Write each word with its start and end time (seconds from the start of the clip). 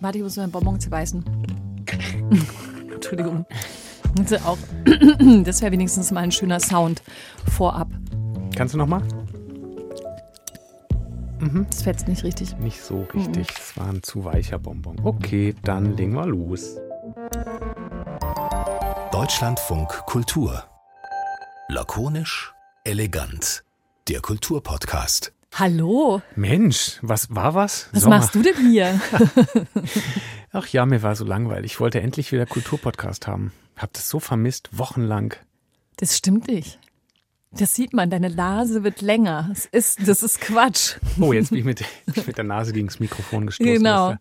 Warte, 0.00 0.18
ich 0.18 0.24
muss 0.24 0.36
meinen 0.36 0.50
Bonbon 0.50 0.78
zerbeißen. 0.78 1.24
Entschuldigung. 2.92 3.46
Das, 4.14 4.44
auch, 4.44 4.58
das 5.44 5.62
wäre 5.62 5.72
wenigstens 5.72 6.10
mal 6.10 6.20
ein 6.20 6.32
schöner 6.32 6.60
Sound 6.60 7.02
vorab. 7.54 7.88
Kannst 8.54 8.74
du 8.74 8.78
noch 8.78 8.86
mal? 8.86 9.02
Mhm. 11.40 11.66
Das 11.70 11.82
fetzt 11.82 12.08
nicht 12.08 12.24
richtig. 12.24 12.56
Nicht 12.58 12.80
so 12.80 13.06
richtig. 13.14 13.48
Es 13.50 13.76
mhm. 13.76 13.80
war 13.80 13.88
ein 13.88 14.02
zu 14.02 14.24
weicher 14.24 14.58
Bonbon. 14.58 14.96
Okay, 15.02 15.54
dann 15.62 15.96
legen 15.96 16.14
wir 16.14 16.26
los. 16.26 16.76
Deutschlandfunk 19.12 19.88
Kultur. 20.06 20.64
Lakonisch, 21.68 22.54
elegant. 22.84 23.64
Der 24.08 24.20
Kulturpodcast. 24.20 25.35
Hallo. 25.58 26.20
Mensch, 26.34 26.98
was 27.00 27.34
war 27.34 27.54
was? 27.54 27.88
Was 27.92 28.02
Sommer. 28.02 28.18
machst 28.18 28.34
du 28.34 28.42
denn 28.42 28.70
hier? 28.70 29.00
Ach 30.52 30.66
ja, 30.66 30.84
mir 30.84 31.02
war 31.02 31.16
so 31.16 31.24
langweilig. 31.24 31.72
Ich 31.72 31.80
wollte 31.80 32.02
endlich 32.02 32.30
wieder 32.30 32.44
Kulturpodcast 32.44 33.26
haben. 33.26 33.52
Hab 33.74 33.90
das 33.94 34.10
so 34.10 34.20
vermisst, 34.20 34.68
wochenlang. 34.76 35.34
Das 35.96 36.14
stimmt 36.14 36.48
nicht. 36.48 36.78
Das 37.52 37.74
sieht 37.74 37.94
man, 37.94 38.10
deine 38.10 38.28
Nase 38.28 38.84
wird 38.84 39.00
länger. 39.00 39.46
Das 39.48 39.64
ist, 39.64 40.06
das 40.06 40.22
ist 40.22 40.42
Quatsch. 40.42 40.96
Oh, 41.18 41.32
jetzt 41.32 41.48
bin 41.48 41.60
ich 41.60 41.64
mit, 41.64 41.82
mit 42.26 42.36
der 42.36 42.44
Nase 42.44 42.74
gegen 42.74 42.88
das 42.88 43.00
Mikrofon 43.00 43.46
gestoßen. 43.46 43.76
Genau. 43.76 44.14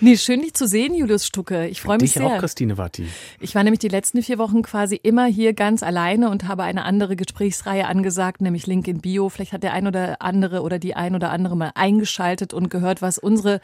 Nee, 0.00 0.16
schön 0.16 0.42
dich 0.42 0.54
zu 0.54 0.68
sehen, 0.68 0.94
Julius 0.94 1.26
Stucke. 1.26 1.66
Ich 1.66 1.80
freue 1.80 1.96
mich 1.96 2.12
Dich 2.12 2.22
sehr. 2.22 2.26
auch, 2.26 2.38
Christine 2.38 2.78
Watti. 2.78 3.06
Ich 3.40 3.54
war 3.56 3.64
nämlich 3.64 3.80
die 3.80 3.88
letzten 3.88 4.22
vier 4.22 4.38
Wochen 4.38 4.62
quasi 4.62 4.94
immer 5.02 5.26
hier 5.26 5.54
ganz 5.54 5.82
alleine 5.82 6.30
und 6.30 6.46
habe 6.46 6.62
eine 6.62 6.84
andere 6.84 7.16
Gesprächsreihe 7.16 7.86
angesagt, 7.86 8.40
nämlich 8.40 8.66
Link 8.68 8.86
in 8.86 9.00
Bio. 9.00 9.28
Vielleicht 9.28 9.52
hat 9.52 9.64
der 9.64 9.72
ein 9.72 9.88
oder 9.88 10.22
andere 10.22 10.62
oder 10.62 10.78
die 10.78 10.94
ein 10.94 11.16
oder 11.16 11.30
andere 11.30 11.56
mal 11.56 11.72
eingeschaltet 11.74 12.54
und 12.54 12.70
gehört, 12.70 13.02
was 13.02 13.18
unsere 13.18 13.60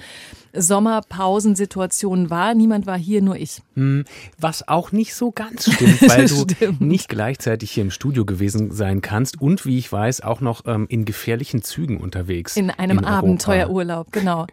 Sommerpausensituation 0.52 2.30
war. 2.30 2.55
Niemand 2.55 2.87
war 2.87 2.98
hier, 2.98 3.23
nur 3.23 3.37
ich. 3.37 3.62
Hm, 3.75 4.05
was 4.39 4.66
auch 4.66 4.91
nicht 4.91 5.14
so 5.14 5.31
ganz 5.31 5.72
stimmt, 5.72 6.03
weil 6.09 6.27
du 6.27 6.47
stimmt. 6.50 6.81
nicht 6.81 7.09
gleichzeitig 7.09 7.70
hier 7.70 7.84
im 7.84 7.91
Studio 7.92 8.25
gewesen 8.25 8.72
sein 8.72 9.03
kannst 9.03 9.41
und, 9.41 9.66
wie 9.66 9.78
ich 9.78 9.91
weiß, 9.91 10.22
auch 10.22 10.41
noch 10.41 10.62
ähm, 10.66 10.87
in 10.89 11.05
gefährlichen 11.05 11.62
Zügen 11.62 11.98
unterwegs. 11.98 12.56
In 12.56 12.70
einem 12.70 12.98
in 12.98 13.05
Abenteuerurlaub, 13.05 14.11
genau. 14.11 14.47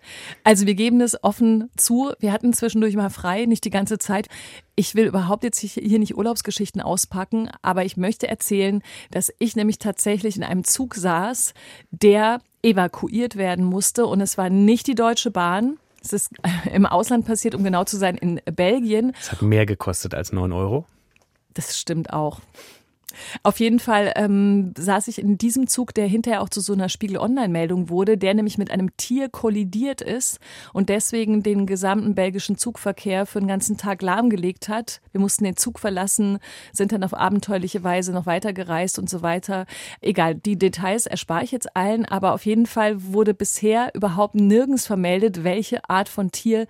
Also 0.44 0.68
wir 0.68 0.76
geben 0.76 1.02
es 1.02 1.24
offen 1.24 1.71
zu. 1.78 2.12
Wir 2.20 2.32
hatten 2.32 2.54
zwischendurch 2.54 2.96
mal 2.96 3.10
frei, 3.10 3.46
nicht 3.46 3.66
die 3.66 3.70
ganze 3.70 3.98
Zeit. 3.98 4.28
Ich 4.76 4.96
will 4.96 5.06
überhaupt 5.06 5.44
jetzt 5.44 5.60
hier 5.60 6.00
nicht 6.00 6.16
Urlaubsgeschichten 6.16 6.82
auspacken, 6.82 7.50
aber 7.62 7.86
ich 7.86 7.98
möchte 7.98 8.28
erzählen, 8.28 8.82
dass 9.12 9.34
ich 9.40 9.56
nämlich 9.56 9.80
tatsächlich 9.80 10.38
in 10.38 10.44
einem 10.44 10.64
Zug 10.64 10.96
saß, 10.96 11.54
der 11.92 12.42
evakuiert 12.64 13.36
werden 13.36 13.66
musste 13.66 14.06
und 14.06 14.22
es 14.22 14.38
war 14.38 14.50
nicht 14.50 14.88
die 14.88 14.96
Deutsche 14.96 15.32
Bahn. 15.32 15.78
Es 16.04 16.14
ist 16.14 16.32
im 16.74 16.86
Ausland 16.86 17.26
passiert, 17.26 17.56
um 17.56 17.64
genau 17.64 17.84
zu 17.84 17.98
sein, 17.98 18.18
in 18.18 18.42
Belgien. 18.46 19.14
Es 19.20 19.32
hat 19.32 19.42
mehr 19.42 19.66
gekostet 19.66 20.14
als 20.14 20.32
9 20.32 20.52
Euro. 20.52 20.86
Das 21.54 21.78
stimmt 21.78 22.14
auch. 22.14 22.40
Auf 23.44 23.60
jeden 23.60 23.80
Fall 23.80 24.12
ähm, 24.16 24.74
saß 24.78 25.08
ich 25.08 25.20
in 25.20 25.38
diesem 25.38 25.68
Zug, 25.68 25.94
der 25.94 26.08
hinterher 26.08 26.42
auch 26.42 26.50
zu 26.50 26.62
so 26.62 26.74
einer 26.74 26.90
Spiegel-Online-Meldung 26.90 27.90
wurde, 27.90 28.18
der 28.18 28.34
nämlich 28.34 28.58
mit 28.58 28.72
einem 28.72 28.96
Tier 28.98 29.30
kollidiert 29.30 30.02
ist 30.02 30.40
und 30.74 30.90
deswegen 30.90 31.44
den 31.44 31.66
gesamten 31.66 32.16
belgischen 32.16 32.58
Zugverkehr 32.58 33.26
für 33.26 33.40
den 33.40 33.48
ganzen 33.48 33.78
Tag 33.78 34.02
lahmgelegt 34.02 34.70
hat. 34.70 35.02
Wir 35.12 35.22
mussten 35.22 35.44
den 35.44 35.58
Zug 35.58 35.80
verlassen, 35.80 36.40
sind 36.72 36.92
dann 36.92 37.04
auf 37.04 37.14
abenteuerliche 37.14 37.84
Weise 37.84 38.12
noch 38.12 38.26
weitergereist 38.26 39.00
und 39.00 39.10
so 39.10 39.22
weiter. 39.22 39.66
Egal, 40.02 40.36
die 40.36 40.58
Details 40.58 41.06
erspare 41.06 41.44
ich 41.44 41.52
jetzt 41.52 41.76
allen, 41.76 42.06
aber 42.06 42.34
auf 42.34 42.46
jeden 42.46 42.66
Fall 42.66 43.04
wurde 43.04 43.34
bisher 43.34 43.92
überhaupt 43.94 44.36
nirgends 44.36 44.86
vermeldet, 44.86 45.44
welche 45.44 45.90
Art 45.90 46.10
von 46.10 46.32
Tier 46.32 46.68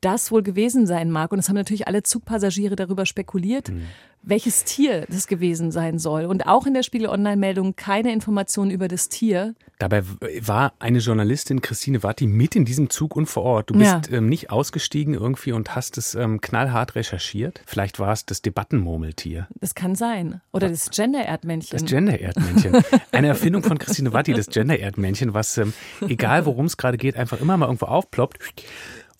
das 0.00 0.30
wohl 0.32 0.42
gewesen 0.42 0.86
sein 0.86 1.10
mag. 1.10 1.32
Und 1.32 1.38
es 1.38 1.48
haben 1.48 1.56
natürlich 1.56 1.86
alle 1.86 2.02
Zugpassagiere 2.02 2.76
darüber 2.76 3.06
spekuliert. 3.06 3.70
Mhm 3.70 3.86
welches 4.22 4.64
Tier 4.64 5.06
das 5.08 5.26
gewesen 5.26 5.70
sein 5.70 5.98
soll. 5.98 6.24
Und 6.24 6.46
auch 6.46 6.66
in 6.66 6.74
der 6.74 6.82
Spiegel 6.82 7.08
Online-Meldung 7.08 7.76
keine 7.76 8.12
Informationen 8.12 8.70
über 8.70 8.88
das 8.88 9.08
Tier. 9.08 9.54
Dabei 9.78 10.04
war 10.40 10.72
eine 10.78 10.98
Journalistin, 10.98 11.60
Christine 11.60 12.02
Watti, 12.02 12.26
mit 12.26 12.54
in 12.54 12.64
diesem 12.64 12.88
Zug 12.88 13.16
und 13.16 13.26
vor 13.26 13.42
Ort. 13.42 13.70
Du 13.70 13.74
bist 13.74 14.08
ja. 14.10 14.18
ähm, 14.18 14.28
nicht 14.28 14.50
ausgestiegen 14.50 15.14
irgendwie 15.14 15.52
und 15.52 15.74
hast 15.74 15.98
es 15.98 16.14
ähm, 16.14 16.40
knallhart 16.40 16.94
recherchiert. 16.94 17.60
Vielleicht 17.66 17.98
war 17.98 18.12
es 18.12 18.24
das 18.24 18.42
Debattenmurmeltier. 18.42 19.48
Das 19.60 19.74
kann 19.74 19.96
sein. 19.96 20.40
Oder 20.52 20.68
das 20.68 20.90
Gender-Erdmännchen. 20.90 21.78
Das 21.78 21.88
Gender-Erdmännchen. 21.88 22.82
Eine 23.12 23.28
Erfindung 23.28 23.62
von 23.64 23.78
Christine 23.78 24.12
Watti, 24.12 24.34
das 24.34 24.46
Gender-Erdmännchen, 24.46 25.34
was, 25.34 25.58
ähm, 25.58 25.72
egal 26.08 26.46
worum 26.46 26.66
es 26.66 26.76
gerade 26.76 26.96
geht, 26.96 27.16
einfach 27.16 27.40
immer 27.40 27.56
mal 27.56 27.66
irgendwo 27.66 27.86
aufploppt 27.86 28.38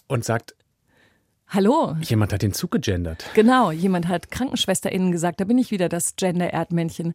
und 0.07 0.25
sagt, 0.25 0.55
Hallo. 1.55 1.95
Jemand 2.01 2.33
hat 2.33 2.41
den 2.41 2.55
Zug 2.55 2.71
gegendert. 2.71 3.27
Genau, 3.35 3.71
jemand 3.71 4.09
hat 4.09 4.31
KrankenschwesterInnen 4.31 5.13
gesagt, 5.13 5.39
da 5.39 5.45
bin 5.45 5.59
ich 5.59 5.71
wieder 5.71 5.91
das 5.91 6.17
Gender-Erdmännchen. 6.17 7.13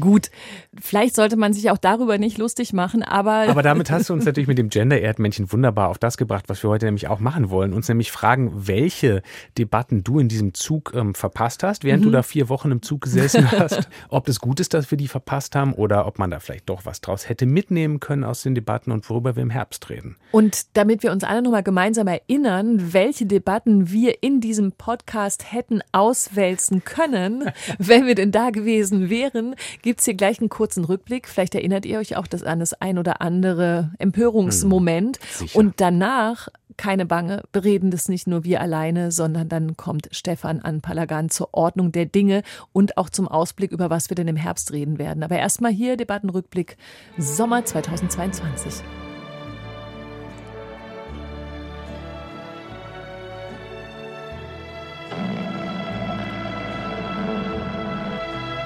Gut, 0.00 0.32
vielleicht 0.76 1.14
sollte 1.14 1.36
man 1.36 1.52
sich 1.52 1.70
auch 1.70 1.78
darüber 1.78 2.18
nicht 2.18 2.36
lustig 2.36 2.72
machen, 2.72 3.04
aber. 3.04 3.46
Aber 3.48 3.62
damit 3.62 3.88
hast 3.92 4.08
du 4.08 4.12
uns 4.14 4.24
natürlich 4.24 4.48
mit 4.48 4.58
dem 4.58 4.70
Gender-Erdmännchen 4.70 5.52
wunderbar 5.52 5.88
auf 5.88 5.98
das 5.98 6.16
gebracht, 6.16 6.46
was 6.48 6.64
wir 6.64 6.70
heute 6.70 6.86
nämlich 6.86 7.06
auch 7.06 7.20
machen 7.20 7.48
wollen. 7.48 7.72
Uns 7.72 7.86
nämlich 7.86 8.10
fragen, 8.10 8.66
welche 8.66 9.22
Debatten 9.56 10.02
du 10.02 10.18
in 10.18 10.26
diesem 10.26 10.52
Zug 10.52 10.92
ähm, 10.92 11.14
verpasst 11.14 11.62
hast, 11.62 11.84
während 11.84 12.00
mhm. 12.00 12.06
du 12.06 12.10
da 12.10 12.24
vier 12.24 12.48
Wochen 12.48 12.72
im 12.72 12.82
Zug 12.82 13.02
gesessen 13.02 13.48
hast. 13.52 13.88
ob 14.08 14.26
es 14.28 14.40
gut 14.40 14.58
ist, 14.58 14.74
dass 14.74 14.90
wir 14.90 14.98
die 14.98 15.06
verpasst 15.06 15.54
haben 15.54 15.72
oder 15.72 16.08
ob 16.08 16.18
man 16.18 16.32
da 16.32 16.40
vielleicht 16.40 16.68
doch 16.68 16.86
was 16.86 17.00
draus 17.02 17.28
hätte 17.28 17.46
mitnehmen 17.46 18.00
können 18.00 18.24
aus 18.24 18.42
den 18.42 18.56
Debatten 18.56 18.90
und 18.90 19.08
worüber 19.08 19.36
wir 19.36 19.44
im 19.44 19.50
Herbst 19.50 19.88
reden. 19.90 20.16
Und 20.32 20.76
damit 20.76 21.04
wir 21.04 21.12
uns 21.12 21.22
alle 21.22 21.40
nochmal 21.40 21.62
gemeinsam 21.62 22.08
erinnern, 22.08 22.92
welche 22.92 23.26
Debatten 23.26 23.75
wir 23.90 24.22
in 24.22 24.40
diesem 24.40 24.72
Podcast 24.72 25.52
hätten 25.52 25.80
auswälzen 25.92 26.84
können, 26.84 27.50
wenn 27.78 28.06
wir 28.06 28.14
denn 28.14 28.32
da 28.32 28.50
gewesen 28.50 29.10
wären, 29.10 29.54
gibt 29.82 30.00
es 30.00 30.06
hier 30.06 30.14
gleich 30.14 30.40
einen 30.40 30.48
kurzen 30.48 30.84
Rückblick. 30.84 31.28
Vielleicht 31.28 31.54
erinnert 31.54 31.86
ihr 31.86 31.98
euch 31.98 32.16
auch 32.16 32.26
das 32.26 32.42
an 32.42 32.60
das 32.60 32.74
ein 32.74 32.98
oder 32.98 33.20
andere 33.20 33.92
Empörungsmoment. 33.98 35.18
Hm, 35.38 35.48
und 35.54 35.80
danach 35.80 36.48
keine 36.76 37.06
Bange, 37.06 37.42
bereden 37.52 37.90
das 37.90 38.08
nicht 38.08 38.26
nur 38.26 38.44
wir 38.44 38.60
alleine, 38.60 39.10
sondern 39.10 39.48
dann 39.48 39.76
kommt 39.76 40.08
Stefan 40.12 40.60
an 40.60 40.80
Palagan 40.80 41.30
zur 41.30 41.48
Ordnung 41.52 41.92
der 41.92 42.06
Dinge 42.06 42.42
und 42.72 42.98
auch 42.98 43.10
zum 43.10 43.28
Ausblick, 43.28 43.72
über 43.72 43.90
was 43.90 44.10
wir 44.10 44.14
denn 44.14 44.28
im 44.28 44.36
Herbst 44.36 44.72
reden 44.72 44.98
werden. 44.98 45.22
Aber 45.22 45.36
erstmal 45.36 45.72
hier 45.72 45.96
Debattenrückblick 45.96 46.76
Sommer 47.18 47.64
2022. 47.64 48.82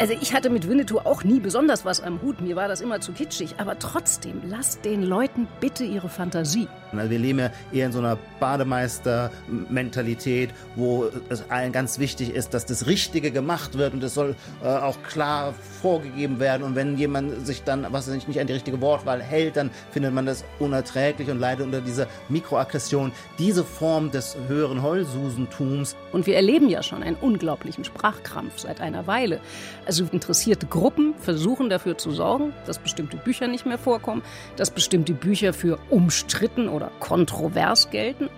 Also 0.01 0.15
ich 0.19 0.33
hatte 0.33 0.49
mit 0.49 0.67
Winnetou 0.67 1.01
auch 1.01 1.25
nie 1.25 1.41
besonders 1.41 1.85
was 1.85 2.01
am 2.01 2.23
Hut. 2.23 2.41
Mir 2.41 2.57
war 2.57 2.69
das 2.69 2.81
immer 2.81 3.03
zu 3.03 3.13
kitschig. 3.13 3.57
Aber 3.59 3.79
trotzdem, 3.79 4.41
lasst 4.49 4.87
den 4.87 5.03
Leuten 5.03 5.47
bitte 5.61 5.85
ihre 5.85 6.09
Fantasie. 6.09 6.69
Also 6.93 7.11
wir 7.11 7.19
leben 7.19 7.39
ja 7.39 7.51
eher 7.71 7.85
in 7.87 7.93
so 7.93 7.99
einer 7.99 8.17
Bademeister-Mentalität, 8.41 10.55
wo 10.75 11.05
es 11.29 11.51
allen 11.51 11.73
ganz 11.73 11.99
wichtig 11.99 12.35
ist, 12.35 12.55
dass 12.55 12.65
das 12.65 12.87
Richtige 12.87 13.31
gemacht 13.31 13.77
wird 13.77 13.93
und 13.93 14.03
es 14.03 14.15
soll 14.15 14.37
äh, 14.65 14.69
auch 14.69 14.97
klar 15.03 15.53
vorgegeben 15.83 16.41
werden. 16.41 16.63
Und 16.63 16.77
wenn 16.77 16.97
jemand 16.97 17.47
sich 17.47 17.63
dann, 17.63 17.87
was 17.91 18.07
nicht, 18.07 18.27
nicht 18.27 18.41
an 18.41 18.47
die 18.47 18.55
richtige 18.55 18.81
Wortwahl 18.81 19.23
hält, 19.23 19.59
dann 19.59 19.69
findet 19.91 20.15
man 20.15 20.25
das 20.25 20.47
unerträglich 20.59 21.29
und 21.29 21.39
leidet 21.39 21.67
unter 21.67 21.83
dieser 21.83 22.07
Mikroaggression. 22.31 23.13
Diese 23.39 23.65
Form 23.65 24.11
des 24.11 24.35
höheren 24.49 24.83
Heulsusentums. 24.83 25.95
Und 26.11 26.27
wir 26.27 26.37
erleben 26.37 26.71
ja 26.71 26.83
schon 26.83 27.03
einen 27.03 27.17
unglaublichen 27.17 27.85
Sprachkrampf 27.85 28.61
seit 28.61 28.81
einer 28.81 29.07
Weile. 29.07 29.41
Also 29.91 30.05
interessierte 30.13 30.67
Gruppen 30.67 31.15
versuchen 31.19 31.69
dafür 31.69 31.99
zu 31.99 32.13
sorgen, 32.13 32.53
dass 32.65 32.79
bestimmte 32.79 33.17
Bücher 33.17 33.49
nicht 33.49 33.67
mehr 33.67 33.77
vorkommen, 33.77 34.23
dass 34.55 34.71
bestimmte 34.71 35.15
Bücher 35.15 35.53
für 35.53 35.81
umstritten 35.91 36.69
oder 36.69 36.93
kontrovers 37.01 37.91
gelten. 37.91 38.31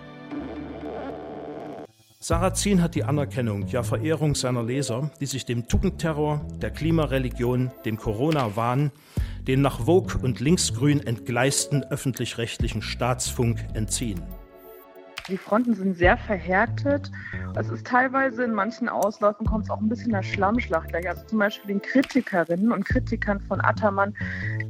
Sarrazin 2.19 2.81
hat 2.81 2.95
die 2.95 3.03
Anerkennung, 3.03 3.67
ja 3.67 3.83
Verehrung 3.83 4.33
seiner 4.33 4.63
Leser, 4.63 5.11
die 5.19 5.27
sich 5.27 5.45
dem 5.45 5.67
Tugendterror, 5.67 6.43
der 6.59 6.71
Klimareligion, 6.71 7.69
dem 7.85 7.97
Corona-Wahn, 7.97 8.89
den 9.45 9.61
nach 9.61 9.81
Vogue 9.81 10.23
und 10.23 10.39
linksgrün 10.39 11.05
entgleisten 11.05 11.83
öffentlich-rechtlichen 11.83 12.81
Staatsfunk 12.81 13.63
entziehen. 13.75 14.23
Die 15.29 15.37
Fronten 15.37 15.73
sind 15.73 15.95
sehr 15.95 16.17
verhärtet. 16.17 17.09
Es 17.55 17.69
ist 17.69 17.87
teilweise 17.87 18.43
in 18.43 18.53
manchen 18.53 18.89
Ausläufen 18.89 19.45
kommt 19.45 19.65
es 19.65 19.69
auch 19.69 19.79
ein 19.79 19.87
bisschen 19.87 20.11
nach 20.11 20.23
Schlammschlacht 20.23 20.89
gleich. 20.89 21.07
Also 21.07 21.25
zum 21.25 21.39
Beispiel 21.39 21.69
den 21.69 21.81
Kritikerinnen 21.81 22.71
und 22.71 22.83
Kritikern 22.83 23.39
von 23.39 23.61
Ataman 23.61 24.13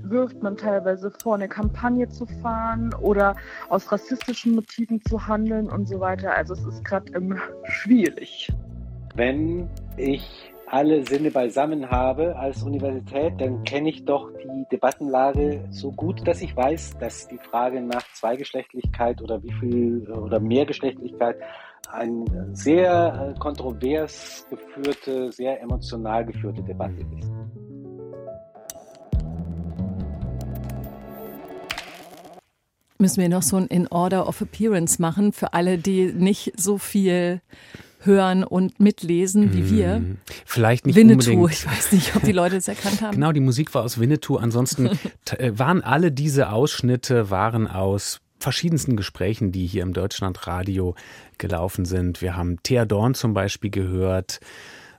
wirft 0.03 0.43
man 0.43 0.55
teilweise 0.55 1.09
vor, 1.09 1.35
eine 1.35 1.47
Kampagne 1.47 2.07
zu 2.07 2.27
fahren 2.27 2.93
oder 3.01 3.35
aus 3.69 3.91
rassistischen 3.91 4.53
Motiven 4.53 5.01
zu 5.01 5.27
handeln 5.27 5.69
und 5.69 5.87
so 5.87 5.99
weiter. 5.99 6.35
Also 6.35 6.53
es 6.53 6.65
ist 6.65 6.85
gerade 6.85 7.11
ähm, 7.13 7.39
schwierig. 7.63 8.51
Wenn 9.15 9.67
ich 9.97 10.52
alle 10.73 11.05
Sinne 11.05 11.29
beisammen 11.29 11.91
habe 11.91 12.35
als 12.35 12.63
Universität, 12.63 13.33
dann 13.37 13.63
kenne 13.63 13.89
ich 13.89 14.05
doch 14.05 14.31
die 14.31 14.65
Debattenlage 14.71 15.67
so 15.69 15.91
gut, 15.91 16.27
dass 16.27 16.41
ich 16.41 16.57
weiß, 16.57 16.97
dass 16.97 17.27
die 17.27 17.37
Frage 17.37 17.79
nach 17.79 18.01
Zweigeschlechtlichkeit 18.15 19.21
oder 19.21 19.43
wie 19.43 19.53
viel 19.59 20.11
oder 20.11 20.39
Mehrgeschlechtlichkeit 20.39 21.37
eine 21.91 22.25
sehr 22.53 23.35
äh, 23.35 23.39
kontrovers 23.39 24.47
geführte, 24.49 25.31
sehr 25.31 25.61
emotional 25.61 26.25
geführte 26.25 26.63
Debatte 26.63 27.05
ist. 27.19 27.31
Müssen 32.97 33.21
wir 33.21 33.29
noch 33.29 33.43
so 33.43 33.57
ein 33.57 33.67
In 33.67 33.87
Order 33.89 34.27
of 34.27 34.41
Appearance 34.41 34.99
machen 34.99 35.33
für 35.33 35.53
alle, 35.53 35.77
die 35.77 36.11
nicht 36.13 36.59
so 36.59 36.79
viel 36.79 37.41
hören 38.05 38.43
und 38.43 38.79
mitlesen 38.79 39.53
wie 39.53 39.69
wir. 39.69 39.95
Hm, 39.95 40.17
vielleicht 40.45 40.85
nicht 40.85 40.95
Winnetou, 40.95 41.31
unbedingt. 41.31 41.51
ich 41.51 41.65
weiß 41.65 41.91
nicht, 41.91 42.15
ob 42.15 42.23
die 42.23 42.31
Leute 42.31 42.57
es 42.57 42.67
erkannt 42.67 43.01
haben. 43.01 43.13
Genau, 43.23 43.31
die 43.31 43.39
Musik 43.39 43.73
war 43.73 43.83
aus 43.83 43.99
Winnetou. 43.99 44.37
Ansonsten 44.37 44.87
äh, 45.37 45.51
waren 45.55 45.81
alle 45.81 46.11
diese 46.11 46.49
Ausschnitte 46.51 47.29
waren 47.29 47.67
aus 47.67 48.19
verschiedensten 48.39 48.97
Gesprächen, 48.97 49.51
die 49.51 49.65
hier 49.65 49.83
im 49.83 49.93
Deutschlandradio 49.93 50.95
gelaufen 51.37 51.85
sind. 51.85 52.21
Wir 52.21 52.35
haben 52.35 52.61
Thea 52.61 52.85
Dorn 52.85 53.13
zum 53.15 53.33
Beispiel 53.33 53.69
gehört. 53.69 54.39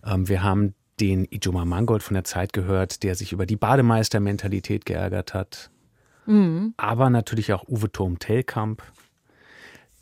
Ähm, 0.04 0.28
wir 0.28 0.42
haben 0.42 0.74
den 1.00 1.26
Ijoma 1.30 1.64
Mangold 1.64 2.02
von 2.02 2.14
der 2.14 2.24
Zeit 2.24 2.52
gehört, 2.52 3.02
der 3.02 3.14
sich 3.14 3.32
über 3.32 3.46
die 3.46 3.56
Bademeistermentalität 3.56 4.86
geärgert 4.86 5.34
hat. 5.34 5.70
Mhm. 6.26 6.74
Aber 6.76 7.10
natürlich 7.10 7.52
auch 7.52 7.68
Uwe 7.68 7.90
Turm-Telkamp. 7.90 8.82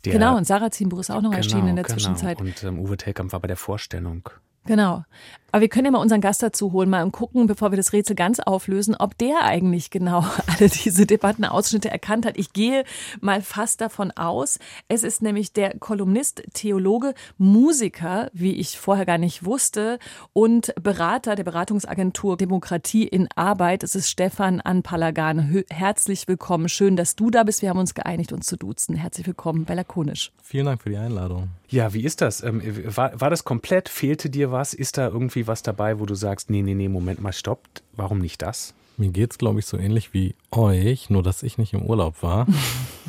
Der- 0.05 0.13
Genau, 0.13 0.37
und 0.37 0.45
Sarah 0.45 0.71
Zienbuch 0.71 0.99
ist 0.99 1.09
auch 1.11 1.21
noch 1.21 1.33
erschienen 1.33 1.69
in 1.69 1.75
der 1.75 1.83
genau. 1.85 1.95
Zwischenzeit. 1.95 2.39
Und 2.41 2.63
ähm, 2.63 2.79
Uwe 2.79 2.97
Telkamp 2.97 3.31
war 3.33 3.39
bei 3.39 3.47
der 3.47 3.57
Vorstellung. 3.57 4.29
Genau. 4.65 5.03
Aber 5.51 5.61
wir 5.61 5.69
können 5.69 5.85
ja 5.85 5.91
mal 5.91 5.99
unseren 5.99 6.21
Gast 6.21 6.41
dazu 6.41 6.71
holen, 6.71 6.89
mal 6.89 7.03
und 7.03 7.11
gucken, 7.11 7.45
bevor 7.45 7.71
wir 7.71 7.77
das 7.77 7.93
Rätsel 7.93 8.15
ganz 8.15 8.39
auflösen, 8.39 8.95
ob 8.95 9.15
der 9.19 9.43
eigentlich 9.43 9.91
genau 9.91 10.25
alle 10.47 10.67
diese 10.67 11.05
Debattenausschnitte 11.05 11.91
erkannt 11.91 12.25
hat. 12.25 12.39
Ich 12.39 12.53
gehe 12.53 12.83
mal 13.21 13.43
fast 13.43 13.79
davon 13.79 14.09
aus. 14.11 14.57
Es 14.87 15.03
ist 15.03 15.21
nämlich 15.21 15.53
der 15.53 15.77
Kolumnist, 15.77 16.43
Theologe, 16.53 17.13
Musiker, 17.37 18.31
wie 18.33 18.53
ich 18.53 18.79
vorher 18.79 19.05
gar 19.05 19.19
nicht 19.19 19.45
wusste, 19.45 19.99
und 20.33 20.73
Berater 20.81 21.35
der 21.35 21.43
Beratungsagentur 21.43 22.35
Demokratie 22.35 23.07
in 23.07 23.27
Arbeit. 23.35 23.83
Es 23.83 23.93
ist 23.93 24.09
Stefan 24.09 24.59
Anpalagan. 24.59 25.63
Herzlich 25.69 26.27
willkommen. 26.27 26.67
Schön, 26.67 26.95
dass 26.95 27.15
du 27.15 27.29
da 27.29 27.43
bist. 27.43 27.61
Wir 27.61 27.69
haben 27.69 27.79
uns 27.79 27.93
geeinigt, 27.93 28.33
uns 28.33 28.47
zu 28.47 28.57
duzen. 28.57 28.95
Herzlich 28.95 29.27
willkommen 29.27 29.65
bei 29.65 29.75
Lakonisch. 29.75 30.31
Vielen 30.41 30.65
Dank 30.65 30.81
für 30.81 30.89
die 30.89 30.97
Einladung. 30.97 31.49
Ja, 31.73 31.91
wie 31.91 32.03
ist 32.03 32.21
das? 32.21 32.43
Ähm, 32.43 32.61
war, 32.95 33.19
war 33.19 33.31
das 33.31 33.45
komplett? 33.45 33.89
Fehlte 33.89 34.29
dir 34.29 34.51
was? 34.51 34.75
Ist 34.75 34.99
da 34.99 35.07
irgendwie 35.07 35.47
was 35.47 35.63
dabei, 35.63 35.99
wo 35.99 36.05
du 36.05 36.13
sagst, 36.13 36.51
nee, 36.51 36.61
nee, 36.61 36.75
nee, 36.75 36.87
Moment 36.87 37.19
mal, 37.19 37.33
stoppt. 37.33 37.81
Warum 37.93 38.19
nicht 38.19 38.43
das? 38.43 38.75
Mir 38.95 39.09
geht's, 39.09 39.39
glaube 39.39 39.57
ich, 39.57 39.65
so 39.65 39.79
ähnlich 39.79 40.13
wie 40.13 40.35
euch, 40.51 41.09
nur 41.09 41.23
dass 41.23 41.41
ich 41.41 41.57
nicht 41.57 41.73
im 41.73 41.81
Urlaub 41.81 42.21
war. 42.21 42.45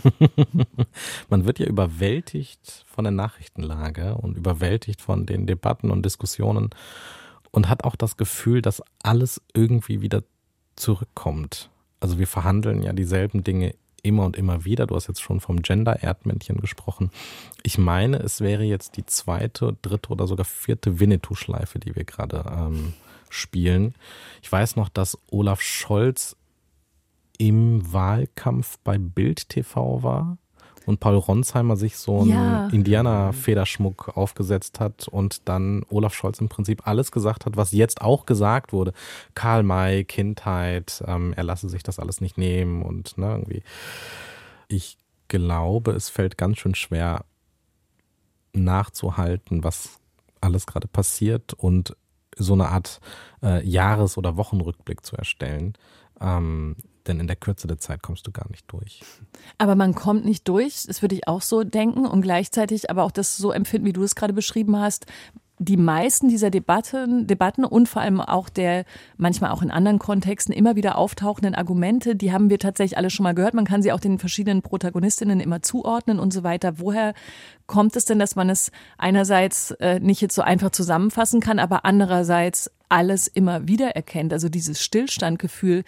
Man 1.29 1.45
wird 1.45 1.59
ja 1.59 1.67
überwältigt 1.67 2.87
von 2.87 3.05
der 3.05 3.11
Nachrichtenlage 3.11 4.15
und 4.15 4.39
überwältigt 4.39 5.03
von 5.03 5.27
den 5.27 5.47
Debatten 5.47 5.91
und 5.91 6.03
Diskussionen 6.03 6.71
und 7.51 7.69
hat 7.69 7.85
auch 7.85 7.97
das 7.97 8.17
Gefühl, 8.17 8.63
dass 8.63 8.83
alles 9.03 9.43
irgendwie 9.53 10.01
wieder 10.01 10.23
zurückkommt. 10.75 11.69
Also 12.01 12.19
wir 12.19 12.27
verhandeln 12.27 12.83
ja 12.83 12.95
dieselben 12.95 13.45
Dinge 13.45 13.75
immer 14.05 14.25
und 14.25 14.37
immer 14.37 14.65
wieder. 14.65 14.87
Du 14.87 14.95
hast 14.95 15.09
jetzt 15.09 15.23
schon 15.23 15.41
vom 15.41 15.63
Gender-Erdmännchen 15.63 16.61
gesprochen. 16.61 17.11
Ich 17.63 17.79
meine, 17.79 18.19
es 18.19 18.41
wäre 18.41 18.63
jetzt 18.63 18.97
die 18.97 19.07
zweite, 19.07 19.77
dritte 19.83 20.11
oder 20.11 20.27
sogar 20.27 20.45
vierte 20.45 21.01
Winnetou-Schleife, 21.01 21.79
die 21.79 21.97
wir 21.97 22.05
gerade 22.05 22.45
ähm, 22.49 22.93
spielen. 23.31 23.95
Ich 24.43 24.53
weiß 24.53 24.77
noch, 24.77 24.89
dass 24.89 25.19
Olaf 25.31 25.61
Scholz 25.61 26.37
im 27.39 27.93
Wahlkampf 27.93 28.79
bei 28.85 28.99
Bild 28.99 29.49
TV 29.49 30.03
war 30.03 30.39
und 30.87 31.01
Paul 31.01 31.17
Ronsheimer 31.17 31.77
sich 31.77 31.97
so 31.97 32.21
einen 32.21 32.31
Ja. 32.31 32.69
Indianer-Federschmuck 32.69 34.17
aufgesetzt 34.17 34.81
hat 34.81 35.09
und 35.09 35.49
dann 35.49 35.85
Olaf 35.89 36.15
Scholz 36.15 36.41
im 36.41 36.49
Prinzip 36.49 36.87
alles 36.87 37.11
gesagt 37.13 37.47
hat, 37.47 37.57
was 37.57 37.73
jetzt 37.73 38.01
auch 38.03 38.27
gesagt 38.27 38.73
wurde. 38.73 38.93
Karl 39.35 39.63
May, 39.63 40.05
Kindheit, 40.05 41.03
ähm, 41.07 41.33
er 41.37 41.45
lasse 41.45 41.69
sich 41.69 41.83
das 41.83 41.99
alles 41.99 42.21
nicht 42.21 42.39
nehmen 42.39 42.83
und 42.83 43.17
ne, 43.19 43.31
irgendwie. 43.33 43.63
Ich 44.69 44.99
glaube, 45.29 45.93
es 45.93 46.09
fällt 46.09 46.37
ganz 46.37 46.59
schön 46.59 46.75
schwer 46.75 47.25
nachzuhalten, 48.53 49.65
was 49.65 49.99
alles 50.41 50.67
gerade 50.67 50.89
passiert 50.89 51.55
und 51.55 51.97
so 52.37 52.53
eine 52.55 52.69
Art 52.69 53.01
äh, 53.43 53.65
Jahres- 53.67 54.19
oder 54.19 54.37
Wochenrückblick 54.37 55.05
zu 55.05 55.17
erstellen. 55.17 55.75
Ähm, 56.21 56.77
denn 57.07 57.21
in 57.21 57.27
der 57.27 57.37
Kürze 57.37 57.67
der 57.67 57.79
Zeit 57.79 58.03
kommst 58.03 58.27
du 58.27 58.33
gar 58.33 58.49
nicht 58.51 58.65
durch. 58.69 59.01
Aber 59.59 59.75
man 59.75 59.95
kommt 59.95 60.25
nicht 60.25 60.49
durch, 60.49 60.85
das 60.87 61.03
würde 61.03 61.15
ich 61.15 61.29
auch 61.29 61.43
so 61.43 61.63
denken 61.63 62.07
und 62.07 62.23
gleichzeitig 62.23 62.91
aber 62.91 63.05
auch 63.05 63.11
das 63.11 63.37
so 63.37 63.53
empfinden, 63.53 63.87
wie 63.87 63.93
du 63.93 64.03
es 64.03 64.15
gerade 64.15 64.33
beschrieben 64.33 64.79
hast. 64.79 65.07
Die 65.61 65.77
meisten 65.77 66.29
dieser 66.29 66.51
Debatten, 66.51 67.29
Debatten 67.29 67.65
und 67.65 67.89
vor 67.89 68.03
allem 68.03 68.21
auch 68.21 68.49
der 68.49 68.85
manchmal 69.17 69.53
auch 69.53 69.63
in 69.63 69.71
anderen 69.71 70.01
Kontexten 70.01 70.53
immer 70.53 70.75
wieder 70.75 70.99
auftauchenden 70.99 71.55
Argumente, 71.55 72.17
die 72.17 72.33
haben 72.33 72.51
wir 72.51 72.59
tatsächlich 72.59 72.99
alle 72.99 73.09
schon 73.09 73.23
mal 73.23 73.35
gehört. 73.35 73.55
Man 73.55 73.65
kann 73.65 73.81
sie 73.81 73.93
auch 73.93 74.01
den 74.01 74.19
verschiedenen 74.19 74.63
Protagonistinnen 74.63 75.39
immer 75.39 75.63
zuordnen 75.63 76.19
und 76.19 76.33
so 76.33 76.43
weiter. 76.43 76.81
Woher 76.81 77.15
kommt 77.69 77.95
es 77.95 78.05
denn, 78.05 78.19
dass 78.19 78.35
man 78.35 78.51
es 78.51 78.73
einerseits 78.99 79.71
äh, 79.73 80.01
nicht 80.01 80.21
jetzt 80.21 80.35
so 80.35 80.43
einfach 80.43 80.71
zusammenfassen 80.71 81.41
kann, 81.41 81.61
aber 81.61 81.85
andererseits 81.85 82.73
alles 82.89 83.29
immer 83.29 83.69
wieder 83.69 83.91
erkennt? 83.91 84.33
Also 84.33 84.49
dieses 84.49 84.83
Stillstandgefühl 84.83 85.85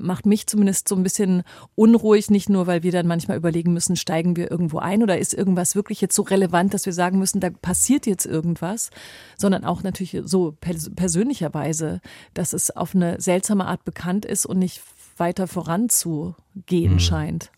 macht 0.00 0.26
mich 0.26 0.46
zumindest 0.46 0.88
so 0.88 0.96
ein 0.96 1.02
bisschen 1.02 1.42
unruhig, 1.74 2.30
nicht 2.30 2.48
nur, 2.48 2.66
weil 2.66 2.82
wir 2.82 2.92
dann 2.92 3.06
manchmal 3.06 3.36
überlegen 3.36 3.72
müssen, 3.72 3.96
steigen 3.96 4.36
wir 4.36 4.50
irgendwo 4.50 4.78
ein 4.78 5.02
oder 5.02 5.18
ist 5.18 5.34
irgendwas 5.34 5.74
wirklich 5.74 6.00
jetzt 6.00 6.14
so 6.14 6.22
relevant, 6.22 6.74
dass 6.74 6.86
wir 6.86 6.92
sagen 6.92 7.18
müssen, 7.18 7.40
da 7.40 7.50
passiert 7.50 8.06
jetzt 8.06 8.26
irgendwas, 8.26 8.90
sondern 9.36 9.64
auch 9.64 9.82
natürlich 9.82 10.20
so 10.24 10.56
pers 10.60 10.90
persönlicherweise, 10.94 12.00
dass 12.34 12.52
es 12.52 12.70
auf 12.70 12.94
eine 12.94 13.20
seltsame 13.20 13.66
Art 13.66 13.84
bekannt 13.84 14.24
ist 14.24 14.46
und 14.46 14.58
nicht 14.58 14.82
weiter 15.16 15.46
voranzugehen 15.46 16.98
scheint. 16.98 17.50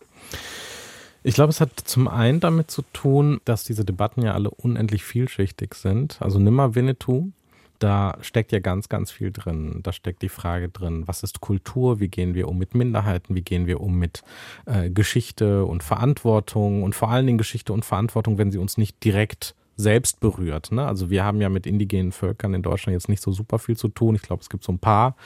Ich 1.27 1.35
glaube, 1.35 1.51
es 1.51 1.61
hat 1.61 1.71
zum 1.85 2.07
einen 2.07 2.41
damit 2.41 2.71
zu 2.71 2.83
tun, 2.93 3.41
dass 3.47 3.65
diese 3.65 3.85
Debatten 3.85 4.23
ja 4.23 4.35
alle 4.35 4.51
unendlich 4.51 5.05
vielschichtig 5.05 5.75
sind. 5.75 6.21
Also 6.21 6.39
nimmer 6.39 6.75
Winnetou. 6.75 7.31
Da 7.79 8.17
steckt 8.21 8.53
ja 8.53 8.61
ganz, 8.61 8.88
ganz 8.88 9.11
viel 9.11 9.32
drin. 9.32 9.81
Da 9.82 9.93
steckt 9.93 10.23
die 10.23 10.29
Frage 10.29 10.69
drin, 10.69 11.06
was 11.06 11.23
ist 11.23 11.41
Kultur, 11.41 12.00
wie 12.00 12.09
gehen 12.09 12.35
wir 12.35 12.49
um 12.49 12.59
mit 12.59 12.75
Minderheiten, 12.75 13.35
wie 13.35 13.43
gehen 13.43 13.67
wir 13.67 13.81
um 13.81 13.99
mit 13.99 14.23
äh, 14.67 14.91
Geschichte 14.91 15.65
und 15.65 15.82
Verantwortung? 15.82 16.82
Und 16.82 16.94
vor 16.94 17.11
allen 17.11 17.26
Dingen 17.26 17.38
Geschichte 17.38 17.73
und 17.73 17.85
Verantwortung, 17.85 18.38
wenn 18.38 18.50
sie 18.50 18.59
uns 18.59 18.79
nicht 18.79 19.03
direkt 19.05 19.55
selbst 19.76 20.20
berührt. 20.20 20.72
Ne? 20.72 20.87
Also 20.87 21.10
wir 21.10 21.25
haben 21.25 21.41
ja 21.41 21.49
mit 21.49 21.67
indigenen 21.67 22.13
Völkern 22.13 22.55
in 22.55 22.63
Deutschland 22.63 22.94
jetzt 22.94 23.08
nicht 23.08 23.22
so 23.22 23.32
super 23.32 23.58
viel 23.58 23.77
zu 23.77 23.89
tun. 23.89 24.15
Ich 24.15 24.22
glaube, 24.22 24.43
es 24.43 24.49
gibt 24.49 24.65
so 24.65 24.72
ein 24.72 24.79
paar, 24.79 25.17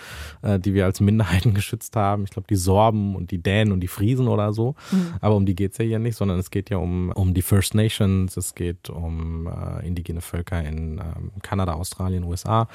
äh, 0.42 0.58
die 0.58 0.74
wir 0.74 0.84
als 0.84 1.00
Minderheiten 1.00 1.54
geschützt 1.58 1.96
haben. 1.96 2.24
Ich 2.24 2.30
glaube, 2.30 2.48
die 2.48 2.56
Sorben 2.56 3.16
und 3.16 3.30
die 3.30 3.42
Dänen 3.42 3.72
und 3.72 3.80
die 3.80 3.88
Friesen 3.88 4.28
oder 4.28 4.52
so. 4.52 4.74
Aber 5.20 5.36
um 5.36 5.46
die 5.46 5.54
geht's 5.54 5.78
ja 5.78 5.84
hier 5.84 5.98
nicht, 5.98 6.16
sondern 6.16 6.38
es 6.38 6.50
geht 6.50 6.70
ja 6.70 6.78
um, 6.78 7.10
um 7.12 7.34
die 7.34 7.42
First 7.42 7.74
Nations, 7.74 8.36
es 8.36 8.54
geht 8.54 8.90
um 8.90 9.46
äh, 9.46 9.86
indigene 9.86 10.20
Völker 10.20 10.62
in 10.62 10.98
ähm, 10.98 11.32
Kanada, 11.42 11.74
Australien, 11.74 12.24
USA. 12.24 12.68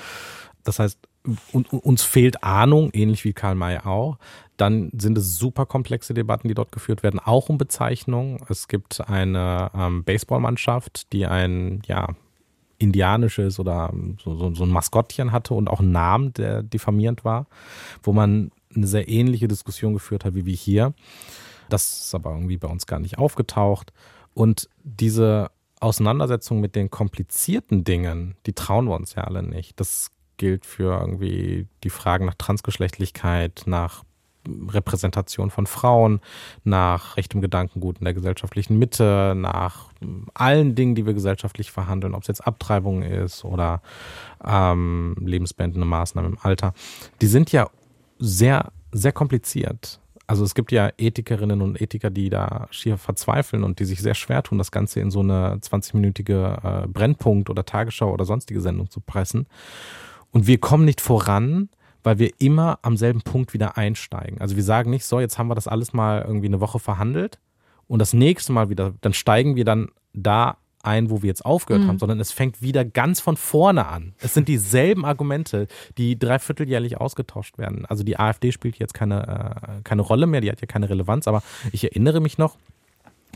Das 0.64 0.80
heißt, 0.80 0.98
und, 1.52 1.72
uns 1.72 2.04
fehlt 2.04 2.44
Ahnung, 2.44 2.90
ähnlich 2.94 3.24
wie 3.24 3.34
Karl 3.34 3.56
May 3.56 3.78
auch. 3.80 4.18
Dann 4.58 4.92
sind 4.98 5.18
es 5.18 5.38
super 5.38 5.66
komplexe 5.66 6.14
Debatten, 6.14 6.48
die 6.48 6.54
dort 6.54 6.72
geführt 6.72 7.04
werden, 7.04 7.20
auch 7.20 7.50
um 7.50 7.58
Bezeichnung. 7.58 8.44
Es 8.50 8.68
gibt 8.68 9.08
eine 9.08 9.72
ähm, 9.74 10.04
Baseballmannschaft, 10.04 11.12
die 11.14 11.26
ein, 11.26 11.82
ja, 11.88 12.08
indianisches 12.80 13.60
oder 13.60 13.94
so, 14.22 14.36
so, 14.36 14.54
so 14.54 14.64
ein 14.66 14.70
Maskottchen 14.70 15.32
hatte 15.32 15.54
und 15.54 15.70
auch 15.70 15.80
einen 15.80 15.92
Namen, 15.92 16.34
der 16.34 16.64
diffamierend 16.64 17.24
war, 17.24 17.48
wo 18.02 18.12
man 18.12 18.52
eine 18.76 18.88
sehr 18.88 19.08
ähnliche 19.08 19.48
Diskussion 19.48 19.94
geführt 19.94 20.26
hat 20.26 20.36
wie 20.36 20.46
wir 20.46 20.56
hier. 20.56 20.94
Das 21.70 22.06
ist 22.06 22.16
aber 22.16 22.32
irgendwie 22.32 22.58
bei 22.58 22.68
uns 22.68 22.86
gar 22.86 23.00
nicht 23.00 23.18
aufgetaucht. 23.18 23.94
Und 24.34 24.70
diese 24.84 25.52
Auseinandersetzung 25.80 26.60
mit 26.60 26.76
den 26.76 26.90
komplizierten 26.90 27.84
Dingen, 27.84 28.36
die 28.46 28.54
trauen 28.54 28.86
wir 28.86 28.96
uns 28.96 29.16
ja 29.16 29.24
alle 29.24 29.44
nicht. 29.44 29.80
Das 29.80 30.12
gilt 30.44 30.66
für 30.66 31.00
irgendwie 31.00 31.68
die 31.86 31.90
Fragen 31.90 32.26
nach 32.26 32.34
Transgeschlechtlichkeit, 32.34 33.64
nach 33.66 34.04
Repräsentation 34.46 35.52
von 35.52 35.68
Frauen, 35.68 36.20
nach 36.66 37.16
rechtem 37.16 37.40
Gedankengut 37.40 38.00
in 38.00 38.04
der 38.04 38.14
gesellschaftlichen 38.14 38.78
Mitte, 38.78 39.36
nach 39.38 39.94
allen 40.34 40.76
Dingen, 40.76 40.96
die 40.96 41.06
wir 41.06 41.14
gesellschaftlich 41.14 41.72
verhandeln, 41.72 42.14
ob 42.14 42.24
es 42.24 42.28
jetzt 42.28 42.46
Abtreibung 42.46 43.04
ist 43.04 43.46
oder 43.46 43.82
ähm, 44.46 45.16
lebensbeendende 45.22 45.88
Maßnahmen 45.88 46.34
im 46.34 46.38
Alter. 46.42 46.74
Die 47.22 47.28
sind 47.28 47.54
ja 47.54 47.70
sehr, 48.20 48.74
sehr 48.92 49.14
kompliziert. 49.14 50.02
Also 50.28 50.44
es 50.44 50.56
gibt 50.56 50.74
ja 50.74 50.92
Ethikerinnen 50.98 51.62
und 51.62 51.80
Ethiker, 51.80 52.10
die 52.10 52.30
da 52.30 52.68
schier 52.70 52.98
verzweifeln 52.98 53.64
und 53.64 53.80
die 53.80 53.86
sich 53.86 54.02
sehr 54.02 54.14
schwer 54.14 54.44
tun, 54.44 54.58
das 54.58 54.72
Ganze 54.72 55.00
in 55.00 55.10
so 55.10 55.22
eine 55.22 55.56
20-minütige 55.62 56.84
äh, 56.84 56.88
Brennpunkt 56.88 57.50
oder 57.50 57.64
Tagesschau 57.64 58.12
oder 58.12 58.26
sonstige 58.26 58.60
Sendung 58.60 58.90
zu 58.90 59.00
pressen. 59.00 59.48
Und 60.34 60.48
wir 60.48 60.58
kommen 60.58 60.84
nicht 60.84 61.00
voran, 61.00 61.70
weil 62.04 62.20
wir 62.20 62.32
immer 62.40 62.80
am 62.82 62.98
selben 62.98 63.22
Punkt 63.22 63.54
wieder 63.54 63.78
einsteigen. 63.78 64.42
Also 64.42 64.56
wir 64.56 64.64
sagen 64.64 64.90
nicht, 64.90 65.06
so, 65.06 65.20
jetzt 65.20 65.38
haben 65.38 65.48
wir 65.48 65.56
das 65.56 65.70
alles 65.70 65.94
mal 65.94 66.24
irgendwie 66.28 66.48
eine 66.48 66.60
Woche 66.60 66.80
verhandelt 66.80 67.40
und 67.88 68.00
das 68.00 68.14
nächste 68.14 68.52
Mal 68.52 68.70
wieder, 68.70 68.94
dann 69.02 69.14
steigen 69.14 69.56
wir 69.56 69.64
dann 69.64 69.90
da 70.14 70.58
ein, 70.82 71.10
wo 71.10 71.22
wir 71.22 71.28
jetzt 71.28 71.46
aufgehört 71.46 71.84
mhm. 71.84 71.88
haben, 71.88 72.00
sondern 72.00 72.20
es 72.20 72.34
fängt 72.34 72.62
wieder 72.62 72.84
ganz 72.84 73.22
von 73.22 73.38
vorne 73.38 73.88
an. 73.88 74.16
Es 74.20 74.34
sind 74.34 74.50
dieselben 74.50 75.06
Argumente, 75.06 75.68
die 75.98 76.20
dreivierteljährlich 76.20 77.00
ausgetauscht 77.00 77.58
werden. 77.58 77.86
Also 77.86 78.04
die 78.04 78.20
AfD 78.20 78.52
spielt 78.52 78.78
jetzt 78.80 78.94
keine, 78.94 79.56
äh, 79.78 79.82
keine 79.84 80.02
Rolle 80.02 80.28
mehr, 80.28 80.42
die 80.42 80.52
hat 80.52 80.60
ja 80.60 80.68
keine 80.68 80.90
Relevanz, 80.90 81.28
aber 81.28 81.42
ich 81.72 81.86
erinnere 81.86 82.20
mich 82.20 82.38
noch, 82.38 82.58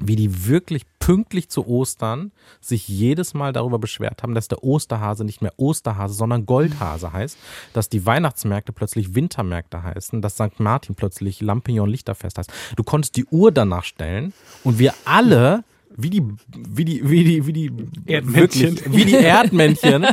wie 0.02 0.16
die 0.16 0.48
wirklich 0.48 0.84
pünktlich 1.00 1.50
zu 1.50 1.68
Ostern 1.68 2.32
sich 2.62 2.88
jedes 2.88 3.34
Mal 3.34 3.54
darüber 3.54 3.80
beschwert 3.80 4.24
haben, 4.24 4.36
dass 4.36 4.48
der 4.48 4.64
Osterhase 4.64 5.24
nicht 5.24 5.42
mehr 5.42 5.54
Osterhase, 5.58 6.14
sondern 6.14 6.46
Goldhase 6.46 7.14
heißt, 7.14 7.38
dass 7.74 7.90
die 7.90 8.06
Weihnachtsmärkte 8.06 8.74
plötzlich 8.74 9.16
Wintermärkte 9.16 9.84
heißen, 9.84 10.22
dass 10.22 10.36
St. 10.36 10.60
Martin 10.60 10.96
plötzlich 10.96 11.42
Lampion 11.42 11.90
Lichterfest 11.90 12.38
heißt. 12.38 12.52
Du 12.76 12.84
konntest 12.84 13.16
die 13.16 13.26
Uhr 13.26 13.52
danach 13.52 13.84
stellen 13.84 14.34
und 14.64 14.80
wir 14.80 14.94
alle 15.06 15.64
wie 16.00 16.12
die, 16.12 16.24
wie 16.48 16.86
die, 16.86 17.10
wie 17.10 17.24
die, 17.24 17.48
wie 17.48 17.54
die 17.54 17.72
Erdmännchen, 18.06 18.78
wirklich, 18.78 18.96
wie 18.96 19.06
die 19.06 19.16
Erdmännchen 19.16 20.06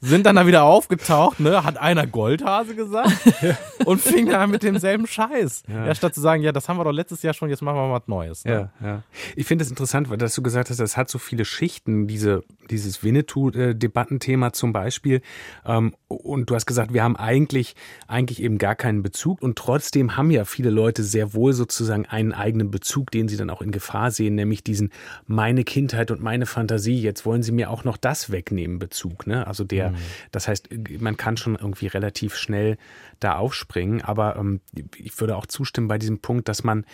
sind 0.00 0.24
dann 0.24 0.36
da 0.36 0.46
wieder 0.46 0.62
aufgetaucht, 0.62 1.38
ne? 1.38 1.64
Hat 1.64 1.76
einer 1.76 2.06
Goldhase 2.06 2.74
gesagt 2.74 3.12
und 3.84 4.00
fing 4.00 4.30
dann 4.30 4.50
mit 4.50 4.62
demselben 4.62 5.06
Scheiß. 5.06 5.64
Ja. 5.68 5.86
ja. 5.86 5.94
statt 5.94 6.14
zu 6.14 6.22
sagen, 6.22 6.42
ja, 6.42 6.50
das 6.50 6.68
haben 6.68 6.78
wir 6.78 6.84
doch 6.84 6.92
letztes 6.92 7.22
Jahr 7.22 7.34
schon, 7.34 7.50
jetzt 7.50 7.60
machen 7.60 7.76
wir 7.76 7.88
mal 7.88 8.00
was 8.00 8.08
Neues. 8.08 8.44
Ne? 8.46 8.70
Ja, 8.80 8.86
ja. 8.86 9.02
Ich 9.36 9.46
finde 9.46 9.64
es 9.64 9.70
interessant, 9.70 10.08
weil 10.08 10.16
dass 10.16 10.34
du 10.34 10.42
gesagt 10.42 10.70
hast, 10.70 10.80
das 10.80 10.96
hat 10.96 11.10
so 11.10 11.18
viele 11.18 11.44
Schichten, 11.44 12.06
diese, 12.06 12.42
dieses 12.70 13.04
Winnetou-Debattenthema 13.04 14.54
zum 14.54 14.72
Beispiel. 14.72 15.20
Ähm, 15.66 15.94
und 16.08 16.48
du 16.48 16.54
hast 16.54 16.64
gesagt, 16.64 16.94
wir 16.94 17.02
haben 17.02 17.16
eigentlich, 17.16 17.76
eigentlich 18.06 18.42
eben 18.42 18.56
gar 18.56 18.76
keinen 18.76 19.02
Bezug 19.02 19.42
und 19.42 19.56
trotzdem 19.56 20.16
haben 20.16 20.30
ja 20.30 20.46
viele 20.46 20.70
Leute 20.70 21.02
sehr 21.02 21.34
wohl 21.34 21.52
sozusagen 21.52 22.06
einen 22.06 22.32
eigenen 22.32 22.70
Bezug, 22.70 23.10
den 23.10 23.28
sie 23.28 23.36
dann 23.36 23.50
auch 23.50 23.60
in 23.60 23.72
Gefahr 23.72 24.10
sehen, 24.10 24.34
nämlich 24.34 24.64
diesen 24.64 24.90
meine 25.26 25.64
Kindheit 25.64 26.10
und 26.10 26.22
meine 26.22 26.46
Fantasie, 26.46 27.00
jetzt 27.00 27.26
wollen 27.26 27.42
sie 27.42 27.52
mir 27.52 27.70
auch 27.70 27.84
noch 27.84 27.96
das 27.96 28.30
wegnehmen, 28.30 28.78
Bezug. 28.78 29.26
Ne? 29.26 29.46
Also 29.46 29.64
der, 29.64 29.90
mhm. 29.90 29.96
das 30.32 30.48
heißt, 30.48 30.68
man 31.00 31.16
kann 31.16 31.36
schon 31.36 31.56
irgendwie 31.56 31.86
relativ 31.86 32.36
schnell 32.36 32.76
da 33.20 33.36
aufspringen, 33.36 34.02
aber 34.02 34.36
ähm, 34.36 34.60
ich 34.96 35.18
würde 35.20 35.36
auch 35.36 35.46
zustimmen 35.46 35.88
bei 35.88 35.98
diesem 35.98 36.20
Punkt, 36.20 36.48
dass 36.48 36.64
man 36.64 36.84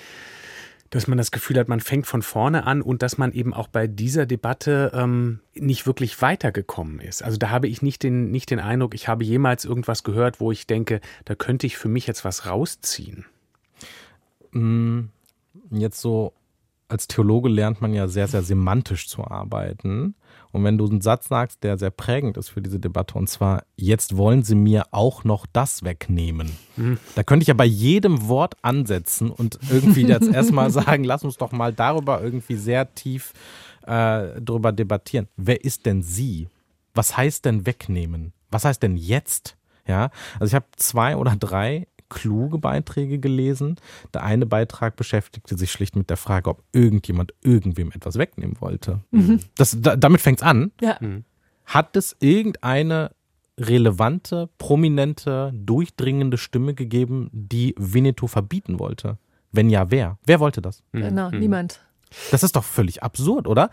dass 0.94 1.08
man 1.08 1.18
das 1.18 1.32
Gefühl 1.32 1.58
hat, 1.58 1.66
man 1.66 1.80
fängt 1.80 2.06
von 2.06 2.22
vorne 2.22 2.68
an 2.68 2.80
und 2.80 3.02
dass 3.02 3.18
man 3.18 3.32
eben 3.32 3.52
auch 3.52 3.66
bei 3.66 3.88
dieser 3.88 4.26
Debatte 4.26 4.92
ähm, 4.94 5.40
nicht 5.52 5.86
wirklich 5.86 6.22
weitergekommen 6.22 7.00
ist. 7.00 7.20
Also 7.24 7.36
da 7.36 7.50
habe 7.50 7.66
ich 7.66 7.82
nicht 7.82 8.04
den, 8.04 8.30
nicht 8.30 8.48
den 8.48 8.60
Eindruck, 8.60 8.94
ich 8.94 9.08
habe 9.08 9.24
jemals 9.24 9.64
irgendwas 9.64 10.04
gehört, 10.04 10.38
wo 10.38 10.52
ich 10.52 10.68
denke, 10.68 11.00
da 11.24 11.34
könnte 11.34 11.66
ich 11.66 11.76
für 11.76 11.88
mich 11.88 12.06
jetzt 12.06 12.24
was 12.24 12.46
rausziehen. 12.46 13.24
Mm, 14.52 15.06
jetzt 15.72 16.00
so 16.00 16.32
als 16.88 17.08
Theologe 17.08 17.48
lernt 17.48 17.80
man 17.80 17.94
ja 17.94 18.08
sehr, 18.08 18.28
sehr 18.28 18.42
semantisch 18.42 19.08
zu 19.08 19.24
arbeiten. 19.24 20.14
Und 20.52 20.64
wenn 20.64 20.78
du 20.78 20.86
einen 20.86 21.00
Satz 21.00 21.28
sagst, 21.28 21.64
der 21.64 21.78
sehr 21.78 21.90
prägend 21.90 22.36
ist 22.36 22.50
für 22.50 22.62
diese 22.62 22.78
Debatte, 22.78 23.18
und 23.18 23.28
zwar, 23.28 23.64
jetzt 23.76 24.16
wollen 24.16 24.42
sie 24.42 24.54
mir 24.54 24.86
auch 24.90 25.24
noch 25.24 25.46
das 25.52 25.82
wegnehmen. 25.82 26.52
Mhm. 26.76 26.98
Da 27.14 27.22
könnte 27.22 27.42
ich 27.42 27.48
ja 27.48 27.54
bei 27.54 27.64
jedem 27.64 28.28
Wort 28.28 28.54
ansetzen 28.62 29.30
und 29.30 29.58
irgendwie 29.70 30.02
jetzt 30.06 30.28
erstmal 30.28 30.70
sagen, 30.70 31.04
lass 31.04 31.24
uns 31.24 31.36
doch 31.36 31.52
mal 31.52 31.72
darüber 31.72 32.22
irgendwie 32.22 32.56
sehr 32.56 32.94
tief 32.94 33.32
äh, 33.86 34.40
drüber 34.40 34.72
debattieren. 34.72 35.28
Wer 35.36 35.64
ist 35.64 35.86
denn 35.86 36.02
sie? 36.02 36.48
Was 36.94 37.16
heißt 37.16 37.44
denn 37.44 37.66
wegnehmen? 37.66 38.32
Was 38.50 38.64
heißt 38.64 38.82
denn 38.82 38.96
jetzt? 38.96 39.56
Ja, 39.86 40.10
also 40.38 40.52
ich 40.52 40.54
habe 40.54 40.66
zwei 40.76 41.16
oder 41.16 41.36
drei 41.36 41.86
kluge 42.14 42.58
Beiträge 42.58 43.18
gelesen. 43.18 43.76
Der 44.14 44.22
eine 44.22 44.46
Beitrag 44.46 44.96
beschäftigte 44.96 45.58
sich 45.58 45.70
schlicht 45.70 45.96
mit 45.96 46.08
der 46.08 46.16
Frage, 46.16 46.48
ob 46.48 46.62
irgendjemand 46.72 47.34
irgendwem 47.42 47.90
etwas 47.92 48.16
wegnehmen 48.16 48.56
wollte. 48.60 49.00
Mhm. 49.10 49.40
Das, 49.56 49.76
da, 49.80 49.96
damit 49.96 50.20
fängt 50.20 50.38
es 50.38 50.46
an. 50.46 50.70
Ja. 50.80 50.96
Mhm. 51.00 51.24
Hat 51.66 51.96
es 51.96 52.16
irgendeine 52.20 53.10
relevante, 53.58 54.48
prominente, 54.58 55.52
durchdringende 55.54 56.38
Stimme 56.38 56.74
gegeben, 56.74 57.30
die 57.32 57.74
Winnetou 57.78 58.28
verbieten 58.28 58.78
wollte? 58.78 59.18
Wenn 59.52 59.70
ja, 59.70 59.90
wer? 59.90 60.18
Wer 60.24 60.40
wollte 60.40 60.62
das? 60.62 60.82
Mhm. 60.92 61.02
Genau, 61.02 61.30
mhm. 61.30 61.38
niemand. 61.40 61.80
Das 62.30 62.44
ist 62.44 62.54
doch 62.54 62.64
völlig 62.64 63.02
absurd, 63.02 63.48
oder? 63.48 63.70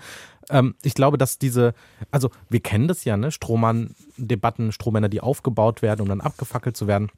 Ähm, 0.49 0.73
ich 0.81 0.95
glaube, 0.95 1.19
dass 1.19 1.37
diese, 1.37 1.75
also 2.09 2.31
wir 2.49 2.59
kennen 2.59 2.87
das 2.87 3.03
ja, 3.05 3.17
ne? 3.17 3.31
Strohmann-Debatten, 3.31 4.71
Strohmänner, 4.71 5.09
die 5.09 5.21
aufgebaut 5.21 5.83
werden, 5.83 6.01
um 6.01 6.09
dann 6.09 6.21
abgefackelt 6.21 6.75
zu 6.75 6.87
werden 6.87 7.11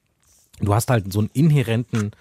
du 0.60 0.74
hast 0.74 0.90
halt 0.90 1.12
so 1.12 1.20
einen 1.20 1.30
inhärenten 1.34 2.12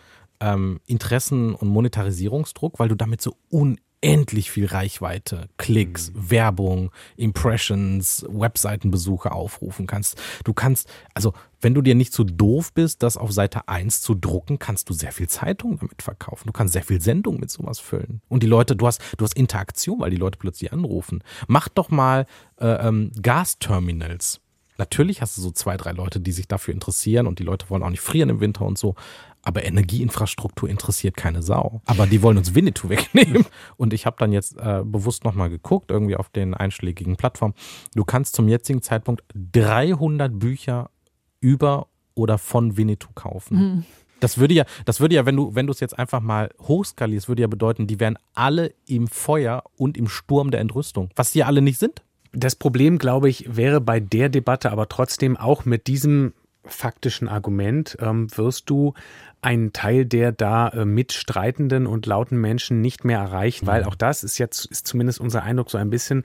ähm, 0.42 0.80
Interessen- 0.86 1.54
und 1.54 1.68
Monetarisierungsdruck, 1.68 2.78
weil 2.78 2.88
du 2.88 2.96
damit 2.96 3.22
so 3.22 3.36
unendlich 3.48 4.50
viel 4.50 4.66
Reichweite, 4.66 5.48
Klicks, 5.56 6.10
mhm. 6.10 6.30
Werbung, 6.30 6.90
Impressions, 7.16 8.26
Webseitenbesuche 8.28 9.30
aufrufen 9.30 9.86
kannst. 9.86 10.20
Du 10.44 10.52
kannst, 10.52 10.88
also 11.14 11.32
wenn 11.60 11.74
du 11.74 11.82
dir 11.82 11.94
nicht 11.94 12.12
so 12.12 12.24
doof 12.24 12.72
bist, 12.72 13.04
das 13.04 13.16
auf 13.16 13.30
Seite 13.30 13.68
1 13.68 14.02
zu 14.02 14.16
drucken, 14.16 14.58
kannst 14.58 14.90
du 14.90 14.94
sehr 14.94 15.12
viel 15.12 15.28
Zeitung 15.28 15.78
damit 15.78 16.02
verkaufen. 16.02 16.48
Du 16.48 16.52
kannst 16.52 16.72
sehr 16.72 16.82
viel 16.82 17.00
Sendung 17.00 17.38
mit 17.38 17.50
sowas 17.50 17.78
füllen. 17.78 18.20
Und 18.28 18.42
die 18.42 18.48
Leute, 18.48 18.74
du 18.74 18.86
hast, 18.88 19.00
du 19.16 19.24
hast 19.24 19.36
Interaktion, 19.36 20.00
weil 20.00 20.10
die 20.10 20.16
Leute 20.16 20.38
plötzlich 20.38 20.72
anrufen. 20.72 21.22
Mach 21.46 21.68
doch 21.68 21.90
mal 21.90 22.26
äh, 22.60 22.88
ähm, 22.88 23.12
Gasterminals 23.22 24.41
Natürlich 24.82 25.22
hast 25.22 25.36
du 25.36 25.42
so 25.42 25.52
zwei, 25.52 25.76
drei 25.76 25.92
Leute, 25.92 26.18
die 26.18 26.32
sich 26.32 26.48
dafür 26.48 26.74
interessieren 26.74 27.28
und 27.28 27.38
die 27.38 27.44
Leute 27.44 27.70
wollen 27.70 27.84
auch 27.84 27.90
nicht 27.90 28.00
frieren 28.00 28.30
im 28.30 28.40
Winter 28.40 28.64
und 28.64 28.76
so. 28.76 28.96
Aber 29.40 29.64
Energieinfrastruktur 29.64 30.68
interessiert 30.68 31.16
keine 31.16 31.40
Sau. 31.40 31.82
Aber 31.84 32.08
die 32.08 32.20
wollen 32.20 32.36
uns 32.36 32.56
Winnetou 32.56 32.88
wegnehmen. 32.88 33.46
Und 33.76 33.92
ich 33.92 34.06
habe 34.06 34.16
dann 34.18 34.32
jetzt 34.32 34.58
äh, 34.58 34.82
bewusst 34.84 35.22
nochmal 35.22 35.50
geguckt, 35.50 35.92
irgendwie 35.92 36.16
auf 36.16 36.30
den 36.30 36.52
einschlägigen 36.54 37.14
Plattformen. 37.14 37.54
Du 37.94 38.04
kannst 38.04 38.34
zum 38.34 38.48
jetzigen 38.48 38.82
Zeitpunkt 38.82 39.22
300 39.52 40.36
Bücher 40.36 40.90
über 41.38 41.86
oder 42.16 42.36
von 42.38 42.76
Winnetou 42.76 43.12
kaufen. 43.14 43.56
Mhm. 43.56 43.84
Das 44.18 44.38
würde 44.38 44.54
ja, 44.54 44.64
das 44.84 44.98
würde 44.98 45.14
ja, 45.14 45.26
wenn 45.26 45.36
du, 45.36 45.54
wenn 45.54 45.68
du 45.68 45.72
es 45.72 45.78
jetzt 45.78 45.96
einfach 45.96 46.20
mal 46.20 46.50
hochskalierst, 46.60 47.28
würde 47.28 47.42
ja 47.42 47.48
bedeuten, 47.48 47.86
die 47.86 48.00
wären 48.00 48.18
alle 48.34 48.74
im 48.86 49.06
Feuer 49.06 49.62
und 49.76 49.96
im 49.96 50.08
Sturm 50.08 50.50
der 50.50 50.60
Entrüstung. 50.60 51.10
Was 51.14 51.30
die 51.30 51.38
ja 51.38 51.46
alle 51.46 51.62
nicht 51.62 51.78
sind. 51.78 52.02
Das 52.32 52.56
Problem, 52.56 52.98
glaube 52.98 53.28
ich, 53.28 53.56
wäre 53.56 53.80
bei 53.80 54.00
der 54.00 54.28
Debatte 54.28 54.70
aber 54.72 54.88
trotzdem 54.88 55.36
auch 55.36 55.64
mit 55.64 55.86
diesem 55.86 56.32
faktischen 56.64 57.28
Argument 57.28 57.96
ähm, 58.00 58.28
wirst 58.36 58.70
du 58.70 58.94
einen 59.40 59.72
Teil 59.72 60.06
der 60.06 60.30
da 60.32 60.68
äh, 60.68 60.84
mitstreitenden 60.84 61.86
und 61.86 62.06
lauten 62.06 62.40
Menschen 62.40 62.80
nicht 62.80 63.04
mehr 63.04 63.18
erreichen, 63.18 63.66
weil 63.66 63.82
mhm. 63.82 63.88
auch 63.88 63.94
das 63.96 64.22
ist 64.22 64.38
jetzt 64.38 64.66
ist 64.66 64.86
zumindest 64.86 65.20
unser 65.20 65.42
Eindruck 65.42 65.70
so 65.70 65.78
ein 65.78 65.90
bisschen 65.90 66.24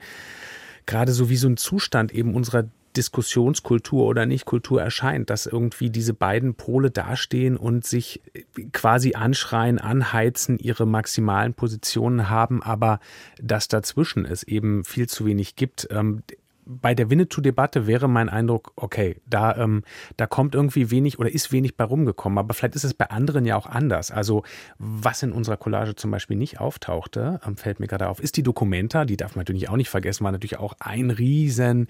gerade 0.86 1.12
so 1.12 1.28
wie 1.28 1.36
so 1.36 1.48
ein 1.48 1.56
Zustand 1.56 2.12
eben 2.12 2.34
unserer 2.34 2.64
Diskussionskultur 2.96 4.06
oder 4.06 4.26
Nicht-Kultur 4.26 4.82
erscheint, 4.82 5.30
dass 5.30 5.46
irgendwie 5.46 5.90
diese 5.90 6.14
beiden 6.14 6.54
Pole 6.54 6.90
dastehen 6.90 7.56
und 7.56 7.86
sich 7.86 8.22
quasi 8.72 9.14
anschreien, 9.14 9.78
anheizen, 9.78 10.58
ihre 10.58 10.86
maximalen 10.86 11.54
Positionen 11.54 12.28
haben, 12.28 12.62
aber 12.62 13.00
dass 13.40 13.68
dazwischen 13.68 14.24
es 14.24 14.42
eben 14.42 14.84
viel 14.84 15.08
zu 15.08 15.26
wenig 15.26 15.56
gibt. 15.56 15.88
Bei 16.70 16.94
der 16.94 17.08
Winnetou-Debatte 17.08 17.86
wäre 17.86 18.08
mein 18.08 18.28
Eindruck, 18.28 18.72
okay, 18.76 19.16
da, 19.26 19.56
ähm, 19.56 19.84
da 20.18 20.26
kommt 20.26 20.54
irgendwie 20.54 20.90
wenig 20.90 21.18
oder 21.18 21.32
ist 21.32 21.50
wenig 21.50 21.76
bei 21.76 21.84
rumgekommen. 21.84 22.38
Aber 22.38 22.52
vielleicht 22.52 22.76
ist 22.76 22.84
es 22.84 22.92
bei 22.92 23.08
anderen 23.08 23.46
ja 23.46 23.56
auch 23.56 23.64
anders. 23.64 24.10
Also, 24.10 24.42
was 24.78 25.22
in 25.22 25.32
unserer 25.32 25.56
Collage 25.56 25.94
zum 25.94 26.10
Beispiel 26.10 26.36
nicht 26.36 26.60
auftauchte, 26.60 27.40
ähm, 27.46 27.56
fällt 27.56 27.80
mir 27.80 27.86
gerade 27.86 28.08
auf, 28.08 28.20
ist 28.20 28.36
die 28.36 28.42
Dokumenta. 28.42 29.06
Die 29.06 29.16
darf 29.16 29.34
man 29.34 29.40
natürlich 29.40 29.70
auch 29.70 29.76
nicht 29.76 29.88
vergessen, 29.88 30.24
war 30.24 30.32
natürlich 30.32 30.58
auch 30.58 30.74
ein 30.78 31.10
riesen, 31.10 31.88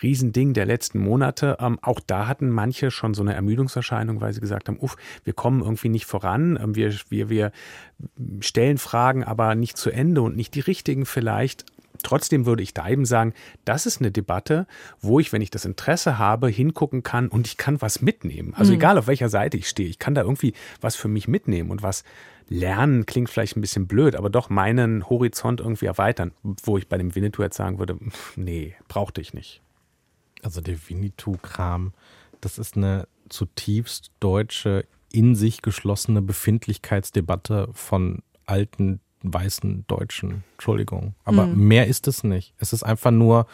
riesen 0.00 0.32
Ding 0.32 0.54
der 0.54 0.64
letzten 0.64 1.00
Monate. 1.00 1.56
Ähm, 1.60 1.80
auch 1.82 1.98
da 1.98 2.28
hatten 2.28 2.50
manche 2.50 2.92
schon 2.92 3.14
so 3.14 3.22
eine 3.22 3.34
Ermüdungserscheinung, 3.34 4.20
weil 4.20 4.32
sie 4.32 4.40
gesagt 4.40 4.68
haben, 4.68 4.78
uff, 4.78 4.96
wir 5.24 5.32
kommen 5.32 5.60
irgendwie 5.60 5.88
nicht 5.88 6.06
voran. 6.06 6.56
Ähm, 6.62 6.76
wir, 6.76 6.94
wir, 7.08 7.28
wir 7.28 7.52
stellen 8.40 8.78
Fragen, 8.78 9.24
aber 9.24 9.56
nicht 9.56 9.76
zu 9.76 9.90
Ende 9.90 10.22
und 10.22 10.36
nicht 10.36 10.54
die 10.54 10.60
richtigen 10.60 11.04
vielleicht. 11.04 11.64
Trotzdem 12.02 12.46
würde 12.46 12.62
ich 12.62 12.74
da 12.74 12.88
eben 12.88 13.04
sagen, 13.04 13.34
das 13.64 13.86
ist 13.86 14.00
eine 14.00 14.10
Debatte, 14.10 14.66
wo 15.00 15.20
ich, 15.20 15.32
wenn 15.32 15.42
ich 15.42 15.50
das 15.50 15.64
Interesse 15.64 16.18
habe, 16.18 16.48
hingucken 16.48 17.02
kann 17.02 17.28
und 17.28 17.46
ich 17.46 17.56
kann 17.56 17.80
was 17.80 18.02
mitnehmen. 18.02 18.54
Also 18.54 18.72
mhm. 18.72 18.78
egal 18.78 18.98
auf 18.98 19.06
welcher 19.06 19.28
Seite 19.28 19.56
ich 19.56 19.68
stehe, 19.68 19.88
ich 19.88 19.98
kann 19.98 20.14
da 20.14 20.22
irgendwie 20.22 20.54
was 20.80 20.96
für 20.96 21.08
mich 21.08 21.28
mitnehmen 21.28 21.70
und 21.70 21.82
was 21.82 22.04
lernen 22.48 23.06
klingt 23.06 23.30
vielleicht 23.30 23.56
ein 23.56 23.60
bisschen 23.60 23.86
blöd, 23.86 24.16
aber 24.16 24.28
doch 24.28 24.50
meinen 24.50 25.08
Horizont 25.08 25.60
irgendwie 25.60 25.86
erweitern, 25.86 26.32
wo 26.42 26.76
ich 26.76 26.88
bei 26.88 26.98
dem 26.98 27.14
Winnetou 27.14 27.42
jetzt 27.42 27.56
sagen 27.56 27.78
würde, 27.78 27.96
nee, 28.36 28.74
brauchte 28.88 29.20
ich 29.20 29.32
nicht. 29.32 29.62
Also 30.42 30.60
der 30.60 30.76
Winnetou-Kram, 30.88 31.92
das 32.40 32.58
ist 32.58 32.76
eine 32.76 33.06
zutiefst 33.28 34.10
deutsche, 34.18 34.84
in 35.12 35.34
sich 35.34 35.62
geschlossene 35.62 36.22
Befindlichkeitsdebatte 36.22 37.68
von 37.72 38.22
alten 38.46 39.00
weißen 39.22 39.84
Deutschen. 39.86 40.44
Entschuldigung. 40.52 41.14
Aber 41.24 41.46
mhm. 41.46 41.68
mehr 41.68 41.86
ist 41.86 42.08
es 42.08 42.24
nicht. 42.24 42.54
Es 42.58 42.72
ist 42.72 42.82
einfach 42.82 43.10
nur 43.10 43.46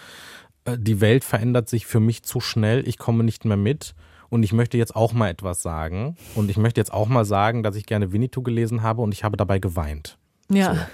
äh, 0.64 0.78
die 0.78 1.00
Welt 1.00 1.24
verändert 1.24 1.68
sich 1.68 1.86
für 1.86 2.00
mich 2.00 2.22
zu 2.22 2.40
schnell, 2.40 2.86
ich 2.86 2.98
komme 2.98 3.24
nicht 3.24 3.44
mehr 3.44 3.56
mit 3.56 3.94
und 4.28 4.42
ich 4.42 4.52
möchte 4.52 4.76
jetzt 4.76 4.94
auch 4.94 5.12
mal 5.12 5.30
etwas 5.30 5.62
sagen. 5.62 6.16
Und 6.34 6.50
ich 6.50 6.56
möchte 6.56 6.80
jetzt 6.80 6.92
auch 6.92 7.08
mal 7.08 7.24
sagen, 7.24 7.62
dass 7.62 7.76
ich 7.76 7.86
gerne 7.86 8.12
Winnetou 8.12 8.42
gelesen 8.42 8.82
habe 8.82 9.02
und 9.02 9.12
ich 9.12 9.24
habe 9.24 9.36
dabei 9.36 9.58
geweint. 9.58 10.18
Ja. 10.48 10.86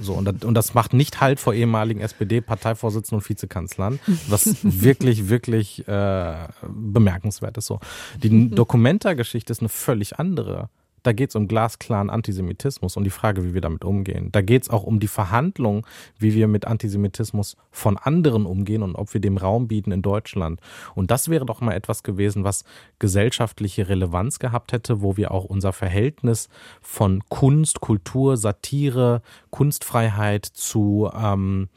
So, 0.00 0.12
so 0.12 0.12
und, 0.14 0.24
das, 0.24 0.44
und, 0.44 0.54
das, 0.54 0.72
macht 0.72 0.94
nicht 0.94 1.20
halt 1.20 1.38
vor 1.38 1.52
ehemaligen 1.52 2.00
SPD-Parteivorsitzenden 2.00 3.22
und 3.22 3.28
Vizekanzlern, 3.28 4.00
was 4.28 4.56
wirklich, 4.62 5.28
wirklich 5.28 5.86
äh, 5.86 6.48
bemerkenswert 6.66 7.58
ist. 7.58 7.66
So. 7.66 7.80
Die 8.22 8.50
Dokumenta-Geschichte 8.50 9.52
ist 9.52 9.60
eine 9.60 9.68
völlig 9.68 10.18
andere. 10.18 10.70
Da 11.04 11.12
geht 11.12 11.28
es 11.28 11.36
um 11.36 11.46
glasklaren 11.46 12.10
Antisemitismus 12.10 12.96
und 12.96 13.04
die 13.04 13.10
Frage, 13.10 13.44
wie 13.44 13.54
wir 13.54 13.60
damit 13.60 13.84
umgehen. 13.84 14.30
Da 14.32 14.40
geht 14.40 14.62
es 14.62 14.70
auch 14.70 14.84
um 14.84 14.98
die 15.00 15.06
Verhandlung, 15.06 15.86
wie 16.18 16.34
wir 16.34 16.48
mit 16.48 16.66
Antisemitismus 16.66 17.56
von 17.70 17.98
anderen 17.98 18.46
umgehen 18.46 18.82
und 18.82 18.96
ob 18.96 19.12
wir 19.12 19.20
dem 19.20 19.36
Raum 19.36 19.68
bieten 19.68 19.92
in 19.92 20.00
Deutschland. 20.00 20.60
Und 20.94 21.10
das 21.10 21.28
wäre 21.28 21.44
doch 21.44 21.60
mal 21.60 21.74
etwas 21.74 22.02
gewesen, 22.02 22.42
was 22.42 22.64
gesellschaftliche 22.98 23.88
Relevanz 23.88 24.38
gehabt 24.38 24.72
hätte, 24.72 25.02
wo 25.02 25.18
wir 25.18 25.30
auch 25.30 25.44
unser 25.44 25.74
Verhältnis 25.74 26.48
von 26.80 27.22
Kunst, 27.28 27.80
Kultur, 27.80 28.38
Satire, 28.38 29.20
Kunstfreiheit 29.50 30.46
zu 30.46 31.10
ähm, 31.14 31.68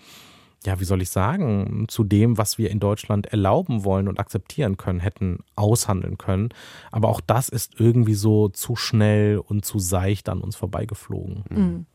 ja, 0.66 0.80
wie 0.80 0.86
soll 0.86 1.02
ich 1.02 1.10
sagen, 1.10 1.86
zu 1.88 2.04
dem, 2.04 2.38
was 2.38 2.58
wir 2.58 2.72
in 2.72 2.80
Deutschland 2.80 3.28
erlauben 3.28 3.84
wollen 3.84 4.08
und 4.08 4.20
akzeptieren 4.20 4.78
können, 4.78 5.00
hätten 5.00 5.40
aushandeln 5.56 6.18
können. 6.18 6.50
Aber 6.92 7.10
auch 7.10 7.22
das 7.22 7.50
ist 7.50 7.80
irgendwie 7.80 8.16
so 8.16 8.50
zu 8.50 8.76
schnell 8.76 9.38
und 9.38 9.66
zu 9.66 9.80
seicht 9.80 10.30
an 10.30 10.42
uns 10.42 10.56
vorbeigeflogen. 10.56 11.44
Mhm. 11.50 11.86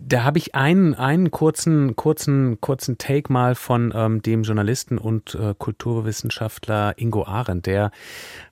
Da 0.00 0.24
habe 0.24 0.38
ich 0.38 0.54
einen, 0.54 0.94
einen 0.94 1.30
kurzen, 1.30 1.96
kurzen, 1.96 2.60
kurzen 2.60 2.96
Take 2.96 3.30
mal 3.32 3.54
von 3.54 3.92
ähm, 3.94 4.22
dem 4.22 4.44
Journalisten 4.44 4.96
und 4.96 5.34
äh, 5.34 5.54
Kulturwissenschaftler 5.58 6.94
Ingo 6.96 7.24
Arendt. 7.24 7.66
Der 7.66 7.90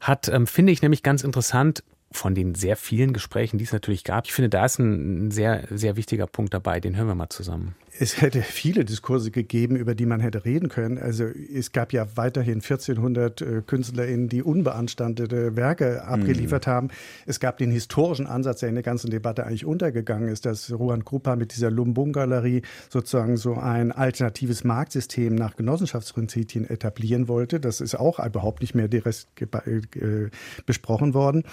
hat, 0.00 0.28
ähm, 0.28 0.46
finde 0.46 0.72
ich 0.72 0.82
nämlich 0.82 1.02
ganz 1.02 1.22
interessant, 1.22 1.82
von 2.12 2.34
den 2.34 2.54
sehr 2.54 2.76
vielen 2.76 3.12
Gesprächen, 3.12 3.58
die 3.58 3.64
es 3.64 3.72
natürlich 3.72 4.04
gab. 4.04 4.26
Ich 4.26 4.32
finde, 4.32 4.48
da 4.48 4.64
ist 4.64 4.78
ein 4.78 5.30
sehr, 5.30 5.66
sehr 5.70 5.96
wichtiger 5.96 6.26
Punkt 6.26 6.54
dabei. 6.54 6.80
Den 6.80 6.96
hören 6.96 7.08
wir 7.08 7.14
mal 7.14 7.28
zusammen 7.28 7.74
es 7.98 8.20
hätte 8.20 8.42
viele 8.42 8.84
Diskurse 8.84 9.30
gegeben, 9.30 9.76
über 9.76 9.94
die 9.94 10.06
man 10.06 10.20
hätte 10.20 10.44
reden 10.44 10.68
können. 10.68 10.98
Also 10.98 11.24
es 11.24 11.72
gab 11.72 11.92
ja 11.92 12.06
weiterhin 12.16 12.56
1400 12.56 13.40
äh, 13.40 13.62
KünstlerInnen, 13.66 14.28
die 14.28 14.42
unbeanstandete 14.42 15.56
Werke 15.56 16.04
abgeliefert 16.04 16.66
mhm. 16.66 16.70
haben. 16.70 16.88
Es 17.26 17.40
gab 17.40 17.58
den 17.58 17.70
historischen 17.70 18.26
Ansatz, 18.26 18.60
der 18.60 18.68
in 18.68 18.74
der 18.74 18.84
ganzen 18.84 19.10
Debatte 19.10 19.46
eigentlich 19.46 19.64
untergegangen 19.64 20.28
ist, 20.28 20.46
dass 20.46 20.72
Ruan 20.72 21.04
Krupa 21.04 21.36
mit 21.36 21.54
dieser 21.54 21.70
Lumbung-Galerie 21.70 22.62
sozusagen 22.88 23.36
so 23.36 23.54
ein 23.54 23.92
alternatives 23.92 24.64
Marktsystem 24.64 25.34
nach 25.34 25.56
Genossenschaftsprinzipien 25.56 26.68
etablieren 26.68 27.28
wollte. 27.28 27.60
Das 27.60 27.80
ist 27.80 27.94
auch 27.94 28.24
überhaupt 28.24 28.60
nicht 28.60 28.74
mehr 28.74 28.88
direkt 28.88 29.26
äh, 29.66 30.30
besprochen 30.66 31.14
worden. 31.14 31.44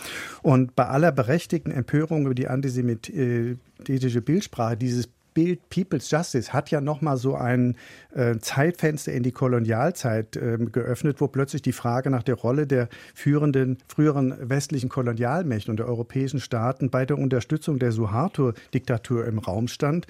Und 0.42 0.76
bei 0.76 0.88
aller 0.88 1.12
berechtigten 1.12 1.72
Empörung 1.72 2.26
über 2.26 2.36
die 2.36 2.48
antisemitische 2.48 4.22
Bildsprache, 4.22 4.78
dieses 4.78 5.10
Bild 5.34 5.70
People's 5.70 6.10
Justice 6.10 6.54
hat 6.54 6.72
ja 6.72 6.82
nochmal 6.82 7.18
so 7.18 7.36
ein 7.36 7.76
äh, 8.14 8.38
Zeitfenster 8.38 9.14
in 9.14 9.24
die 9.24 9.32
Kolonialzeit 9.32 10.36
äh, 10.36 10.58
geöffnet, 10.58 11.22
wo 11.22 11.28
plötzlich 11.28 11.62
die 11.62 11.72
Frage 11.72 12.10
nach 12.10 12.24
der 12.24 12.36
Rolle 12.36 12.68
der 12.68 12.90
führenden 13.14 13.78
früheren 13.88 14.36
westlichen 14.40 14.90
Kolonialmächte 14.90 15.72
und 15.72 15.78
der 15.78 15.88
europäischen 15.88 16.40
Staaten 16.40 16.90
bei 16.90 17.06
der 17.06 17.18
Unterstützung 17.18 17.80
der 17.80 17.92
Suharto-Diktatur 17.92 19.26
im 19.26 19.40
Raum 19.40 19.68
stand. 19.68 20.08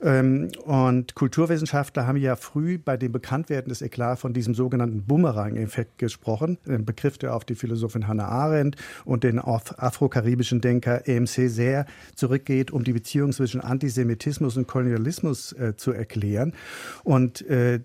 Ähm, 0.00 0.50
und 0.64 1.14
Kulturwissenschaftler 1.14 2.06
haben 2.06 2.18
ja 2.18 2.36
früh 2.36 2.78
bei 2.78 2.96
dem 2.96 3.12
Bekanntwerden 3.12 3.68
des 3.68 3.82
Eklat 3.82 4.18
von 4.18 4.32
diesem 4.32 4.54
sogenannten 4.54 5.02
Boomerang-Effekt 5.04 5.98
gesprochen, 5.98 6.58
ein 6.68 6.84
Begriff, 6.84 7.18
der 7.18 7.34
auf 7.34 7.44
die 7.44 7.54
Philosophin 7.54 8.06
Hannah 8.06 8.28
Arendt 8.28 8.76
und 9.04 9.24
den 9.24 9.38
afrokaribischen 9.38 10.60
Denker 10.60 11.08
EMC 11.08 11.50
sehr 11.50 11.86
zurückgeht, 12.14 12.70
um 12.70 12.84
die 12.84 12.92
Beziehung 12.92 13.32
zwischen 13.32 13.60
Antisemitismus 13.60 14.56
und 14.56 14.68
Kolonialismus 14.68 15.52
äh, 15.52 15.74
zu 15.76 15.92
erklären. 15.92 16.52
Und 17.02 17.42
äh, 17.48 17.80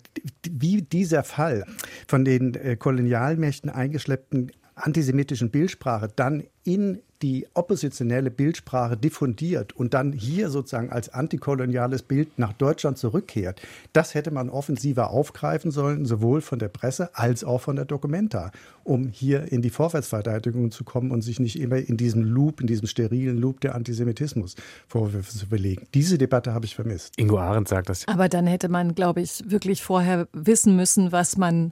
wie 0.50 0.82
dieser 0.84 1.24
Fall 1.24 1.65
von 2.08 2.25
den 2.25 2.53
äh, 2.55 2.75
Kolonialmächten 2.75 3.70
eingeschleppten 3.70 4.51
antisemitischen 4.75 5.51
Bildsprache 5.51 6.09
dann 6.16 6.44
in 6.64 7.00
die 7.24 7.48
oppositionelle 7.53 8.29
Bildsprache 8.29 8.98
diffundiert 8.98 9.74
und 9.74 9.94
dann 9.94 10.12
hier 10.12 10.50
sozusagen 10.50 10.92
als 10.92 11.07
antikoloniales 11.09 12.03
Bild 12.03 12.38
nach 12.38 12.51
Deutschland 12.51 12.98
zurückkehrt, 12.98 13.62
das 13.94 14.14
hätte 14.14 14.29
man 14.29 14.50
offensiver 14.50 15.09
aufgreifen 15.09 15.72
sollen, 15.72 16.05
sowohl 16.05 16.42
von 16.42 16.59
der 16.59 16.68
Presse 16.68 17.16
als 17.16 17.46
auch 17.46 17.62
von 17.62 17.77
der 17.77 17.86
Documenta, 17.86 18.51
um 18.83 19.07
hier 19.07 19.51
in 19.51 19.62
die 19.62 19.70
Vorwärtsverteidigung 19.70 20.72
zu 20.72 20.83
kommen 20.83 21.12
und 21.12 21.22
sich 21.22 21.40
nicht 21.40 21.57
immer 21.57 21.77
in 21.77 21.96
diesem 21.96 22.24
Loop, 22.24 22.59
in 22.59 22.68
diesem 22.68 22.88
sterilen 22.88 23.38
Loop 23.38 23.62
der 23.62 23.75
Antisemitismus 23.75 24.55
Vorwürfe 24.88 25.31
zu 25.31 25.48
belegen. 25.48 25.88
Diese 25.94 26.18
Debatte 26.18 26.53
habe 26.53 26.66
ich 26.66 26.75
vermisst. 26.75 27.14
Ingo 27.16 27.40
Arendt 27.40 27.70
sagt 27.70 27.88
das. 27.88 28.05
Aber 28.09 28.27
dann 28.27 28.48
hätte 28.48 28.68
man, 28.68 28.96
glaube 28.96 29.22
ich, 29.22 29.50
wirklich 29.50 29.81
vorher 29.81 30.27
wissen 30.33 30.75
müssen, 30.75 31.14
was 31.14 31.38
man 31.38 31.72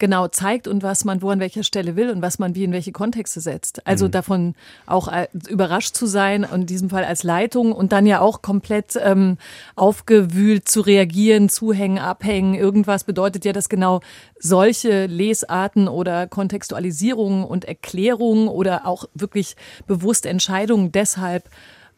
genau 0.00 0.26
zeigt 0.26 0.66
und 0.66 0.82
was 0.82 1.04
man 1.04 1.22
wo 1.22 1.30
an 1.30 1.38
welcher 1.38 1.62
Stelle 1.62 1.94
will 1.94 2.10
und 2.10 2.22
was 2.22 2.40
man 2.40 2.56
wie 2.56 2.64
in 2.64 2.72
welche 2.72 2.90
Kontexte 2.90 3.40
setzt. 3.40 3.86
Also 3.86 4.06
mhm. 4.06 4.10
davon 4.10 4.54
auch 4.86 5.06
äh, 5.06 5.28
überrascht 5.48 5.94
zu 5.94 6.06
sein, 6.06 6.44
in 6.52 6.66
diesem 6.66 6.90
Fall 6.90 7.04
als 7.04 7.22
Leitung 7.22 7.72
und 7.72 7.92
dann 7.92 8.06
ja 8.06 8.20
auch 8.20 8.42
komplett 8.42 8.98
ähm, 9.00 9.38
aufgewühlt 9.76 10.66
zu 10.68 10.80
reagieren, 10.80 11.48
zuhängen, 11.48 11.98
abhängen. 11.98 12.54
Irgendwas 12.54 13.04
bedeutet 13.04 13.44
ja, 13.44 13.52
dass 13.52 13.68
genau 13.68 14.00
solche 14.38 15.06
Lesarten 15.06 15.86
oder 15.86 16.26
Kontextualisierungen 16.26 17.44
und 17.44 17.64
Erklärungen 17.66 18.48
oder 18.48 18.86
auch 18.86 19.04
wirklich 19.14 19.54
bewusste 19.86 20.28
Entscheidungen 20.28 20.90
deshalb 20.90 21.48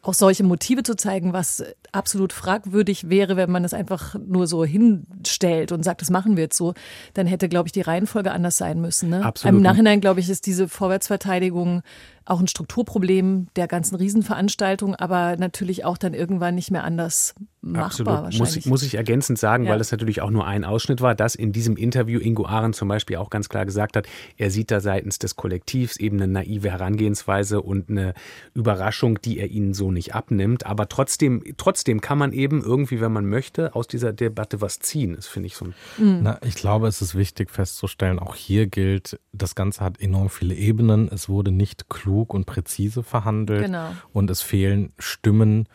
auch 0.02 0.14
solche 0.14 0.42
Motive 0.42 0.82
zu 0.82 0.96
zeigen, 0.96 1.32
was 1.32 1.64
absolut 1.92 2.32
fragwürdig 2.32 3.08
wäre, 3.08 3.36
wenn 3.36 3.50
man 3.50 3.64
es 3.64 3.74
einfach 3.74 4.16
nur 4.18 4.46
so 4.46 4.64
hinstellt 4.64 5.72
und 5.72 5.82
sagt, 5.82 6.00
das 6.00 6.10
machen 6.10 6.36
wir 6.36 6.44
jetzt 6.44 6.56
so, 6.56 6.74
dann 7.14 7.26
hätte, 7.26 7.48
glaube 7.48 7.68
ich, 7.68 7.72
die 7.72 7.82
Reihenfolge 7.82 8.32
anders 8.32 8.56
sein 8.56 8.80
müssen. 8.80 9.10
Ne? 9.10 9.24
Absolut. 9.24 9.56
Im 9.56 9.62
Nachhinein, 9.62 10.00
glaube 10.00 10.20
ich, 10.20 10.28
ist 10.28 10.46
diese 10.46 10.68
Vorwärtsverteidigung 10.68 11.82
auch 12.24 12.40
ein 12.40 12.48
Strukturproblem 12.48 13.48
der 13.56 13.66
ganzen 13.66 13.96
Riesenveranstaltung, 13.96 14.94
aber 14.94 15.36
natürlich 15.36 15.84
auch 15.84 15.98
dann 15.98 16.14
irgendwann 16.14 16.54
nicht 16.54 16.70
mehr 16.70 16.84
anders 16.84 17.34
machbar 17.60 17.86
Absolut. 17.86 18.08
wahrscheinlich. 18.08 18.38
Muss 18.38 18.56
ich, 18.56 18.66
muss 18.66 18.82
ich 18.82 18.94
ergänzend 18.94 19.38
sagen, 19.38 19.64
ja. 19.64 19.70
weil 19.70 19.78
das 19.78 19.90
natürlich 19.90 20.20
auch 20.20 20.30
nur 20.30 20.46
ein 20.46 20.64
Ausschnitt 20.64 21.00
war, 21.00 21.14
dass 21.14 21.34
in 21.34 21.52
diesem 21.52 21.76
Interview 21.76 22.20
Ingo 22.20 22.46
Arendt 22.46 22.76
zum 22.76 22.88
Beispiel 22.88 23.16
auch 23.16 23.30
ganz 23.30 23.48
klar 23.48 23.64
gesagt 23.64 23.96
hat, 23.96 24.06
er 24.36 24.50
sieht 24.50 24.70
da 24.70 24.80
seitens 24.80 25.18
des 25.18 25.36
Kollektivs 25.36 25.96
eben 25.96 26.16
eine 26.20 26.30
naive 26.30 26.70
Herangehensweise 26.70 27.60
und 27.60 27.90
eine 27.90 28.14
Überraschung, 28.54 29.20
die 29.22 29.38
er 29.38 29.48
ihnen 29.48 29.74
so 29.74 29.90
nicht 29.90 30.14
abnimmt. 30.14 30.66
Aber 30.66 30.88
trotzdem, 30.88 31.42
trotzdem 31.82 32.00
kann 32.00 32.18
man 32.18 32.32
eben 32.32 32.62
irgendwie, 32.62 33.00
wenn 33.00 33.12
man 33.12 33.26
möchte, 33.26 33.74
aus 33.74 33.88
dieser 33.88 34.12
Debatte 34.12 34.60
was 34.60 34.78
ziehen. 34.78 35.16
Das 35.16 35.26
finde 35.26 35.48
ich 35.48 35.56
so. 35.56 35.66
Mhm. 35.98 36.20
Na, 36.22 36.38
ich 36.44 36.54
glaube, 36.54 36.86
es 36.86 37.02
ist 37.02 37.14
wichtig 37.14 37.50
festzustellen, 37.50 38.18
auch 38.18 38.36
hier 38.36 38.68
gilt, 38.68 39.18
das 39.32 39.54
Ganze 39.54 39.82
hat 39.82 40.00
enorm 40.00 40.28
viele 40.28 40.54
Ebenen. 40.54 41.08
Es 41.08 41.28
wurde 41.28 41.50
nicht 41.50 41.88
klug 41.88 42.12
klug 42.22 42.34
und 42.34 42.46
präzise 42.46 43.02
verhandelt. 43.02 43.64
Genau. 43.64 43.90
Und 44.12 44.30
es 44.30 44.42
fehlen 44.42 44.92
Stimmen, 44.98 45.68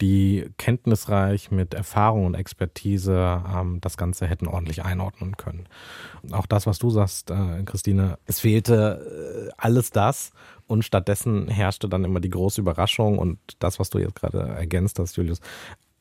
die 0.00 0.50
kenntnisreich 0.58 1.50
mit 1.50 1.74
Erfahrung 1.74 2.26
und 2.26 2.34
Expertise 2.34 3.42
ähm, 3.54 3.80
das 3.80 3.96
Ganze 3.96 4.26
hätten 4.26 4.48
ordentlich 4.48 4.84
einordnen 4.84 5.36
können. 5.36 5.66
Auch 6.32 6.46
das, 6.46 6.66
was 6.66 6.78
du 6.78 6.90
sagst, 6.90 7.30
äh, 7.30 7.62
Christine, 7.64 8.18
es 8.26 8.40
fehlte 8.40 9.48
äh, 9.48 9.52
alles 9.58 9.90
das 9.90 10.32
und 10.72 10.84
stattdessen 10.84 11.48
herrschte 11.48 11.88
dann 11.88 12.04
immer 12.04 12.18
die 12.18 12.30
große 12.30 12.60
Überraschung 12.60 13.18
und 13.18 13.38
das, 13.58 13.78
was 13.78 13.90
du 13.90 13.98
jetzt 13.98 14.16
gerade 14.16 14.40
ergänzt 14.40 14.98
hast, 14.98 15.16
Julius, 15.16 15.40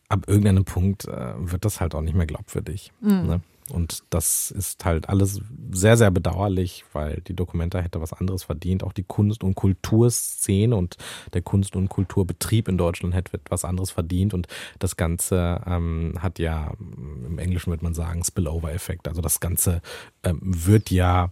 ab 0.08 0.24
irgendeinem 0.28 0.66
Punkt 0.66 1.06
äh, 1.06 1.34
wird 1.38 1.66
das 1.66 1.82
halt 1.82 1.94
auch 1.94 2.02
nicht 2.02 2.16
mehr 2.16 2.26
glaubwürdig. 2.26 2.92
Mhm. 3.02 3.28
Ne? 3.28 3.42
Und 3.70 4.04
das 4.10 4.52
ist 4.52 4.84
halt 4.86 5.10
alles 5.10 5.42
sehr, 5.72 5.96
sehr 5.96 6.12
bedauerlich, 6.12 6.84
weil 6.94 7.22
die 7.28 7.36
Dokumenta 7.36 7.80
hätte 7.80 8.02
was 8.02 8.14
anderes 8.14 8.44
verdient. 8.44 8.84
Auch 8.84 8.94
die 8.94 9.04
Kunst- 9.04 9.44
und 9.44 9.56
Kulturszene 9.56 10.76
und 10.76 10.98
der 11.34 11.42
Kunst- 11.42 11.76
und 11.76 11.90
Kulturbetrieb 11.90 12.68
in 12.68 12.78
Deutschland 12.78 13.14
hätte 13.14 13.34
etwas 13.34 13.64
anderes 13.64 13.92
verdient. 13.92 14.34
Und 14.34 14.48
das 14.80 14.98
Ganze 14.98 15.62
ähm, 15.66 16.16
hat 16.20 16.40
ja, 16.40 16.74
im 16.80 17.38
Englischen 17.38 17.72
würde 17.72 17.84
man 17.84 17.94
sagen, 17.94 18.24
Spillover-Effekt. 18.24 19.08
Also 19.08 19.22
das 19.22 19.40
Ganze 19.40 19.82
ähm, 20.24 20.40
wird 20.42 20.92
ja 20.92 21.32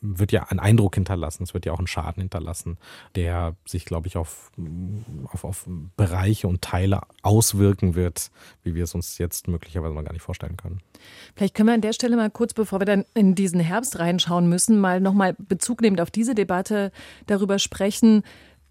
wird 0.00 0.32
ja 0.32 0.44
einen 0.44 0.60
Eindruck 0.60 0.94
hinterlassen, 0.94 1.42
es 1.42 1.54
wird 1.54 1.66
ja 1.66 1.72
auch 1.72 1.78
einen 1.78 1.86
Schaden 1.86 2.20
hinterlassen, 2.20 2.78
der 3.14 3.56
sich, 3.66 3.84
glaube 3.84 4.08
ich, 4.08 4.16
auf, 4.16 4.50
auf, 5.32 5.44
auf 5.44 5.68
Bereiche 5.96 6.48
und 6.48 6.62
Teile 6.62 7.00
auswirken 7.22 7.94
wird, 7.94 8.30
wie 8.62 8.74
wir 8.74 8.84
es 8.84 8.94
uns 8.94 9.18
jetzt 9.18 9.48
möglicherweise 9.48 9.94
noch 9.94 10.04
gar 10.04 10.12
nicht 10.12 10.22
vorstellen 10.22 10.56
können. 10.56 10.80
Vielleicht 11.34 11.54
können 11.54 11.68
wir 11.68 11.74
an 11.74 11.80
der 11.80 11.92
Stelle 11.92 12.16
mal 12.16 12.30
kurz, 12.30 12.54
bevor 12.54 12.80
wir 12.80 12.86
dann 12.86 13.04
in 13.14 13.34
diesen 13.34 13.60
Herbst 13.60 13.98
reinschauen 13.98 14.48
müssen, 14.48 14.80
mal 14.80 15.00
nochmal 15.00 15.34
Bezug 15.38 15.80
nehmend 15.80 16.00
auf 16.00 16.10
diese 16.10 16.34
Debatte 16.34 16.92
darüber 17.26 17.58
sprechen, 17.58 18.22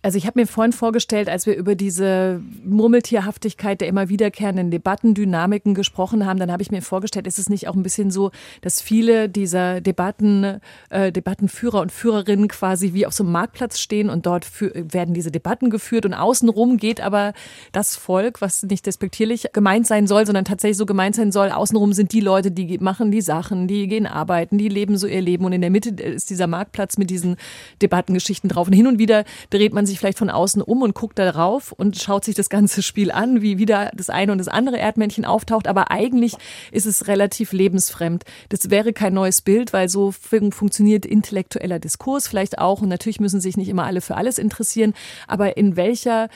Also 0.08 0.18
ich 0.18 0.26
habe 0.26 0.40
mir 0.40 0.48
vorhin 0.48 0.72
vorgestellt, 0.72 1.28
als 1.28 1.48
wir 1.48 1.58
über 1.58 1.76
diese 1.76 2.42
Murmeltierhaftigkeit 2.64 3.82
der 3.82 3.90
immer 3.90 4.08
wiederkehrenden 4.08 4.72
Debatten, 4.72 5.14
Dynamiken 5.14 5.74
gesprochen 5.74 6.26
haben, 6.26 6.40
dann 6.40 6.50
habe 6.50 6.64
ich 6.64 6.72
mir 6.72 6.82
vorgestellt, 6.82 7.28
ist 7.28 7.38
es 7.38 7.50
nicht 7.50 7.68
auch 7.68 7.76
ein 7.76 7.84
bisschen 7.84 8.10
so, 8.10 8.32
dass 8.62 8.82
viele 8.82 9.28
dieser 9.28 9.82
Debatten, 9.82 10.62
äh, 10.92 11.12
Debattenführer 11.12 11.82
und 11.82 11.92
Führerinnen 11.92 12.48
quasi 12.48 12.94
wie 12.94 13.06
auf 13.06 13.12
so 13.12 13.26
einem 13.26 13.34
Marktplatz 13.34 13.80
stehen 13.80 14.10
und 14.10 14.26
dort 14.26 14.46
für, 14.46 14.72
werden 14.76 15.14
diese 15.14 15.30
Debatten 15.30 15.70
geführt 15.70 16.06
und 16.06 16.14
außenrum 16.14 16.78
geht 16.78 17.02
aber 17.02 17.34
das 17.74 17.98
Volk, 17.98 18.40
was 18.40 18.64
nicht 18.64 18.86
despektierlich 18.86 19.48
gemeint 19.52 19.88
sein 19.88 20.08
soll, 20.08 20.26
sondern 20.26 20.46
tatsächlich 20.46 20.78
so 20.78 20.86
gemeint 20.86 21.18
sein 21.18 21.34
soll, 21.34 21.52
außenrum 21.52 21.92
sind 21.92 22.14
die 22.14 22.22
Leute, 22.22 22.50
die 22.50 22.78
machen 22.78 23.12
die 23.12 23.20
Sachen, 23.20 23.68
die 23.68 23.90
gehen 23.90 24.08
arbeiten, 24.08 24.58
die 24.58 24.70
leben 24.70 24.98
so 24.98 25.06
ihr 25.06 25.22
Leben 25.22 25.44
und 25.44 25.52
in 25.52 25.60
der 25.60 25.70
Mitte 25.70 25.90
ist 26.02 26.30
dieser 26.30 26.48
Marktplatz 26.48 26.98
mit 26.98 27.10
diesen 27.10 27.36
Debattengeschichten 27.82 28.50
drauf. 28.50 28.68
Und 28.68 28.74
hin 28.74 28.88
und 28.88 29.00
wieder 29.00 29.26
dreht 29.50 29.74
man 29.74 29.86
sich 29.86 29.97
vielleicht 29.98 30.18
von 30.18 30.30
außen 30.30 30.62
um 30.62 30.82
und 30.82 30.94
guckt 30.94 31.20
da 31.20 31.32
drauf 31.32 31.72
und 31.72 31.98
schaut 31.98 32.26
sich 32.26 32.36
das 32.36 32.50
ganze 32.50 32.82
Spiel 32.82 33.12
an, 33.12 33.42
wie 33.42 33.58
wieder 33.58 33.92
das 33.96 34.10
eine 34.10 34.32
und 34.32 34.38
das 34.38 34.48
andere 34.48 34.78
Erdmännchen 34.78 35.26
auftaucht. 35.26 35.68
Aber 35.68 35.92
eigentlich 35.92 36.36
ist 36.72 36.86
es 36.86 37.08
relativ 37.08 37.54
lebensfremd. 37.54 38.24
Das 38.50 38.70
wäre 38.70 38.94
kein 38.94 39.14
neues 39.14 39.42
Bild, 39.42 39.74
weil 39.74 39.90
so 39.90 40.12
funktioniert 40.12 41.06
intellektueller 41.06 41.80
Diskurs 41.80 42.28
vielleicht 42.28 42.60
auch. 42.60 42.82
Und 42.82 42.90
natürlich 42.90 43.20
müssen 43.20 43.42
sich 43.42 43.58
nicht 43.58 43.70
immer 43.70 43.86
alle 43.86 44.02
für 44.02 44.16
alles 44.16 44.38
interessieren. 44.38 44.94
Aber 45.28 45.58
in 45.58 45.76
welcher 45.76 46.30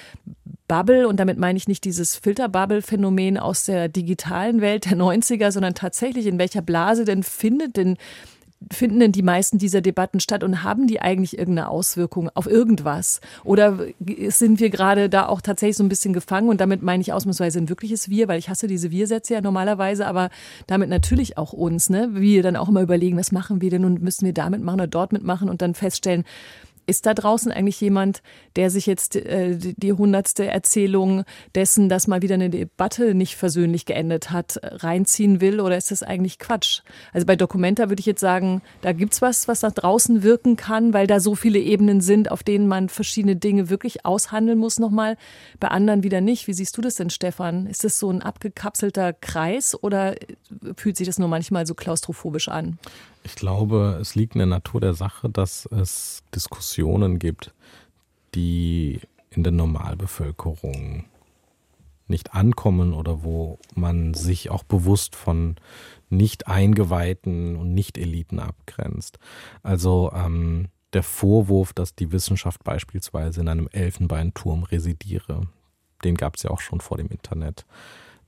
Bubble, 0.67 1.07
und 1.07 1.19
damit 1.19 1.37
meine 1.37 1.57
ich 1.57 1.67
nicht 1.67 1.83
dieses 1.83 2.15
Filterbubble-Phänomen 2.15 3.37
aus 3.37 3.65
der 3.65 3.89
digitalen 3.89 4.61
Welt 4.61 4.85
der 4.85 4.97
90er, 4.97 5.51
sondern 5.51 5.73
tatsächlich 5.75 6.27
in 6.27 6.39
welcher 6.39 6.61
Blase 6.61 7.03
denn 7.03 7.23
findet 7.23 7.75
denn 7.75 7.97
finden 8.69 8.99
denn 8.99 9.11
die 9.11 9.23
meisten 9.23 9.57
dieser 9.57 9.81
Debatten 9.81 10.19
statt 10.19 10.43
und 10.43 10.63
haben 10.63 10.87
die 10.87 11.01
eigentlich 11.01 11.37
irgendeine 11.37 11.69
Auswirkung 11.69 12.29
auf 12.33 12.47
irgendwas? 12.47 13.21
Oder 13.43 13.79
sind 14.27 14.59
wir 14.59 14.69
gerade 14.69 15.09
da 15.09 15.27
auch 15.27 15.41
tatsächlich 15.41 15.77
so 15.77 15.83
ein 15.83 15.89
bisschen 15.89 16.13
gefangen? 16.13 16.49
Und 16.49 16.61
damit 16.61 16.81
meine 16.81 17.01
ich 17.01 17.13
ausnahmsweise 17.13 17.59
ein 17.59 17.69
wirkliches 17.69 18.09
Wir, 18.09 18.27
weil 18.27 18.39
ich 18.39 18.49
hasse 18.49 18.67
diese 18.67 18.91
Wir-Sätze 18.91 19.33
ja 19.33 19.41
normalerweise, 19.41 20.05
aber 20.05 20.29
damit 20.67 20.89
natürlich 20.89 21.37
auch 21.37 21.53
uns, 21.53 21.89
ne? 21.89 22.09
Wir 22.13 22.43
dann 22.43 22.55
auch 22.55 22.69
immer 22.69 22.81
überlegen, 22.81 23.17
was 23.17 23.31
machen 23.31 23.61
wir 23.61 23.69
denn 23.69 23.85
und 23.85 24.01
müssen 24.01 24.25
wir 24.25 24.33
damit 24.33 24.61
machen 24.61 24.81
oder 24.81 24.87
dort 24.87 25.13
mitmachen 25.13 25.49
und 25.49 25.61
dann 25.61 25.73
feststellen, 25.73 26.23
ist 26.85 27.05
da 27.05 27.13
draußen 27.13 27.51
eigentlich 27.51 27.79
jemand, 27.79 28.21
der 28.55 28.69
sich 28.69 28.85
jetzt 28.85 29.15
äh, 29.15 29.55
die 29.57 29.93
hundertste 29.93 30.47
Erzählung 30.47 31.23
dessen, 31.55 31.89
dass 31.89 32.07
mal 32.07 32.21
wieder 32.21 32.35
eine 32.35 32.49
Debatte 32.49 33.13
nicht 33.13 33.35
versöhnlich 33.35 33.85
geendet 33.85 34.31
hat, 34.31 34.59
reinziehen 34.61 35.41
will? 35.41 35.59
Oder 35.59 35.77
ist 35.77 35.91
das 35.91 36.03
eigentlich 36.03 36.39
Quatsch? 36.39 36.81
Also 37.13 37.25
bei 37.25 37.35
Documenta 37.35 37.89
würde 37.89 37.99
ich 37.99 38.05
jetzt 38.05 38.21
sagen, 38.21 38.61
da 38.81 38.91
gibt's 38.91 39.21
was, 39.21 39.47
was 39.47 39.61
da 39.61 39.69
draußen 39.69 40.23
wirken 40.23 40.55
kann, 40.55 40.93
weil 40.93 41.07
da 41.07 41.19
so 41.19 41.35
viele 41.35 41.59
Ebenen 41.59 42.01
sind, 42.01 42.31
auf 42.31 42.43
denen 42.43 42.67
man 42.67 42.89
verschiedene 42.89 43.35
Dinge 43.35 43.69
wirklich 43.69 44.05
aushandeln 44.05 44.57
muss 44.57 44.79
nochmal. 44.79 45.17
Bei 45.59 45.69
anderen 45.69 46.03
wieder 46.03 46.21
nicht. 46.21 46.47
Wie 46.47 46.53
siehst 46.53 46.77
du 46.77 46.81
das 46.81 46.95
denn, 46.95 47.09
Stefan? 47.09 47.67
Ist 47.67 47.83
das 47.83 47.99
so 47.99 48.09
ein 48.09 48.21
abgekapselter 48.21 49.13
Kreis 49.13 49.81
oder 49.81 50.15
fühlt 50.75 50.97
sich 50.97 51.07
das 51.07 51.19
nur 51.19 51.27
manchmal 51.27 51.65
so 51.65 51.73
klaustrophobisch 51.75 52.49
an? 52.49 52.77
Ich 53.23 53.35
glaube, 53.35 53.97
es 54.01 54.15
liegt 54.15 54.35
in 54.35 54.39
der 54.39 54.47
Natur 54.47 54.81
der 54.81 54.93
Sache, 54.93 55.29
dass 55.29 55.65
es 55.67 56.23
Diskussionen 56.33 57.19
gibt, 57.19 57.53
die 58.33 58.99
in 59.29 59.43
der 59.43 59.51
Normalbevölkerung 59.51 61.05
nicht 62.07 62.33
ankommen 62.33 62.93
oder 62.93 63.23
wo 63.23 63.57
man 63.73 64.13
sich 64.13 64.49
auch 64.49 64.63
bewusst 64.63 65.15
von 65.15 65.55
nicht 66.09 66.47
Eingeweihten 66.47 67.55
und 67.55 67.73
Nicht-Eliten 67.73 68.39
abgrenzt. 68.39 69.17
Also 69.63 70.11
ähm, 70.13 70.67
der 70.93 71.03
Vorwurf, 71.03 71.73
dass 71.73 71.95
die 71.95 72.11
Wissenschaft 72.11 72.63
beispielsweise 72.63 73.41
in 73.41 73.47
einem 73.47 73.69
Elfenbeinturm 73.71 74.63
residiere, 74.63 75.47
den 76.03 76.15
gab 76.15 76.35
es 76.35 76.43
ja 76.43 76.51
auch 76.51 76.59
schon 76.59 76.81
vor 76.81 76.97
dem 76.97 77.07
Internet. 77.07 77.65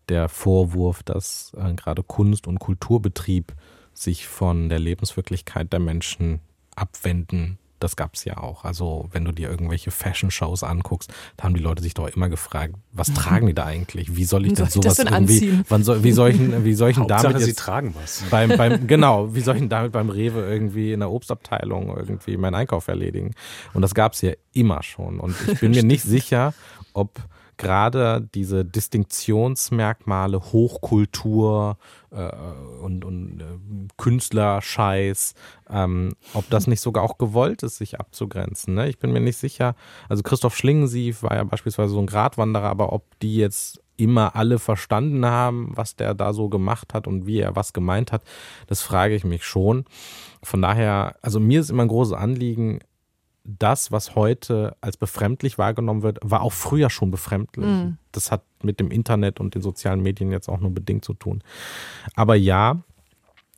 Der 0.08 0.30
Vorwurf, 0.30 1.04
dass 1.04 1.52
äh, 1.58 1.74
gerade 1.74 2.04
Kunst- 2.04 2.48
und 2.48 2.60
Kulturbetrieb 2.60 3.54
sich 3.94 4.28
von 4.28 4.70
der 4.70 4.80
Lebenswirklichkeit 4.80 5.72
der 5.72 5.80
Menschen 5.80 6.40
abwenden. 6.76 7.58
Das 7.80 7.98
gab 7.98 8.16
es 8.16 8.24
ja 8.24 8.38
auch. 8.38 8.64
Also 8.64 9.10
wenn 9.12 9.26
du 9.26 9.34
dir 9.34 9.50
irgendwelche 9.50 9.92
Fashion-Shows 9.92 10.64
anguckst, 10.64 11.14
da 11.36 11.44
haben 11.44 11.54
die 11.54 11.62
Leute 11.62 11.84
sich 11.84 11.94
doch 11.94 12.08
immer 12.08 12.30
gefragt, 12.30 12.76
was 12.94 13.10
mhm. 13.10 13.16
tragen 13.16 13.48
die 13.48 13.54
da 13.54 13.66
eigentlich? 13.66 14.16
Wie 14.16 14.24
soll 14.24 14.46
ich 14.46 14.54
denn 14.54 14.70
sowas 14.70 14.96
denn 14.96 15.08
irgendwie? 15.08 15.60
Wann 15.68 15.84
soll, 15.84 16.02
wie 16.02 16.14
soll 16.14 16.30
ich, 16.30 16.40
wie 16.40 16.74
soll 16.76 16.92
ich 16.92 16.96
denn 16.96 17.10
damit 17.10 17.34
jetzt, 17.34 17.46
sie 17.46 17.54
tragen 17.54 17.94
was. 18.02 18.24
Beim, 18.30 18.56
beim, 18.56 18.88
genau, 18.88 19.36
wie 19.36 19.42
soll 19.42 19.56
ich 19.56 19.62
denn 19.62 19.70
damit 19.70 19.92
beim 19.92 20.10
Rewe 20.10 20.50
irgendwie 20.50 20.94
in 20.94 21.02
der 21.02 21.12
Obstabteilung 21.12 21.90
irgendwie 21.96 22.38
meinen 22.38 22.56
Einkauf 22.56 22.88
erledigen? 22.88 23.32
Und 23.74 23.82
das 23.82 23.94
gab 23.94 24.14
es 24.14 24.22
ja 24.22 24.32
immer 24.54 24.82
schon. 24.82 25.20
Und 25.20 25.36
ich 25.52 25.60
bin 25.60 25.72
mir 25.72 25.84
nicht 25.84 26.04
sicher, 26.04 26.54
ob 26.94 27.20
gerade 27.58 28.28
diese 28.34 28.66
Distinktionsmerkmale 28.66 30.40
Hochkultur 30.40 31.78
äh, 32.12 32.30
und, 32.82 33.06
und 33.06 33.42
äh, 33.42 33.94
Künstlerscheiß, 33.98 35.34
ähm, 35.70 36.14
ob 36.34 36.50
das 36.50 36.68
nicht 36.68 36.82
sogar 36.82 37.04
auch 37.04 37.18
gewollt 37.18 37.64
ist, 37.64 37.78
sich 37.78 38.00
abzugrenzen. 38.00 38.74
Ne? 38.74 38.90
Ich 38.90 39.00
bin 39.00 39.12
mir 39.12 39.22
nicht 39.22 39.38
sicher. 39.38 39.76
Also 40.10 40.24
Christoph 40.24 40.56
Schlingensief 40.56 41.24
war 41.24 41.36
ja 41.36 41.44
beispielsweise 41.44 41.94
so 41.94 42.00
ein 42.00 42.08
Gratwanderer, 42.08 42.70
aber 42.70 42.94
ob 42.94 43.20
die 43.20 43.38
jetzt 43.38 43.82
immer 43.96 44.36
alle 44.36 44.60
verstanden 44.60 45.26
haben, 45.26 45.72
was 45.76 45.96
der 45.96 46.14
da 46.14 46.34
so 46.34 46.50
gemacht 46.50 46.94
hat 46.94 47.08
und 47.08 47.28
wie 47.28 47.40
er 47.40 47.56
was 47.56 47.74
gemeint 47.74 48.12
hat, 48.12 48.24
das 48.68 48.82
frage 48.82 49.16
ich 49.16 49.24
mich 49.24 49.44
schon. 49.44 49.86
Von 50.42 50.62
daher, 50.62 51.16
also 51.22 51.40
mir 51.40 51.60
ist 51.60 51.70
immer 51.70 51.84
ein 51.84 51.90
großes 51.90 52.14
Anliegen, 52.14 52.80
das, 53.44 53.92
was 53.92 54.16
heute 54.16 54.76
als 54.80 54.98
befremdlich 54.98 55.58
wahrgenommen 55.58 56.02
wird, 56.02 56.20
war 56.22 56.42
auch 56.42 56.54
früher 56.54 56.90
schon 56.90 57.12
befremdlich. 57.12 57.66
Mhm. 57.66 57.98
Das 58.12 58.32
hat 58.32 58.44
mit 58.62 58.80
dem 58.80 58.90
Internet 58.90 59.40
und 59.40 59.56
den 59.56 59.62
sozialen 59.62 60.02
Medien 60.02 60.32
jetzt 60.32 60.48
auch 60.48 60.60
nur 60.60 60.72
bedingt 60.72 61.04
zu 61.04 61.14
tun. 61.14 61.44
Aber 62.16 62.36
ja, 62.36 62.82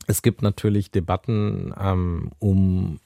es 0.07 0.21
gibt 0.21 0.41
natürlich 0.41 0.91
Debatten 0.91 1.73
ähm, 1.79 2.31
um, 2.39 2.99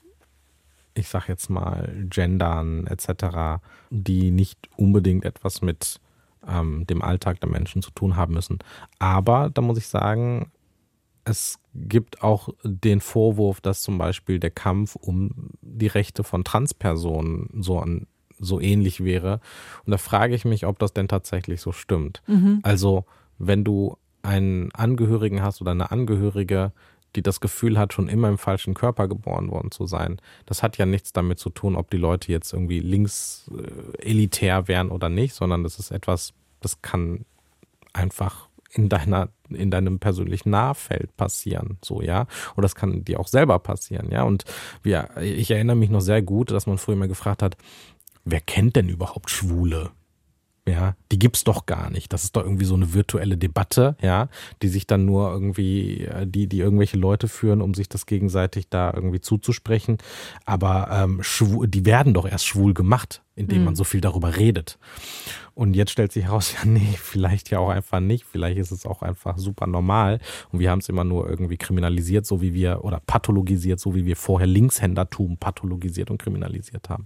ich 0.94 1.10
sag 1.10 1.28
jetzt 1.28 1.50
mal, 1.50 1.94
Gendern 2.10 2.88
etc., 2.88 3.62
die 3.90 4.32
nicht 4.32 4.70
unbedingt 4.78 5.26
etwas 5.26 5.62
mit 5.62 6.00
ähm, 6.48 6.88
dem 6.88 7.02
Alltag 7.02 7.42
der 7.42 7.50
Menschen 7.50 7.82
zu 7.82 7.92
tun 7.92 8.16
haben 8.16 8.34
müssen. 8.34 8.60
Aber 9.00 9.50
da 9.50 9.62
muss 9.62 9.78
ich 9.78 9.88
sagen, 9.88 10.52
es 11.26 11.60
gibt 11.76 12.24
auch 12.24 12.50
den 12.64 13.02
Vorwurf, 13.02 13.62
dass 13.62 13.82
zum 13.82 13.98
Beispiel 13.98 14.40
der 14.40 14.52
Kampf 14.52 14.96
um 14.96 15.52
die 15.62 15.88
Rechte 15.88 16.24
von 16.24 16.44
Transpersonen 16.44 17.50
so 17.62 17.80
an 17.80 18.08
so 18.40 18.60
ähnlich 18.60 19.04
wäre. 19.04 19.42
Und 19.86 19.92
da 19.92 19.98
frage 19.98 20.34
ich 20.34 20.46
mich, 20.46 20.66
ob 20.66 20.80
das 20.80 20.94
denn 20.94 21.08
tatsächlich 21.08 21.62
so 21.62 21.72
stimmt. 21.72 22.22
Mhm. 22.28 22.60
Also, 22.64 23.06
wenn 23.38 23.64
du 23.64 23.98
einen 24.22 24.72
Angehörigen 24.74 25.42
hast 25.42 25.62
oder 25.62 25.72
eine 25.72 25.92
Angehörige, 25.92 26.72
die 27.16 27.22
das 27.22 27.40
Gefühl 27.40 27.78
hat, 27.78 27.94
schon 27.94 28.08
immer 28.08 28.30
im 28.30 28.38
falschen 28.38 28.74
Körper 28.74 29.08
geboren 29.08 29.50
worden 29.50 29.72
zu 29.72 29.88
sein. 29.88 30.22
Das 30.46 30.62
hat 30.62 30.78
ja 30.78 30.86
nichts 30.86 31.12
damit 31.12 31.40
zu 31.40 31.50
tun, 31.50 31.76
ob 31.76 31.90
die 31.90 31.98
Leute 31.98 32.32
jetzt 32.32 32.54
irgendwie 32.54 32.80
links 32.80 33.50
äh, 33.52 34.10
elitär 34.10 34.68
wären 34.68 34.90
oder 34.90 35.10
nicht, 35.10 35.34
sondern 35.34 35.64
das 35.64 35.80
ist 35.80 35.92
etwas, 35.92 36.34
das 36.62 36.82
kann 36.82 37.26
einfach 37.94 38.49
in 38.72 38.90
deiner 38.90 39.30
in 39.50 39.72
deinem 39.72 40.00
persönlichen 40.00 40.52
Nahfeld 40.52 41.16
passieren, 41.18 41.80
so 41.84 42.02
ja, 42.02 42.28
und 42.56 42.62
das 42.62 42.76
kann 42.76 43.04
dir 43.04 43.20
auch 43.20 43.28
selber 43.28 43.58
passieren, 43.60 44.12
ja. 44.12 44.24
Und 44.24 44.46
wir, 44.84 45.10
ich 45.22 45.50
erinnere 45.50 45.76
mich 45.76 45.90
noch 45.90 46.02
sehr 46.02 46.22
gut, 46.22 46.52
dass 46.52 46.68
man 46.68 46.78
früher 46.78 46.96
mal 46.96 47.08
gefragt 47.08 47.42
hat, 47.42 47.58
wer 48.26 48.42
kennt 48.42 48.76
denn 48.76 48.90
überhaupt 48.90 49.32
Schwule? 49.32 49.92
Ja, 50.70 50.96
die 51.12 51.18
gibt's 51.18 51.44
doch 51.44 51.66
gar 51.66 51.90
nicht. 51.90 52.14
Das 52.14 52.24
ist 52.24 52.36
doch 52.36 52.44
irgendwie 52.44 52.66
so 52.66 52.76
eine 52.76 52.94
virtuelle 52.94 53.38
Debatte, 53.38 53.96
ja, 54.02 54.30
die 54.62 54.68
sich 54.68 54.86
dann 54.86 55.06
nur 55.06 55.32
irgendwie, 55.32 56.04
äh, 56.04 56.28
die, 56.28 56.48
die 56.48 56.60
irgendwelche 56.60 56.98
Leute 56.98 57.28
führen, 57.28 57.62
um 57.62 57.74
sich 57.74 57.90
das 57.90 58.06
gegenseitig 58.06 58.70
da 58.70 58.92
irgendwie 58.94 59.22
zuzusprechen. 59.22 59.98
Aber 60.46 60.90
ähm, 60.92 61.24
schwul, 61.24 61.68
die 61.68 61.86
werden 61.86 62.14
doch 62.14 62.28
erst 62.28 62.46
schwul 62.46 62.74
gemacht, 62.74 63.24
indem 63.40 63.60
mhm. 63.60 63.66
man 63.66 63.76
so 63.76 63.84
viel 63.84 64.02
darüber 64.02 64.36
redet. 64.36 64.78
Und 65.56 65.74
jetzt 65.74 65.92
stellt 65.92 66.12
sich 66.12 66.26
heraus, 66.26 66.54
ja, 66.58 66.66
nee, 66.66 66.96
vielleicht 66.98 67.50
ja 67.50 67.60
auch 67.60 67.70
einfach 67.70 68.00
nicht. 68.00 68.26
Vielleicht 68.26 68.58
ist 68.58 68.72
es 68.72 68.86
auch 68.86 69.02
einfach 69.02 69.38
super 69.38 69.66
normal. 69.66 70.20
Und 70.52 70.60
wir 70.60 70.70
haben 70.70 70.80
es 70.80 70.90
immer 70.90 71.06
nur 71.06 71.30
irgendwie 71.30 71.58
kriminalisiert, 71.58 72.26
so 72.26 72.42
wie 72.42 72.54
wir, 72.54 72.84
oder 72.84 73.00
pathologisiert, 73.00 73.80
so 73.80 73.96
wie 73.96 74.06
wir 74.06 74.16
vorher 74.16 74.48
Linkshändertum 74.48 75.38
pathologisiert 75.38 76.12
und 76.12 76.22
kriminalisiert 76.22 76.90
haben. 76.90 77.06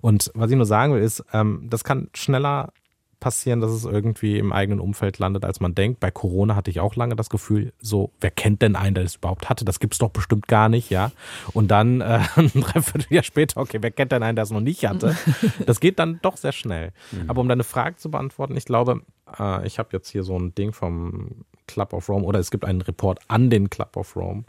Und 0.00 0.30
was 0.34 0.50
ich 0.50 0.56
nur 0.56 0.66
sagen 0.66 0.94
will, 0.94 1.02
ist, 1.02 1.24
ähm, 1.32 1.66
das 1.68 1.84
kann 1.84 2.08
schneller 2.14 2.72
passieren, 3.20 3.60
dass 3.60 3.70
es 3.70 3.84
irgendwie 3.84 4.38
im 4.38 4.52
eigenen 4.52 4.80
Umfeld 4.80 5.18
landet, 5.18 5.44
als 5.44 5.60
man 5.60 5.74
denkt. 5.74 6.00
Bei 6.00 6.10
Corona 6.10 6.54
hatte 6.54 6.70
ich 6.70 6.80
auch 6.80 6.96
lange 6.96 7.16
das 7.16 7.30
Gefühl, 7.30 7.72
so, 7.80 8.10
wer 8.20 8.30
kennt 8.30 8.62
denn 8.62 8.76
einen, 8.76 8.94
der 8.94 9.04
das 9.04 9.16
überhaupt 9.16 9.48
hatte? 9.48 9.64
Das 9.64 9.80
gibt's 9.80 9.98
doch 9.98 10.10
bestimmt 10.10 10.48
gar 10.48 10.68
nicht, 10.68 10.90
ja. 10.90 11.12
Und 11.52 11.68
dann 11.68 12.00
äh, 12.00 12.20
ein 12.36 12.50
Dreivierteljahr 12.54 13.24
später, 13.24 13.60
okay, 13.60 13.78
wer 13.80 13.90
kennt 13.90 14.12
denn 14.12 14.22
einen, 14.22 14.36
der 14.36 14.44
es 14.44 14.50
noch 14.50 14.60
nicht 14.60 14.86
hatte? 14.86 15.16
Das 15.64 15.80
geht 15.80 15.98
dann 15.98 16.18
doch 16.22 16.36
sehr 16.36 16.52
schnell. 16.52 16.92
Mhm. 17.12 17.30
Aber 17.30 17.40
um 17.40 17.48
deine 17.48 17.64
Frage 17.64 17.96
zu 17.96 18.10
beantworten, 18.10 18.56
ich 18.56 18.66
glaube, 18.66 19.02
äh, 19.38 19.66
ich 19.66 19.78
habe 19.78 19.88
jetzt 19.92 20.08
hier 20.08 20.22
so 20.22 20.38
ein 20.38 20.54
Ding 20.54 20.72
vom 20.72 21.44
Club 21.66 21.92
of 21.92 22.08
Rome 22.08 22.24
oder 22.24 22.38
es 22.38 22.50
gibt 22.50 22.64
einen 22.64 22.82
Report 22.82 23.18
an 23.28 23.50
den 23.50 23.70
Club 23.70 23.96
of 23.96 24.14
Rome. 24.16 24.44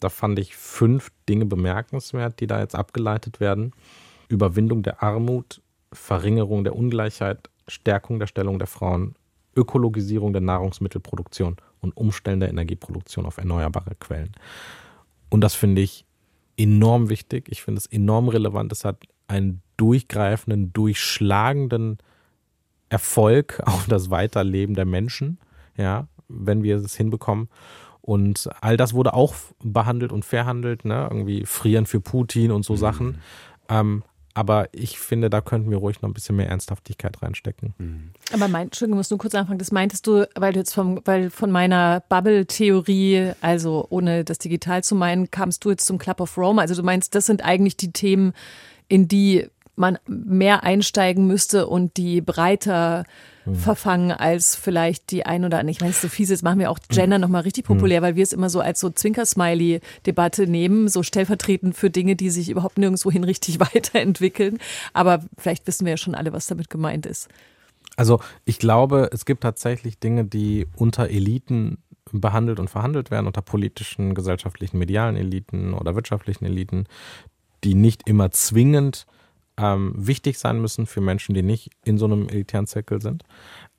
Da 0.00 0.08
fand 0.08 0.38
ich 0.38 0.56
fünf 0.56 1.10
Dinge 1.28 1.46
bemerkenswert, 1.46 2.40
die 2.40 2.46
da 2.46 2.60
jetzt 2.60 2.74
abgeleitet 2.74 3.40
werden. 3.40 3.72
Überwindung 4.28 4.82
der 4.82 5.02
Armut, 5.02 5.62
Verringerung 5.92 6.64
der 6.64 6.76
Ungleichheit, 6.76 7.48
Stärkung 7.68 8.18
der 8.18 8.26
Stellung 8.26 8.58
der 8.58 8.68
Frauen, 8.68 9.14
Ökologisierung 9.56 10.32
der 10.32 10.42
Nahrungsmittelproduktion 10.42 11.56
und 11.80 11.96
Umstellen 11.96 12.40
der 12.40 12.50
Energieproduktion 12.50 13.26
auf 13.26 13.38
erneuerbare 13.38 13.94
Quellen. 13.94 14.32
Und 15.30 15.40
das 15.40 15.54
finde 15.54 15.82
ich 15.82 16.04
enorm 16.56 17.08
wichtig. 17.08 17.48
Ich 17.48 17.62
finde 17.62 17.78
es 17.78 17.86
enorm 17.86 18.28
relevant. 18.28 18.72
Es 18.72 18.84
hat 18.84 19.04
einen 19.28 19.62
durchgreifenden, 19.76 20.72
durchschlagenden 20.72 21.98
Erfolg 22.88 23.60
auf 23.66 23.86
das 23.86 24.10
Weiterleben 24.10 24.74
der 24.74 24.84
Menschen, 24.84 25.38
ja, 25.76 26.08
wenn 26.28 26.62
wir 26.62 26.76
es 26.76 26.96
hinbekommen. 26.96 27.48
Und 28.00 28.48
all 28.60 28.76
das 28.76 28.94
wurde 28.94 29.14
auch 29.14 29.34
behandelt 29.62 30.12
und 30.12 30.24
verhandelt, 30.24 30.84
ne? 30.84 31.08
Irgendwie 31.10 31.44
frieren 31.44 31.86
für 31.86 32.00
Putin 32.00 32.52
und 32.52 32.64
so 32.64 32.74
mhm. 32.74 32.78
Sachen. 32.78 33.18
Ähm, 33.68 34.04
aber 34.36 34.68
ich 34.72 34.98
finde, 34.98 35.30
da 35.30 35.40
könnten 35.40 35.70
wir 35.70 35.78
ruhig 35.78 36.02
noch 36.02 36.10
ein 36.10 36.12
bisschen 36.12 36.36
mehr 36.36 36.50
Ernsthaftigkeit 36.50 37.22
reinstecken. 37.22 37.72
Mhm. 37.78 38.10
Aber 38.34 38.48
mein, 38.48 38.66
Entschuldigung, 38.66 38.98
musst 38.98 39.10
du 39.10 39.16
kurz 39.16 39.34
anfangen. 39.34 39.58
Das 39.58 39.72
meintest 39.72 40.06
du, 40.06 40.28
weil 40.34 40.52
du 40.52 40.58
jetzt 40.58 40.74
vom, 40.74 41.00
weil 41.06 41.30
von 41.30 41.50
meiner 41.50 42.02
Bubble-Theorie, 42.10 43.32
also 43.40 43.86
ohne 43.88 44.24
das 44.24 44.36
digital 44.36 44.84
zu 44.84 44.94
meinen, 44.94 45.30
kamst 45.30 45.64
du 45.64 45.70
jetzt 45.70 45.86
zum 45.86 45.96
Club 45.96 46.20
of 46.20 46.36
Rome. 46.36 46.60
Also 46.60 46.74
du 46.74 46.82
meinst, 46.82 47.14
das 47.14 47.24
sind 47.24 47.42
eigentlich 47.42 47.78
die 47.78 47.92
Themen, 47.92 48.34
in 48.88 49.08
die 49.08 49.48
man 49.76 49.98
mehr 50.06 50.64
einsteigen 50.64 51.26
müsste 51.26 51.66
und 51.66 51.96
die 51.96 52.20
breiter 52.20 53.04
hm. 53.44 53.54
verfangen 53.54 54.10
als 54.10 54.56
vielleicht 54.56 55.10
die 55.10 55.24
ein 55.24 55.44
oder 55.44 55.58
andere. 55.58 55.70
Ich 55.70 55.80
meine, 55.80 55.90
es 55.90 55.96
ist 55.96 56.02
so 56.02 56.08
fies, 56.08 56.30
jetzt 56.30 56.42
machen 56.42 56.58
wir 56.58 56.70
auch 56.70 56.78
Gender 56.88 57.16
hm. 57.16 57.22
nochmal 57.22 57.42
richtig 57.42 57.64
populär, 57.64 57.98
hm. 57.98 58.02
weil 58.04 58.16
wir 58.16 58.22
es 58.22 58.32
immer 58.32 58.50
so 58.50 58.60
als 58.60 58.80
so 58.80 58.90
Zwinker-Smiley-Debatte 58.90 60.46
nehmen, 60.46 60.88
so 60.88 61.02
stellvertretend 61.02 61.76
für 61.76 61.90
Dinge, 61.90 62.16
die 62.16 62.30
sich 62.30 62.50
überhaupt 62.50 62.78
nirgendwohin 62.78 63.24
richtig 63.24 63.60
weiterentwickeln. 63.74 64.58
Aber 64.92 65.22
vielleicht 65.38 65.66
wissen 65.66 65.84
wir 65.84 65.92
ja 65.92 65.96
schon 65.96 66.14
alle, 66.14 66.32
was 66.32 66.46
damit 66.46 66.70
gemeint 66.70 67.06
ist. 67.06 67.28
Also 67.96 68.20
ich 68.44 68.58
glaube, 68.58 69.10
es 69.12 69.24
gibt 69.24 69.42
tatsächlich 69.42 69.98
Dinge, 69.98 70.24
die 70.24 70.66
unter 70.76 71.08
Eliten 71.08 71.78
behandelt 72.12 72.60
und 72.60 72.68
verhandelt 72.68 73.10
werden, 73.10 73.26
unter 73.26 73.42
politischen, 73.42 74.14
gesellschaftlichen, 74.14 74.78
medialen 74.78 75.16
Eliten 75.16 75.74
oder 75.74 75.94
wirtschaftlichen 75.94 76.44
Eliten, 76.44 76.84
die 77.64 77.74
nicht 77.74 78.08
immer 78.08 78.30
zwingend 78.30 79.06
ähm, 79.58 79.92
wichtig 79.96 80.38
sein 80.38 80.60
müssen 80.60 80.86
für 80.86 81.00
Menschen, 81.00 81.34
die 81.34 81.42
nicht 81.42 81.70
in 81.84 81.98
so 81.98 82.06
einem 82.06 82.28
elitären 82.28 82.66
Zirkel 82.66 83.00
sind. 83.00 83.24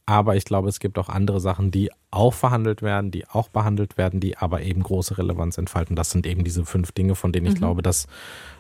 Aber 0.06 0.38
ich 0.38 0.46
glaube, 0.46 0.70
es 0.70 0.80
gibt 0.80 0.98
auch 0.98 1.10
andere 1.10 1.42
Sachen, 1.42 1.70
die 1.70 1.92
auch 2.12 2.34
verhandelt 2.34 2.82
werden, 2.82 3.12
die 3.12 3.28
auch 3.28 3.50
behandelt 3.50 3.98
werden, 3.98 4.22
die 4.22 4.38
aber 4.38 4.62
eben 4.62 4.82
große 4.82 5.18
Relevanz 5.18 5.58
entfalten. 5.58 5.98
Das 5.98 6.12
sind 6.12 6.26
eben 6.26 6.46
diese 6.46 6.66
fünf 6.66 6.94
Dinge, 6.94 7.16
von 7.16 7.34
denen 7.34 7.48
ich 7.48 7.56
mhm. 7.56 7.60
glaube, 7.60 7.82
dass 7.82 8.08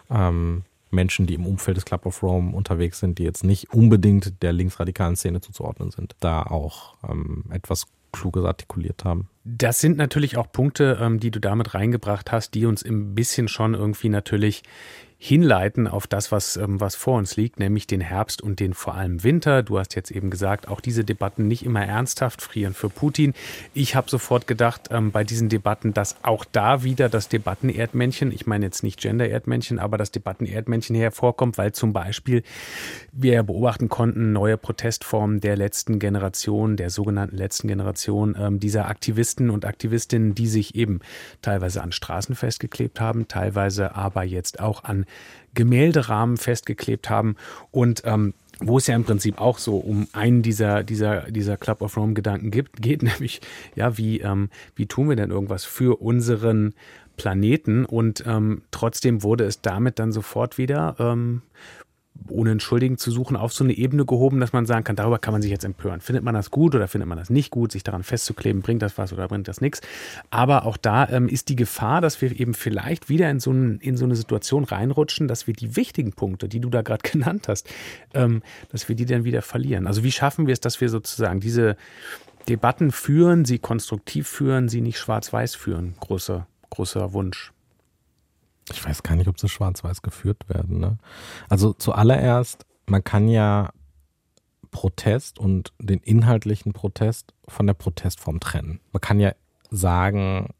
ähm, 0.09 0.63
Menschen, 0.91 1.25
die 1.25 1.35
im 1.35 1.45
Umfeld 1.45 1.77
des 1.77 1.85
Club 1.85 2.05
of 2.05 2.21
Rome 2.21 2.55
unterwegs 2.55 2.99
sind, 2.99 3.17
die 3.17 3.23
jetzt 3.23 3.45
nicht 3.45 3.73
unbedingt 3.73 4.41
der 4.41 4.51
linksradikalen 4.51 5.15
Szene 5.15 5.39
zuzuordnen 5.39 5.91
sind, 5.91 6.15
da 6.19 6.43
auch 6.43 6.95
ähm, 7.07 7.45
etwas 7.49 7.85
Kluges 8.11 8.43
artikuliert 8.45 9.05
haben. 9.05 9.29
Das 9.43 9.79
sind 9.79 9.97
natürlich 9.97 10.37
auch 10.37 10.51
Punkte, 10.51 10.97
ähm, 11.01 11.19
die 11.19 11.31
du 11.31 11.39
damit 11.39 11.73
reingebracht 11.73 12.31
hast, 12.31 12.55
die 12.55 12.65
uns 12.65 12.83
ein 12.83 13.15
bisschen 13.15 13.47
schon 13.47 13.73
irgendwie 13.73 14.09
natürlich 14.09 14.63
hinleiten 15.19 15.87
auf 15.87 16.05
das, 16.05 16.31
was, 16.31 16.57
ähm, 16.57 16.79
was 16.79 16.95
vor 16.95 17.17
uns 17.17 17.37
liegt, 17.37 17.59
nämlich 17.59 17.87
den 17.87 18.01
Herbst 18.01 18.41
und 18.41 18.59
den 18.59 18.75
vor 18.75 18.93
allem 18.93 19.23
Winter. 19.23 19.63
Du 19.63 19.79
hast 19.79 19.95
jetzt 19.95 20.11
eben 20.11 20.29
gesagt, 20.29 20.67
auch 20.67 20.79
diese 20.79 21.03
Debatten 21.03 21.47
nicht 21.47 21.65
immer 21.65 21.83
ernsthaft 21.83 22.41
frieren 22.41 22.75
für 22.75 22.89
Putin. 22.89 23.33
Ich 23.73 23.95
habe 23.95 24.09
sofort 24.11 24.45
gedacht 24.45 24.89
ähm, 24.91 25.11
bei 25.11 25.23
diesen 25.23 25.49
Debatten, 25.49 25.93
dass 25.93 26.23
auch 26.23 26.45
da 26.45 26.83
wieder 26.83 27.09
das 27.09 27.29
Debattenerdmännchen, 27.29 28.31
ich 28.31 28.45
meine 28.45 28.65
jetzt 28.65 28.83
nicht 28.83 28.99
Gender-Erdmännchen, 28.99 29.79
aber 29.79 29.97
das 29.97 30.11
Debattenerdmännchen 30.11 30.95
hervorkommt, 30.95 31.57
weil 31.57 31.71
zum 31.71 31.93
Beispiel 31.93 32.43
wir 33.11 33.33
ja 33.33 33.41
beobachten 33.41 33.89
konnten, 33.89 34.33
neue 34.33 34.57
Protestformen 34.57 35.39
der 35.39 35.55
letzten 35.55 35.97
Generation, 35.97 36.77
der 36.77 36.91
sogenannten 36.91 37.37
letzten 37.37 37.67
Generation 37.67 38.37
ähm, 38.39 38.59
dieser 38.59 38.87
Aktivisten 38.87 39.49
und 39.49 39.65
Aktivistinnen, 39.65 40.35
die 40.35 40.47
sich 40.47 40.75
eben 40.75 40.99
teilweise 41.41 41.81
an 41.81 41.91
Straßen 41.91 42.35
festgeklebt 42.35 43.01
haben, 43.01 43.27
teilweise 43.27 43.95
aber 43.95 44.21
jetzt 44.21 44.59
auch 44.59 44.83
an 44.83 45.06
Gemälderahmen 45.53 46.37
festgeklebt 46.37 47.09
haben 47.09 47.35
und 47.71 48.03
ähm, 48.05 48.33
wo 48.59 48.77
es 48.77 48.87
ja 48.87 48.95
im 48.95 49.03
Prinzip 49.03 49.39
auch 49.39 49.59
so 49.59 49.77
um 49.77 50.07
einen 50.13 50.41
dieser, 50.41 50.83
dieser, 50.83 51.29
dieser 51.31 51.57
Club 51.57 51.81
of 51.81 51.95
Rome 51.97 52.13
Gedanken 52.13 52.51
gibt, 52.51 52.77
geht, 52.81 53.03
nämlich, 53.03 53.41
ja, 53.75 53.97
wie, 53.97 54.19
ähm, 54.21 54.49
wie 54.75 54.87
tun 54.87 55.09
wir 55.09 55.15
denn 55.15 55.31
irgendwas 55.31 55.65
für 55.65 56.01
unseren 56.01 56.73
Planeten? 57.17 57.85
Und 57.85 58.23
ähm, 58.25 58.63
trotzdem 58.71 59.23
wurde 59.23 59.45
es 59.45 59.61
damit 59.61 59.99
dann 59.99 60.11
sofort 60.11 60.57
wieder 60.57 60.95
ähm, 60.99 61.41
ohne 62.29 62.51
Entschuldigen 62.51 62.97
zu 62.97 63.11
suchen, 63.11 63.35
auf 63.35 63.53
so 63.53 63.63
eine 63.63 63.73
Ebene 63.73 64.05
gehoben, 64.05 64.39
dass 64.39 64.53
man 64.53 64.65
sagen 64.65 64.83
kann, 64.83 64.95
darüber 64.95 65.19
kann 65.19 65.33
man 65.33 65.41
sich 65.41 65.51
jetzt 65.51 65.65
empören. 65.65 66.01
Findet 66.01 66.23
man 66.23 66.33
das 66.33 66.51
gut 66.51 66.75
oder 66.75 66.87
findet 66.87 67.07
man 67.07 67.17
das 67.17 67.29
nicht 67.29 67.51
gut? 67.51 67.71
Sich 67.71 67.83
daran 67.83 68.03
festzukleben, 68.03 68.61
bringt 68.61 68.81
das 68.81 68.97
was 68.97 69.13
oder 69.13 69.27
bringt 69.27 69.47
das 69.47 69.61
nichts? 69.61 69.81
Aber 70.29 70.65
auch 70.65 70.77
da 70.77 71.07
ähm, 71.09 71.27
ist 71.27 71.49
die 71.49 71.55
Gefahr, 71.55 72.01
dass 72.01 72.21
wir 72.21 72.39
eben 72.39 72.53
vielleicht 72.53 73.09
wieder 73.09 73.29
in 73.29 73.39
so, 73.39 73.51
ein, 73.51 73.79
in 73.79 73.97
so 73.97 74.05
eine 74.05 74.15
Situation 74.15 74.63
reinrutschen, 74.63 75.27
dass 75.27 75.47
wir 75.47 75.53
die 75.53 75.75
wichtigen 75.75 76.13
Punkte, 76.13 76.47
die 76.47 76.59
du 76.59 76.69
da 76.69 76.81
gerade 76.81 77.09
genannt 77.09 77.47
hast, 77.47 77.69
ähm, 78.13 78.41
dass 78.71 78.89
wir 78.89 78.95
die 78.95 79.05
dann 79.05 79.23
wieder 79.23 79.41
verlieren. 79.41 79.87
Also 79.87 80.03
wie 80.03 80.11
schaffen 80.11 80.47
wir 80.47 80.53
es, 80.53 80.59
dass 80.59 80.81
wir 80.81 80.89
sozusagen 80.89 81.39
diese 81.39 81.77
Debatten 82.49 82.91
führen, 82.91 83.45
sie 83.45 83.59
konstruktiv 83.59 84.27
führen, 84.27 84.69
sie 84.69 84.81
nicht 84.81 84.99
schwarz-weiß 84.99 85.55
führen? 85.55 85.95
Großer, 85.99 86.47
großer 86.69 87.13
Wunsch. 87.13 87.51
Ich 88.71 88.85
weiß 88.85 89.03
gar 89.03 89.15
nicht, 89.15 89.27
ob 89.27 89.39
sie 89.39 89.49
schwarz-weiß 89.49 90.01
geführt 90.01 90.49
werden. 90.49 90.79
Ne? 90.79 90.97
Also 91.49 91.73
zuallererst, 91.73 92.65
man 92.85 93.03
kann 93.03 93.27
ja 93.27 93.71
Protest 94.71 95.39
und 95.39 95.73
den 95.79 95.99
inhaltlichen 95.99 96.71
Protest 96.73 97.33
von 97.47 97.67
der 97.67 97.73
Protestform 97.73 98.39
trennen. 98.39 98.79
Man 98.91 99.01
kann 99.01 99.19
ja 99.19 99.33
sagen, 99.69 100.53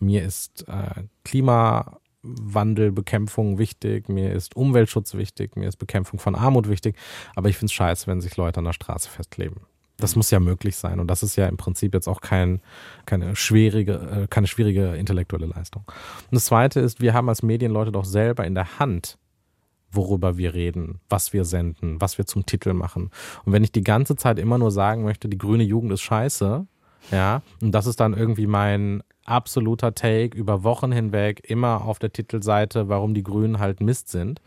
mir 0.00 0.24
ist 0.24 0.68
äh, 0.68 1.04
Klimawandelbekämpfung 1.24 3.58
wichtig, 3.58 4.08
mir 4.08 4.32
ist 4.32 4.56
Umweltschutz 4.56 5.14
wichtig, 5.14 5.56
mir 5.56 5.68
ist 5.68 5.76
Bekämpfung 5.76 6.18
von 6.18 6.34
Armut 6.34 6.68
wichtig, 6.68 6.96
aber 7.36 7.48
ich 7.48 7.56
finde 7.56 7.70
es 7.70 7.74
scheiße, 7.74 8.06
wenn 8.06 8.20
sich 8.20 8.36
Leute 8.36 8.58
an 8.58 8.64
der 8.64 8.72
Straße 8.72 9.08
festkleben. 9.08 9.60
Das 10.00 10.16
muss 10.16 10.30
ja 10.30 10.40
möglich 10.40 10.76
sein. 10.76 11.00
Und 11.00 11.08
das 11.08 11.22
ist 11.22 11.36
ja 11.36 11.46
im 11.46 11.56
Prinzip 11.56 11.94
jetzt 11.94 12.08
auch 12.08 12.20
kein, 12.20 12.60
keine, 13.06 13.36
schwierige, 13.36 13.94
äh, 14.22 14.26
keine 14.28 14.46
schwierige 14.46 14.94
intellektuelle 14.96 15.46
Leistung. 15.46 15.84
Und 15.86 16.34
das 16.34 16.46
Zweite 16.46 16.80
ist, 16.80 17.00
wir 17.00 17.14
haben 17.14 17.28
als 17.28 17.42
Medienleute 17.42 17.92
doch 17.92 18.04
selber 18.04 18.44
in 18.44 18.54
der 18.54 18.78
Hand, 18.78 19.18
worüber 19.92 20.36
wir 20.36 20.54
reden, 20.54 21.00
was 21.08 21.32
wir 21.32 21.44
senden, 21.44 22.00
was 22.00 22.18
wir 22.18 22.26
zum 22.26 22.46
Titel 22.46 22.72
machen. 22.72 23.10
Und 23.44 23.52
wenn 23.52 23.64
ich 23.64 23.72
die 23.72 23.82
ganze 23.82 24.16
Zeit 24.16 24.38
immer 24.38 24.58
nur 24.58 24.70
sagen 24.70 25.04
möchte, 25.04 25.28
die 25.28 25.38
grüne 25.38 25.64
Jugend 25.64 25.92
ist 25.92 26.02
scheiße, 26.02 26.66
ja, 27.10 27.42
und 27.62 27.72
das 27.72 27.86
ist 27.86 27.98
dann 27.98 28.14
irgendwie 28.14 28.46
mein 28.46 29.02
absoluter 29.24 29.94
Take 29.94 30.36
über 30.36 30.64
Wochen 30.64 30.92
hinweg 30.92 31.40
immer 31.48 31.84
auf 31.84 31.98
der 31.98 32.12
Titelseite, 32.12 32.88
warum 32.88 33.14
die 33.14 33.22
Grünen 33.22 33.58
halt 33.58 33.80
Mist 33.80 34.08
sind, 34.08 34.40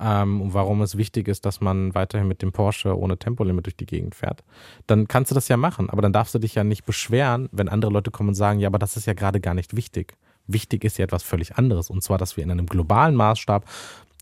ähm, 0.00 0.40
und 0.40 0.54
warum 0.54 0.82
es 0.82 0.96
wichtig 0.96 1.28
ist, 1.28 1.44
dass 1.44 1.60
man 1.60 1.94
weiterhin 1.94 2.28
mit 2.28 2.42
dem 2.42 2.52
Porsche 2.52 2.98
ohne 2.98 3.18
Tempolimit 3.18 3.66
durch 3.66 3.76
die 3.76 3.86
Gegend 3.86 4.14
fährt, 4.14 4.42
dann 4.86 5.08
kannst 5.08 5.30
du 5.30 5.34
das 5.34 5.48
ja 5.48 5.56
machen. 5.56 5.90
Aber 5.90 6.02
dann 6.02 6.12
darfst 6.12 6.34
du 6.34 6.38
dich 6.38 6.54
ja 6.54 6.64
nicht 6.64 6.84
beschweren, 6.84 7.48
wenn 7.52 7.68
andere 7.68 7.92
Leute 7.92 8.10
kommen 8.10 8.30
und 8.30 8.34
sagen, 8.34 8.58
ja, 8.58 8.68
aber 8.68 8.78
das 8.78 8.96
ist 8.96 9.06
ja 9.06 9.12
gerade 9.12 9.40
gar 9.40 9.54
nicht 9.54 9.76
wichtig. 9.76 10.14
Wichtig 10.46 10.84
ist 10.84 10.98
ja 10.98 11.04
etwas 11.04 11.22
völlig 11.22 11.56
anderes. 11.56 11.90
Und 11.90 12.02
zwar, 12.02 12.18
dass 12.18 12.36
wir 12.36 12.44
in 12.44 12.50
einem 12.50 12.66
globalen 12.66 13.14
Maßstab 13.14 13.64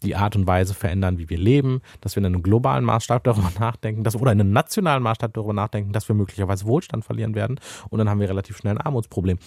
die 0.02 0.16
Art 0.16 0.35
und 0.35 0.46
Weise 0.46 0.74
verändern, 0.74 1.18
wie 1.18 1.28
wir 1.28 1.38
leben, 1.38 1.83
dass 2.00 2.16
wir 2.16 2.20
in 2.20 2.26
einem 2.26 2.42
globalen 2.42 2.85
Maßstab 2.85 3.24
darüber 3.24 3.50
nachdenken, 3.61 4.02
dass, 4.02 4.16
oder 4.16 4.33
in 4.33 4.40
einem 4.40 4.52
nationalen 4.52 5.02
Maßstab 5.02 5.35
darüber 5.35 5.52
nachdenken, 5.52 5.92
dass 5.92 6.09
wir 6.09 6.14
möglicherweise 6.14 6.66
Wohlstand 6.66 7.04
verlieren 7.04 7.35
werden. 7.35 7.61
Und 7.90 7.98
dann 7.98 8.09
haben 8.09 8.20
wir 8.20 8.28
relativ 8.28 8.56
schnell 8.56 8.76
ein 8.76 8.80
Armutsproblem. 8.80 9.38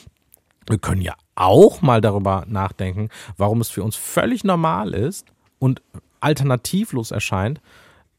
Wir 0.70 0.78
können 0.78 1.02
ja 1.02 1.16
auch 1.36 1.82
mal 1.82 2.00
darüber 2.00 2.46
nachdenken, 2.48 3.10
warum 3.38 3.60
es 3.62 3.70
für 3.70 3.84
uns 3.84 3.96
völlig 3.96 4.44
normal 4.44 4.94
ist 4.94 5.26
und 5.60 5.82
alternativlos 6.24 7.12
erscheint, 7.12 7.62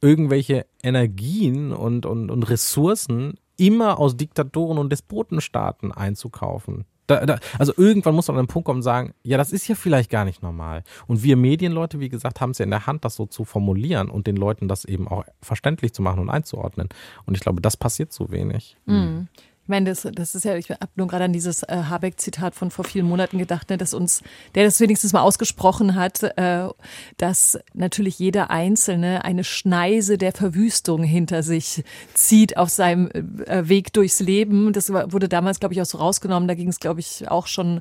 irgendwelche 0.00 0.66
Energien 0.82 1.72
und, 1.72 2.06
und, 2.06 2.30
und 2.30 2.42
Ressourcen 2.44 3.38
immer 3.56 3.98
aus 3.98 4.16
Diktatoren 4.16 4.78
und 4.78 4.90
Despotenstaaten 4.90 5.92
einzukaufen. 5.92 6.84
Da, 7.06 7.26
da, 7.26 7.38
also 7.58 7.72
irgendwann 7.76 8.14
muss 8.14 8.28
man 8.28 8.38
an 8.38 8.44
den 8.44 8.48
Punkt 8.48 8.66
kommen 8.66 8.78
und 8.78 8.82
sagen, 8.82 9.12
ja, 9.22 9.36
das 9.36 9.52
ist 9.52 9.68
ja 9.68 9.74
vielleicht 9.74 10.10
gar 10.10 10.24
nicht 10.24 10.42
normal. 10.42 10.84
Und 11.06 11.22
wir 11.22 11.36
Medienleute, 11.36 12.00
wie 12.00 12.08
gesagt, 12.08 12.40
haben 12.40 12.50
es 12.50 12.58
ja 12.58 12.64
in 12.64 12.70
der 12.70 12.86
Hand, 12.86 13.04
das 13.04 13.14
so 13.14 13.26
zu 13.26 13.44
formulieren 13.44 14.08
und 14.08 14.26
den 14.26 14.36
Leuten 14.36 14.68
das 14.68 14.86
eben 14.86 15.06
auch 15.06 15.24
verständlich 15.42 15.92
zu 15.92 16.00
machen 16.00 16.20
und 16.20 16.30
einzuordnen. 16.30 16.88
Und 17.26 17.36
ich 17.36 17.40
glaube, 17.40 17.60
das 17.60 17.76
passiert 17.76 18.12
zu 18.12 18.30
wenig. 18.30 18.76
Mhm. 18.86 19.28
Ich 19.64 19.68
meine, 19.70 19.88
das, 19.88 20.06
das 20.12 20.34
ist 20.34 20.44
ja, 20.44 20.56
ich 20.56 20.68
habe 20.68 20.90
nur 20.94 21.06
gerade 21.06 21.24
an 21.24 21.32
dieses 21.32 21.62
äh, 21.62 21.84
Habeck-Zitat 21.88 22.54
von 22.54 22.70
vor 22.70 22.84
vielen 22.84 23.06
Monaten 23.06 23.38
gedacht, 23.38 23.70
ne, 23.70 23.78
dass 23.78 23.94
uns, 23.94 24.22
der 24.54 24.64
das 24.64 24.78
wenigstens 24.78 25.14
mal 25.14 25.22
ausgesprochen 25.22 25.94
hat, 25.94 26.22
äh, 26.22 26.68
dass 27.16 27.58
natürlich 27.72 28.18
jeder 28.18 28.50
Einzelne 28.50 29.24
eine 29.24 29.42
Schneise 29.42 30.18
der 30.18 30.32
Verwüstung 30.32 31.02
hinter 31.02 31.42
sich 31.42 31.82
zieht 32.12 32.58
auf 32.58 32.68
seinem 32.68 33.10
äh, 33.10 33.66
Weg 33.66 33.94
durchs 33.94 34.20
Leben. 34.20 34.74
Das 34.74 34.92
wurde 34.92 35.30
damals, 35.30 35.60
glaube 35.60 35.72
ich, 35.72 35.80
auch 35.80 35.86
so 35.86 35.96
rausgenommen. 35.96 36.46
Da 36.46 36.54
ging 36.54 36.68
es, 36.68 36.78
glaube 36.78 37.00
ich, 37.00 37.30
auch 37.30 37.46
schon 37.46 37.80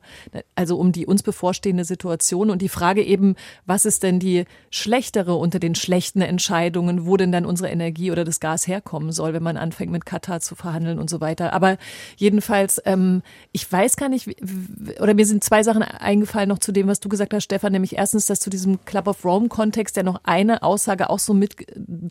also 0.55 0.77
um 0.77 0.93
die 0.93 1.05
uns 1.05 1.21
bevorstehende 1.21 1.83
Situation 1.83 2.49
und 2.49 2.61
die 2.61 2.69
Frage 2.69 3.03
eben, 3.03 3.35
was 3.65 3.83
ist 3.83 4.03
denn 4.03 4.19
die 4.19 4.45
schlechtere 4.69 5.35
unter 5.35 5.59
den 5.59 5.75
schlechten 5.75 6.21
Entscheidungen, 6.21 7.05
wo 7.05 7.17
denn 7.17 7.33
dann 7.33 7.45
unsere 7.45 7.69
Energie 7.69 8.09
oder 8.09 8.23
das 8.23 8.39
Gas 8.39 8.67
herkommen 8.67 9.11
soll, 9.11 9.33
wenn 9.33 9.43
man 9.43 9.57
anfängt 9.57 9.91
mit 9.91 10.05
Katar 10.05 10.39
zu 10.39 10.55
verhandeln 10.55 10.97
und 10.97 11.09
so 11.09 11.19
weiter. 11.19 11.51
Aber 11.51 11.72
jedenfalls, 12.17 12.81
ähm, 12.85 13.21
ich 13.51 13.69
weiß 13.71 13.95
gar 13.95 14.09
nicht, 14.09 14.29
oder 14.99 15.13
mir 15.13 15.25
sind 15.25 15.43
zwei 15.43 15.63
Sachen 15.63 15.83
eingefallen 15.83 16.49
noch 16.49 16.59
zu 16.59 16.71
dem, 16.71 16.87
was 16.87 16.99
du 16.99 17.09
gesagt 17.09 17.33
hast, 17.33 17.43
Stefan, 17.43 17.71
nämlich 17.71 17.97
erstens, 17.97 18.25
dass 18.25 18.39
zu 18.39 18.49
diesem 18.49 18.83
Club 18.85 19.07
of 19.07 19.23
Rome-Kontext 19.23 19.97
ja 19.97 20.03
noch 20.03 20.21
eine 20.23 20.63
Aussage 20.63 21.09
auch 21.09 21.19
so 21.19 21.33
mit 21.33 21.55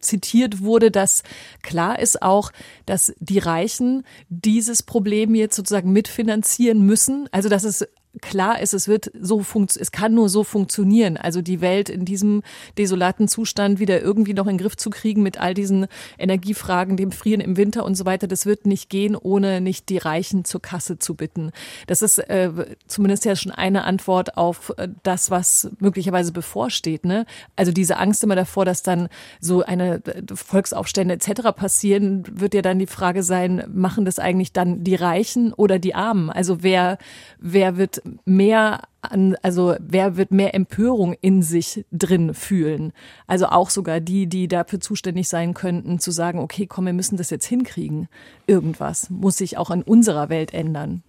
zitiert 0.00 0.62
wurde, 0.62 0.90
dass 0.90 1.22
klar 1.62 1.98
ist 1.98 2.22
auch, 2.22 2.52
dass 2.86 3.14
die 3.20 3.38
Reichen 3.38 4.04
dieses 4.28 4.82
Problem 4.82 5.34
jetzt 5.34 5.56
sozusagen 5.56 5.92
mitfinanzieren 5.92 6.84
müssen. 6.84 7.28
Also 7.32 7.48
dass 7.48 7.64
es 7.64 7.86
klar 8.20 8.60
ist, 8.60 8.74
es 8.74 8.88
wird 8.88 9.10
so 9.18 9.42
es 9.58 9.90
kann 9.90 10.14
nur 10.14 10.28
so 10.28 10.44
funktionieren. 10.44 11.16
Also 11.16 11.40
die 11.40 11.60
Welt 11.60 11.88
in 11.88 12.04
diesem 12.04 12.42
desolaten 12.76 13.26
Zustand 13.26 13.78
wieder 13.78 14.00
irgendwie 14.00 14.34
noch 14.34 14.46
in 14.46 14.56
den 14.56 14.58
Griff 14.58 14.76
zu 14.76 14.90
kriegen 14.90 15.22
mit 15.22 15.40
all 15.40 15.54
diesen 15.54 15.86
Energiefragen, 16.18 16.96
dem 16.96 17.12
Frieren 17.12 17.40
im 17.40 17.56
Winter 17.56 17.84
und 17.84 17.94
so 17.94 18.04
weiter, 18.04 18.26
das 18.26 18.44
wird 18.44 18.66
nicht 18.66 18.90
gehen, 18.90 19.16
ohne 19.16 19.60
nicht 19.60 19.88
die 19.88 19.98
Reichen 19.98 20.44
zur 20.44 20.60
Kasse 20.60 20.98
zu 20.98 21.14
bitten. 21.14 21.52
Das 21.86 22.02
ist 22.02 22.18
äh, 22.18 22.50
zumindest 22.86 23.24
ja 23.24 23.34
schon 23.34 23.52
eine 23.52 23.84
Antwort 23.84 24.36
auf 24.36 24.72
äh, 24.76 24.88
das, 25.02 25.30
was 25.30 25.70
möglicherweise 25.78 26.32
bevorsteht. 26.32 27.04
Ne? 27.04 27.24
Also 27.56 27.72
diese 27.72 27.96
Angst 27.96 28.22
immer 28.22 28.36
davor, 28.36 28.64
dass 28.64 28.82
dann 28.82 29.08
so 29.40 29.62
eine 29.62 30.04
äh, 30.04 30.22
Volksaufstände 30.34 31.14
etc. 31.14 31.52
passieren, 31.56 32.24
wird 32.30 32.54
ja 32.54 32.62
dann 32.62 32.78
die 32.78 32.86
Frage 32.86 33.22
sein, 33.22 33.64
machen 33.72 34.04
das 34.04 34.18
eigentlich 34.18 34.52
dann 34.52 34.84
die 34.84 34.96
Reichen 34.96 35.52
oder 35.54 35.78
die 35.78 35.94
Armen? 35.94 36.28
Also 36.28 36.62
wer, 36.62 36.98
wer 37.38 37.76
wird 37.76 38.01
mehr 38.24 38.82
an, 39.00 39.36
also 39.42 39.74
wer 39.80 40.16
wird 40.16 40.30
mehr 40.30 40.54
Empörung 40.54 41.14
in 41.20 41.42
sich 41.42 41.84
drin 41.90 42.34
fühlen? 42.34 42.92
Also 43.26 43.46
auch 43.46 43.70
sogar 43.70 44.00
die, 44.00 44.26
die 44.26 44.48
dafür 44.48 44.80
zuständig 44.80 45.28
sein 45.28 45.54
könnten, 45.54 45.98
zu 45.98 46.10
sagen, 46.10 46.38
okay, 46.38 46.66
komm, 46.66 46.86
wir 46.86 46.92
müssen 46.92 47.16
das 47.16 47.30
jetzt 47.30 47.46
hinkriegen. 47.46 48.08
Irgendwas 48.46 49.10
muss 49.10 49.36
sich 49.36 49.58
auch 49.58 49.70
an 49.70 49.82
unserer 49.82 50.28
Welt 50.28 50.54
ändern. 50.54 51.02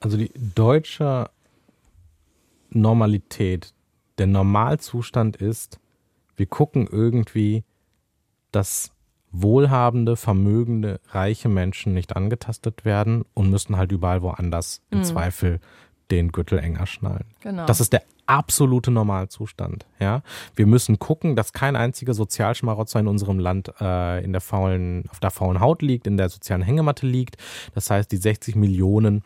Also 0.00 0.16
die 0.16 0.32
deutsche 0.54 1.30
Normalität, 2.70 3.72
der 4.18 4.26
Normalzustand 4.26 5.36
ist, 5.36 5.78
wir 6.36 6.46
gucken 6.46 6.88
irgendwie, 6.90 7.64
dass 8.50 8.90
wohlhabende, 9.32 10.16
vermögende, 10.16 11.00
reiche 11.08 11.48
Menschen 11.48 11.94
nicht 11.94 12.14
angetastet 12.14 12.84
werden 12.84 13.24
und 13.34 13.50
müssen 13.50 13.76
halt 13.76 13.90
überall 13.90 14.22
woanders 14.22 14.82
im 14.90 14.98
mhm. 14.98 15.04
Zweifel 15.04 15.60
den 16.12 16.30
Gürtel 16.30 16.58
enger 16.58 16.86
schnallen. 16.86 17.24
Genau. 17.40 17.64
Das 17.66 17.80
ist 17.80 17.92
der 17.92 18.02
absolute 18.26 18.90
Normalzustand. 18.90 19.86
Ja, 19.98 20.22
wir 20.54 20.66
müssen 20.66 20.98
gucken, 20.98 21.34
dass 21.34 21.52
kein 21.52 21.74
einziger 21.74 22.14
Sozialschmarotzer 22.14 23.00
in 23.00 23.08
unserem 23.08 23.38
Land 23.38 23.72
äh, 23.80 24.22
in 24.22 24.32
der 24.32 24.40
faulen, 24.40 25.04
auf 25.10 25.20
der 25.20 25.30
faulen 25.30 25.60
Haut 25.60 25.82
liegt, 25.82 26.06
in 26.06 26.16
der 26.16 26.28
sozialen 26.28 26.62
Hängematte 26.62 27.06
liegt. 27.06 27.36
Das 27.74 27.90
heißt, 27.90 28.12
die 28.12 28.18
60 28.18 28.54
Millionen 28.54 29.22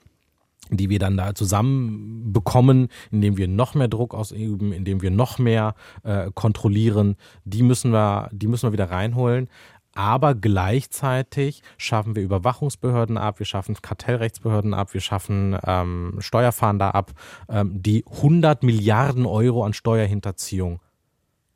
die 0.69 0.91
wir 0.91 0.99
dann 0.99 1.17
da 1.17 1.33
zusammen 1.33 2.33
bekommen, 2.33 2.89
indem 3.13 3.37
wir 3.37 3.47
noch 3.47 3.77
mehr 3.77 3.87
Druck 3.87 4.15
ausüben, 4.15 4.73
indem 4.73 5.01
wir 5.01 5.13
noch 5.13 5.39
mehr 5.39 5.77
äh, 6.03 6.33
kontrollieren, 6.35 7.15
die 7.45 7.63
müssen 7.63 7.93
wir, 7.93 8.29
die 8.33 8.49
müssen 8.49 8.67
wir 8.67 8.73
wieder 8.73 8.91
reinholen 8.91 9.49
aber 9.97 10.35
gleichzeitig 10.35 11.63
schaffen 11.79 12.15
wir 12.15 12.23
Überwachungsbehörden 12.23 13.17
ab, 13.17 13.39
wir 13.39 13.47
schaffen 13.47 13.77
Kartellrechtsbehörden 13.81 14.75
ab, 14.75 14.93
wir 14.93 15.01
schaffen 15.01 15.57
ähm, 15.65 16.17
Steuerfahnder 16.19 16.95
ab, 16.95 17.13
ähm, 17.49 17.83
die 17.83 18.05
100 18.07 18.63
Milliarden 18.63 19.25
Euro 19.27 19.65
an 19.65 19.73
Steuerhinterziehung 19.73 20.81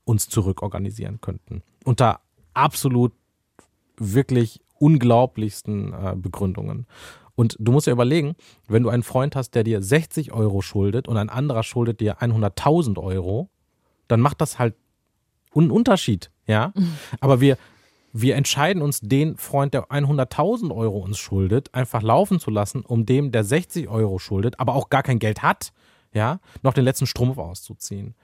uns 0.04 0.28
zurückorganisieren 0.28 1.20
könnten. 1.20 1.62
Unter 1.84 2.20
absolut 2.54 3.12
wirklich 3.98 4.60
unglaublichsten 4.78 5.92
äh, 5.92 6.16
Begründungen. 6.16 6.86
Und 7.34 7.56
du 7.58 7.72
musst 7.72 7.86
ja 7.86 7.92
überlegen, 7.92 8.36
wenn 8.68 8.82
du 8.82 8.88
einen 8.88 9.02
Freund 9.02 9.36
hast, 9.36 9.54
der 9.54 9.64
dir 9.64 9.82
60 9.82 10.32
Euro 10.32 10.62
schuldet 10.62 11.08
und 11.08 11.16
ein 11.16 11.28
anderer 11.28 11.62
schuldet 11.62 12.00
dir 12.00 12.18
100.000 12.20 12.98
Euro, 12.98 13.50
dann 14.08 14.20
macht 14.20 14.40
das 14.40 14.58
halt 14.58 14.74
einen 15.54 15.70
Unterschied, 15.70 16.30
ja. 16.46 16.72
Mhm. 16.74 16.96
Aber 17.20 17.40
wir, 17.40 17.56
wir 18.12 18.36
entscheiden 18.36 18.82
uns, 18.82 19.00
den 19.00 19.36
Freund, 19.36 19.74
der 19.74 19.86
100.000 19.88 20.74
Euro 20.74 20.98
uns 20.98 21.18
schuldet, 21.18 21.74
einfach 21.74 22.02
laufen 22.02 22.40
zu 22.40 22.50
lassen, 22.50 22.82
um 22.82 23.06
dem, 23.06 23.32
der 23.32 23.44
60 23.44 23.88
Euro 23.88 24.18
schuldet, 24.18 24.58
aber 24.58 24.74
auch 24.74 24.90
gar 24.90 25.02
kein 25.02 25.18
Geld 25.18 25.42
hat, 25.42 25.72
ja, 26.12 26.40
noch 26.62 26.74
den 26.74 26.84
letzten 26.84 27.06
Strumpf 27.06 27.38
auszuziehen. 27.38 28.14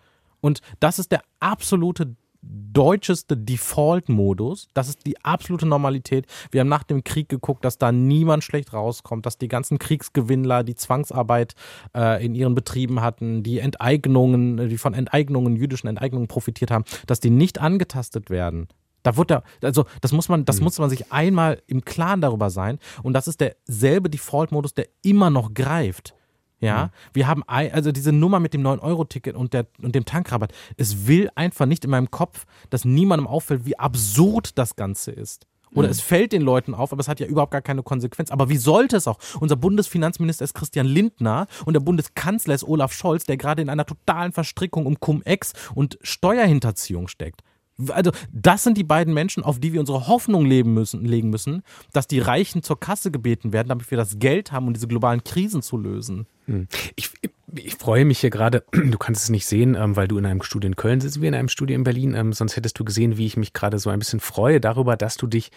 Und 0.41 0.61
das 0.81 0.99
ist 0.99 1.13
der 1.13 1.23
absolute 1.41 2.17
deutscheste 2.49 3.37
Default-Modus. 3.37 4.69
Das 4.75 4.89
ist 4.89 5.07
die 5.07 5.25
absolute 5.25 5.67
Normalität. 5.67 6.27
Wir 6.51 6.61
haben 6.61 6.69
nach 6.69 6.85
dem 6.85 7.03
Krieg 7.05 7.29
geguckt, 7.29 7.65
dass 7.65 7.79
da 7.79 7.93
niemand 7.93 8.45
schlecht 8.45 8.73
rauskommt, 8.73 9.27
dass 9.27 9.39
die 9.39 9.49
ganzen 9.49 9.79
Kriegsgewinnler 9.79 10.63
die 10.63 10.75
Zwangsarbeit 10.75 11.55
äh, 11.95 12.25
in 12.25 12.35
ihren 12.35 12.55
Betrieben 12.55 13.01
hatten, 13.01 13.43
die 13.43 13.59
Enteignungen, 13.59 14.69
die 14.69 14.79
von 14.79 14.95
Enteignungen, 14.95 15.57
jüdischen 15.57 15.89
Enteignungen 15.89 16.29
profitiert 16.29 16.71
haben, 16.71 16.85
dass 17.07 17.21
die 17.21 17.31
nicht 17.31 17.61
angetastet 17.61 18.31
werden. 18.31 18.69
Da 19.03 19.17
wird 19.17 19.31
da, 19.31 19.43
also 19.63 19.85
das 20.01 20.13
muss 20.13 20.29
man, 20.29 20.45
das 20.45 20.59
mhm. 20.59 20.65
muss 20.65 20.79
man 20.79 20.91
sich 20.91 21.13
einmal 21.13 21.63
im 21.67 21.85
Klaren 21.85 22.21
darüber 22.21 22.51
sein. 22.51 22.79
Und 23.03 23.13
das 23.13 23.29
ist 23.29 23.41
derselbe 23.41 24.11
Default-Modus, 24.11 24.75
der 24.75 24.89
immer 25.03 25.31
noch 25.31 25.55
greift. 25.55 26.15
Ja, 26.59 26.87
mhm. 26.87 26.91
wir 27.13 27.27
haben 27.27 27.43
also 27.47 27.93
diese 27.93 28.13
Nummer 28.13 28.41
mit 28.41 28.55
dem 28.55 28.63
9-Euro-Ticket 28.63 29.37
und, 29.37 29.55
und 29.55 29.95
dem 29.95 30.05
Tankrabatt. 30.05 30.53
Es 30.77 31.07
will 31.07 31.29
einfach 31.35 31.67
nicht 31.67 31.85
in 31.85 31.91
meinem 31.91 32.11
Kopf, 32.11 32.47
dass 32.71 32.85
niemandem 32.85 33.27
auffällt, 33.27 33.67
wie 33.67 33.79
absurd 33.79 34.59
das 34.59 34.75
Ganze 34.75 35.11
ist. 35.11 35.47
Oder 35.75 35.89
mhm. 35.89 35.93
es 35.93 36.01
fällt 36.01 36.33
den 36.33 36.43
Leuten 36.43 36.75
auf, 36.75 36.93
aber 36.93 37.01
es 37.01 37.09
hat 37.09 37.21
ja 37.21 37.27
überhaupt 37.27 37.53
gar 37.53 37.61
keine 37.61 37.83
Konsequenz. 37.83 38.31
Aber 38.31 38.49
wie 38.49 38.57
sollte 38.57 38.97
es 38.97 39.07
auch? 39.07 39.19
Unser 39.41 39.57
Bundesfinanzminister 39.57 40.45
ist 40.45 40.55
Christian 40.55 40.87
Lindner 40.87 41.47
und 41.67 41.75
der 41.75 41.81
Bundeskanzler 41.81 42.55
ist 42.55 42.65
Olaf 42.65 42.93
Scholz, 42.93 43.25
der 43.25 43.37
gerade 43.37 43.63
in 43.63 43.69
einer 43.69 43.85
totalen 43.85 44.33
Verstrickung 44.33 44.87
um 44.87 44.99
Cum-Ex 44.99 45.53
und 45.75 45.99
Steuerhinterziehung 46.03 47.09
steckt. 47.09 47.43
Also, 47.89 48.11
das 48.33 48.65
sind 48.65 48.79
die 48.79 48.85
beiden 48.85 49.13
Menschen, 49.13 49.43
auf 49.43 49.61
die 49.61 49.73
wir 49.73 49.81
unsere 49.81 50.07
Hoffnung 50.07 50.47
leben 50.47 50.73
müssen, 50.73 51.05
legen 51.05 51.29
müssen, 51.29 51.63
dass 51.93 52.07
die 52.07 52.21
Reichen 52.21 52.63
zur 52.63 52.81
Kasse 52.81 53.11
gebeten 53.11 53.53
werden, 53.53 53.69
damit 53.69 53.91
wir 53.91 53.99
das 53.99 54.19
Geld 54.19 54.51
haben, 54.53 54.67
um 54.67 54.73
diese 54.73 54.89
globalen 54.89 55.23
Krisen 55.25 55.61
zu 55.61 55.77
lösen. 55.77 56.27
Hm. 56.47 56.69
Ich, 56.95 57.11
ich 57.55 57.75
freue 57.75 58.05
mich 58.05 58.21
hier 58.21 58.31
gerade, 58.31 58.65
du 58.73 58.97
kannst 58.97 59.25
es 59.25 59.29
nicht 59.31 59.47
sehen, 59.47 59.75
ähm, 59.75 59.97
weil 59.97 60.09
du 60.09 60.17
in 60.17 60.27
einem 60.27 60.43
Studio 60.43 60.69
in 60.69 60.77
Köln 60.77 61.01
sitzt, 61.01 61.21
wie 61.21 61.27
in 61.27 61.35
einem 61.35 61.49
Studio 61.49 61.77
in 61.77 61.85
Berlin. 61.85 62.15
Ähm, 62.15 62.33
sonst 62.33 62.57
hättest 62.57 62.79
du 62.79 62.85
gesehen, 62.85 63.19
wie 63.19 63.27
ich 63.27 63.37
mich 63.37 63.53
gerade 63.53 63.79
so 63.79 63.91
ein 63.91 63.99
bisschen 63.99 64.21
freue 64.21 64.61
darüber, 64.61 64.97
dass 64.97 65.17
du 65.17 65.27
dich 65.27 65.51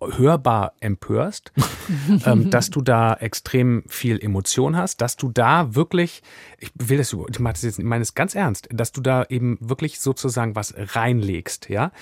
hörbar 0.00 0.74
empörst, 0.80 1.52
ähm, 2.26 2.50
dass 2.50 2.70
du 2.70 2.80
da 2.80 3.14
extrem 3.14 3.84
viel 3.88 4.22
Emotion 4.22 4.76
hast, 4.76 5.00
dass 5.00 5.16
du 5.16 5.30
da 5.30 5.74
wirklich, 5.74 6.22
ich 6.58 6.70
will 6.74 6.98
das, 6.98 7.12
ich 7.12 7.38
meine 7.38 7.54
das 7.54 7.62
jetzt, 7.62 7.78
ich 7.78 7.84
meine 7.84 8.02
es 8.02 8.14
ganz 8.14 8.34
ernst, 8.34 8.68
dass 8.72 8.92
du 8.92 9.00
da 9.00 9.24
eben 9.28 9.58
wirklich 9.60 10.00
sozusagen 10.00 10.54
was 10.56 10.74
reinlegst, 10.76 11.68
ja. 11.68 11.92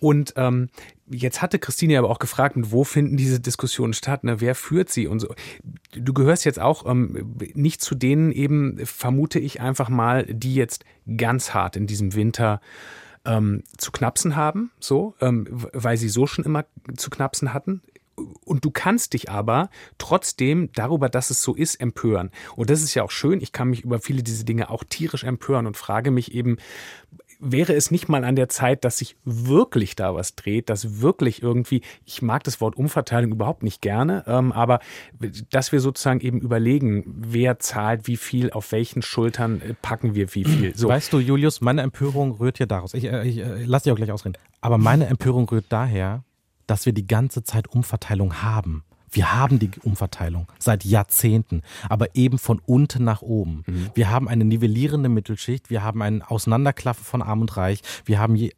Und 0.00 0.34
ähm, 0.36 0.68
jetzt 1.08 1.40
hatte 1.40 1.58
Christine 1.58 1.98
aber 1.98 2.10
auch 2.10 2.18
gefragt, 2.18 2.56
wo 2.58 2.84
finden 2.84 3.16
diese 3.16 3.40
Diskussionen 3.40 3.94
statt? 3.94 4.24
Ne? 4.24 4.40
Wer 4.40 4.54
führt 4.54 4.90
sie 4.90 5.06
und 5.06 5.20
so? 5.20 5.34
Du 5.96 6.12
gehörst 6.12 6.44
jetzt 6.44 6.60
auch 6.60 6.84
ähm, 6.84 7.36
nicht 7.54 7.80
zu 7.80 7.94
denen 7.94 8.30
eben, 8.30 8.84
vermute 8.84 9.38
ich 9.38 9.62
einfach 9.62 9.88
mal, 9.88 10.26
die 10.26 10.54
jetzt 10.54 10.84
ganz 11.16 11.54
hart 11.54 11.76
in 11.76 11.86
diesem 11.86 12.14
Winter 12.14 12.60
ähm, 13.24 13.62
zu 13.76 13.92
knapsen 13.92 14.36
haben, 14.36 14.70
so, 14.80 15.14
ähm, 15.20 15.46
weil 15.72 15.96
sie 15.96 16.08
so 16.08 16.26
schon 16.26 16.44
immer 16.44 16.64
zu 16.96 17.10
knapsen 17.10 17.52
hatten. 17.52 17.82
Und 18.44 18.64
du 18.64 18.70
kannst 18.70 19.12
dich 19.14 19.28
aber 19.28 19.70
trotzdem 19.98 20.70
darüber, 20.72 21.08
dass 21.08 21.30
es 21.30 21.42
so 21.42 21.54
ist, 21.54 21.76
empören. 21.76 22.30
Und 22.54 22.70
das 22.70 22.82
ist 22.82 22.94
ja 22.94 23.02
auch 23.02 23.10
schön. 23.10 23.40
Ich 23.40 23.50
kann 23.50 23.70
mich 23.70 23.82
über 23.82 23.98
viele 23.98 24.22
diese 24.22 24.44
Dinge 24.44 24.70
auch 24.70 24.84
tierisch 24.84 25.24
empören 25.24 25.66
und 25.66 25.76
frage 25.76 26.12
mich 26.12 26.32
eben, 26.32 26.58
wäre 27.40 27.74
es 27.74 27.90
nicht 27.90 28.08
mal 28.08 28.24
an 28.24 28.36
der 28.36 28.48
Zeit, 28.48 28.84
dass 28.84 28.98
sich 28.98 29.16
wirklich 29.24 29.96
da 29.96 30.14
was 30.14 30.34
dreht, 30.34 30.70
dass 30.70 31.00
wirklich 31.00 31.42
irgendwie, 31.42 31.82
ich 32.04 32.22
mag 32.22 32.44
das 32.44 32.60
Wort 32.60 32.76
Umverteilung 32.76 33.32
überhaupt 33.32 33.62
nicht 33.62 33.80
gerne, 33.80 34.24
ähm, 34.26 34.52
aber 34.52 34.80
dass 35.50 35.72
wir 35.72 35.80
sozusagen 35.80 36.20
eben 36.20 36.40
überlegen, 36.40 37.04
wer 37.06 37.58
zahlt 37.58 38.06
wie 38.06 38.16
viel, 38.16 38.50
auf 38.50 38.72
welchen 38.72 39.02
Schultern 39.02 39.60
äh, 39.60 39.74
packen 39.74 40.14
wir 40.14 40.34
wie 40.34 40.44
viel. 40.44 40.76
So. 40.76 40.88
Weißt 40.88 41.12
du, 41.12 41.18
Julius, 41.18 41.60
meine 41.60 41.82
Empörung 41.82 42.32
rührt 42.32 42.58
ja 42.58 42.66
daraus. 42.66 42.94
Ich, 42.94 43.04
äh, 43.04 43.26
ich 43.26 43.38
äh, 43.38 43.64
lass 43.64 43.84
dich 43.84 43.92
auch 43.92 43.96
gleich 43.96 44.12
ausreden. 44.12 44.36
Aber 44.60 44.78
meine 44.78 45.06
Empörung 45.06 45.48
rührt 45.48 45.66
daher, 45.68 46.24
dass 46.66 46.86
wir 46.86 46.92
die 46.92 47.06
ganze 47.06 47.42
Zeit 47.42 47.68
Umverteilung 47.68 48.42
haben 48.42 48.84
Wir 49.14 49.32
haben 49.32 49.60
die 49.60 49.70
Umverteilung 49.82 50.48
seit 50.58 50.84
Jahrzehnten, 50.84 51.62
aber 51.88 52.14
eben 52.14 52.38
von 52.38 52.60
unten 52.66 53.04
nach 53.04 53.22
oben. 53.22 53.62
Mhm. 53.66 53.90
Wir 53.94 54.10
haben 54.10 54.28
eine 54.28 54.44
nivellierende 54.44 55.08
Mittelschicht, 55.08 55.70
wir 55.70 55.84
haben 55.84 56.02
ein 56.02 56.22
Auseinanderklaffen 56.22 57.04
von 57.04 57.22
Arm 57.22 57.40
und 57.40 57.56
Reich, 57.56 57.80
wir 58.04 58.18
haben 58.18 58.34
je, 58.34 58.50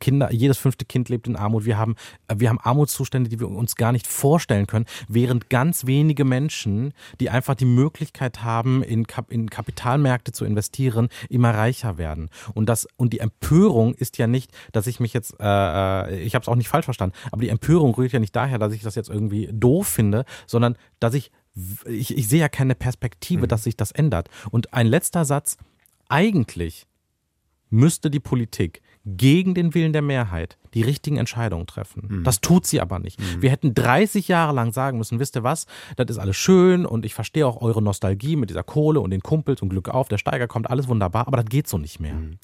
Kinder, 0.00 0.30
jedes 0.30 0.58
fünfte 0.58 0.84
Kind 0.84 1.08
lebt 1.08 1.28
in 1.28 1.36
Armut, 1.36 1.64
wir 1.64 1.78
haben, 1.78 1.96
wir 2.32 2.50
haben 2.50 2.60
Armutszustände, 2.60 3.30
die 3.30 3.40
wir 3.40 3.48
uns 3.48 3.74
gar 3.74 3.92
nicht 3.92 4.06
vorstellen 4.06 4.66
können, 4.66 4.84
während 5.08 5.48
ganz 5.48 5.86
wenige 5.86 6.26
Menschen, 6.26 6.92
die 7.18 7.30
einfach 7.30 7.54
die 7.54 7.64
Möglichkeit 7.64 8.44
haben, 8.44 8.82
in, 8.82 9.06
Kap 9.06 9.32
in 9.32 9.48
Kapitalmärkte 9.48 10.32
zu 10.32 10.44
investieren, 10.44 11.08
immer 11.30 11.54
reicher 11.54 11.96
werden. 11.96 12.28
Und 12.52 12.68
das, 12.68 12.86
und 12.96 13.14
die 13.14 13.20
Empörung 13.20 13.94
ist 13.94 14.18
ja 14.18 14.26
nicht, 14.26 14.52
dass 14.72 14.86
ich 14.86 15.00
mich 15.00 15.14
jetzt, 15.14 15.36
äh, 15.40 15.44
äh 15.44 16.20
ich 16.20 16.34
habe 16.34 16.42
es 16.42 16.48
auch 16.48 16.56
nicht 16.56 16.68
falsch 16.68 16.84
verstanden, 16.84 17.16
aber 17.30 17.40
die 17.40 17.48
Empörung 17.48 17.94
rührt 17.94 18.12
ja 18.12 18.20
nicht 18.20 18.36
daher, 18.36 18.58
dass 18.58 18.74
ich 18.74 18.82
das 18.82 18.94
jetzt 18.94 19.08
irgendwie 19.08 19.48
doof 19.50 19.86
finde, 19.86 20.01
finde, 20.02 20.24
sondern 20.46 20.76
dass 20.98 21.14
ich, 21.14 21.30
ich, 21.86 22.16
ich 22.16 22.28
sehe 22.28 22.40
ja 22.40 22.48
keine 22.48 22.74
Perspektive, 22.74 23.44
mhm. 23.44 23.48
dass 23.48 23.64
sich 23.64 23.76
das 23.76 23.92
ändert. 23.92 24.28
Und 24.50 24.74
ein 24.74 24.86
letzter 24.86 25.24
Satz, 25.24 25.56
eigentlich 26.08 26.86
müsste 27.70 28.10
die 28.10 28.20
Politik 28.20 28.82
gegen 29.04 29.54
den 29.54 29.74
Willen 29.74 29.92
der 29.92 30.02
Mehrheit 30.02 30.58
die 30.74 30.82
richtigen 30.82 31.16
Entscheidungen 31.16 31.66
treffen. 31.66 32.08
Mhm. 32.08 32.24
Das 32.24 32.40
tut 32.40 32.66
sie 32.66 32.80
aber 32.80 32.98
nicht. 32.98 33.20
Mhm. 33.20 33.42
Wir 33.42 33.50
hätten 33.50 33.74
30 33.74 34.28
Jahre 34.28 34.54
lang 34.54 34.72
sagen 34.72 34.98
müssen, 34.98 35.18
wisst 35.18 35.36
ihr 35.36 35.42
was, 35.42 35.66
das 35.96 36.08
ist 36.08 36.18
alles 36.18 36.36
schön 36.36 36.86
und 36.86 37.04
ich 37.04 37.14
verstehe 37.14 37.46
auch 37.46 37.60
eure 37.60 37.82
Nostalgie 37.82 38.36
mit 38.36 38.50
dieser 38.50 38.62
Kohle 38.62 39.00
und 39.00 39.10
den 39.10 39.22
Kumpels 39.22 39.60
und 39.62 39.68
Glück 39.68 39.88
auf, 39.88 40.08
der 40.08 40.18
Steiger 40.18 40.48
kommt, 40.48 40.70
alles 40.70 40.88
wunderbar, 40.88 41.26
aber 41.26 41.36
das 41.36 41.46
geht 41.46 41.68
so 41.68 41.78
nicht 41.78 42.00
mehr. 42.00 42.14
Mhm. 42.14 42.38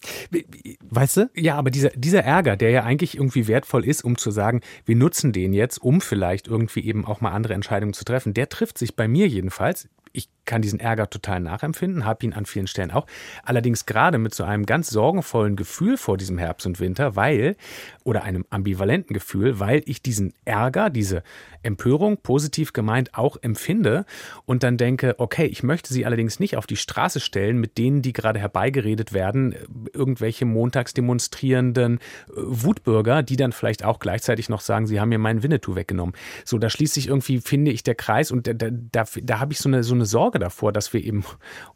Weißt 0.90 1.16
du? 1.16 1.30
Ja, 1.34 1.56
aber 1.56 1.70
dieser, 1.70 1.90
dieser 1.90 2.22
Ärger, 2.22 2.56
der 2.56 2.70
ja 2.70 2.82
eigentlich 2.84 3.16
irgendwie 3.16 3.48
wertvoll 3.48 3.84
ist, 3.84 4.04
um 4.04 4.18
zu 4.18 4.30
sagen, 4.30 4.61
wir 4.84 4.96
nutzen 4.96 5.32
den 5.32 5.52
jetzt, 5.52 5.78
um 5.78 6.00
vielleicht 6.00 6.48
irgendwie 6.48 6.84
eben 6.84 7.06
auch 7.06 7.20
mal 7.20 7.30
andere 7.30 7.54
Entscheidungen 7.54 7.94
zu 7.94 8.04
treffen, 8.04 8.34
der 8.34 8.48
trifft 8.48 8.78
sich 8.78 8.94
bei 8.94 9.09
mir 9.09 9.26
jedenfalls 9.26 9.88
ich 10.12 10.28
kann 10.44 10.62
diesen 10.62 10.80
Ärger 10.80 11.11
total 11.11 11.40
nachempfinden, 11.40 12.06
habe 12.06 12.24
ihn 12.24 12.32
an 12.32 12.46
vielen 12.46 12.66
Stellen 12.66 12.90
auch. 12.90 13.06
Allerdings 13.44 13.84
gerade 13.84 14.16
mit 14.18 14.34
so 14.34 14.44
einem 14.44 14.64
ganz 14.64 14.88
sorgenvollen 14.88 15.56
Gefühl 15.56 15.98
vor 15.98 16.16
diesem 16.16 16.38
Herbst 16.38 16.66
und 16.66 16.80
Winter, 16.80 17.16
weil, 17.16 17.56
oder 18.02 18.22
einem 18.22 18.46
ambivalenten 18.48 19.12
Gefühl, 19.12 19.61
weil 19.61 19.82
ich 19.84 20.00
diesen 20.00 20.32
Ärger, 20.46 20.88
diese 20.88 21.22
Empörung, 21.62 22.16
positiv 22.22 22.72
gemeint, 22.72 23.14
auch 23.14 23.36
empfinde 23.42 24.06
und 24.46 24.62
dann 24.62 24.78
denke, 24.78 25.16
okay, 25.18 25.44
ich 25.44 25.62
möchte 25.62 25.92
sie 25.92 26.06
allerdings 26.06 26.40
nicht 26.40 26.56
auf 26.56 26.66
die 26.66 26.76
Straße 26.76 27.20
stellen 27.20 27.59
mit 27.59 27.76
denen, 27.76 28.00
die 28.00 28.14
gerade 28.14 28.40
herbeigeredet 28.40 29.12
werden, 29.12 29.54
irgendwelche 29.92 30.46
montags 30.46 30.94
demonstrierenden 30.94 31.98
äh, 31.98 32.00
Wutbürger, 32.36 33.22
die 33.22 33.36
dann 33.36 33.52
vielleicht 33.52 33.84
auch 33.84 33.98
gleichzeitig 33.98 34.48
noch 34.48 34.61
sagen, 34.61 34.86
sie 34.86 34.98
haben 34.98 35.11
mir 35.11 35.18
meinen 35.18 35.42
Winnetou 35.42 35.74
weggenommen. 35.74 36.14
So, 36.44 36.59
da 36.59 36.70
schließt 36.70 36.94
sich 36.94 37.09
irgendwie, 37.09 37.40
finde 37.40 37.70
ich, 37.70 37.82
der 37.82 37.96
Kreis 37.96 38.30
und 38.30 38.46
da, 38.46 38.52
da, 38.54 38.70
da, 38.70 39.40
habe 39.40 39.52
ich 39.52 39.59
so 39.59 39.68
eine, 39.68 39.82
so 39.82 39.94
eine 39.99 40.07
Sorge 40.07 40.38
davor, 40.38 40.72
dass 40.72 40.92
wir 40.92 41.05
eben 41.05 41.24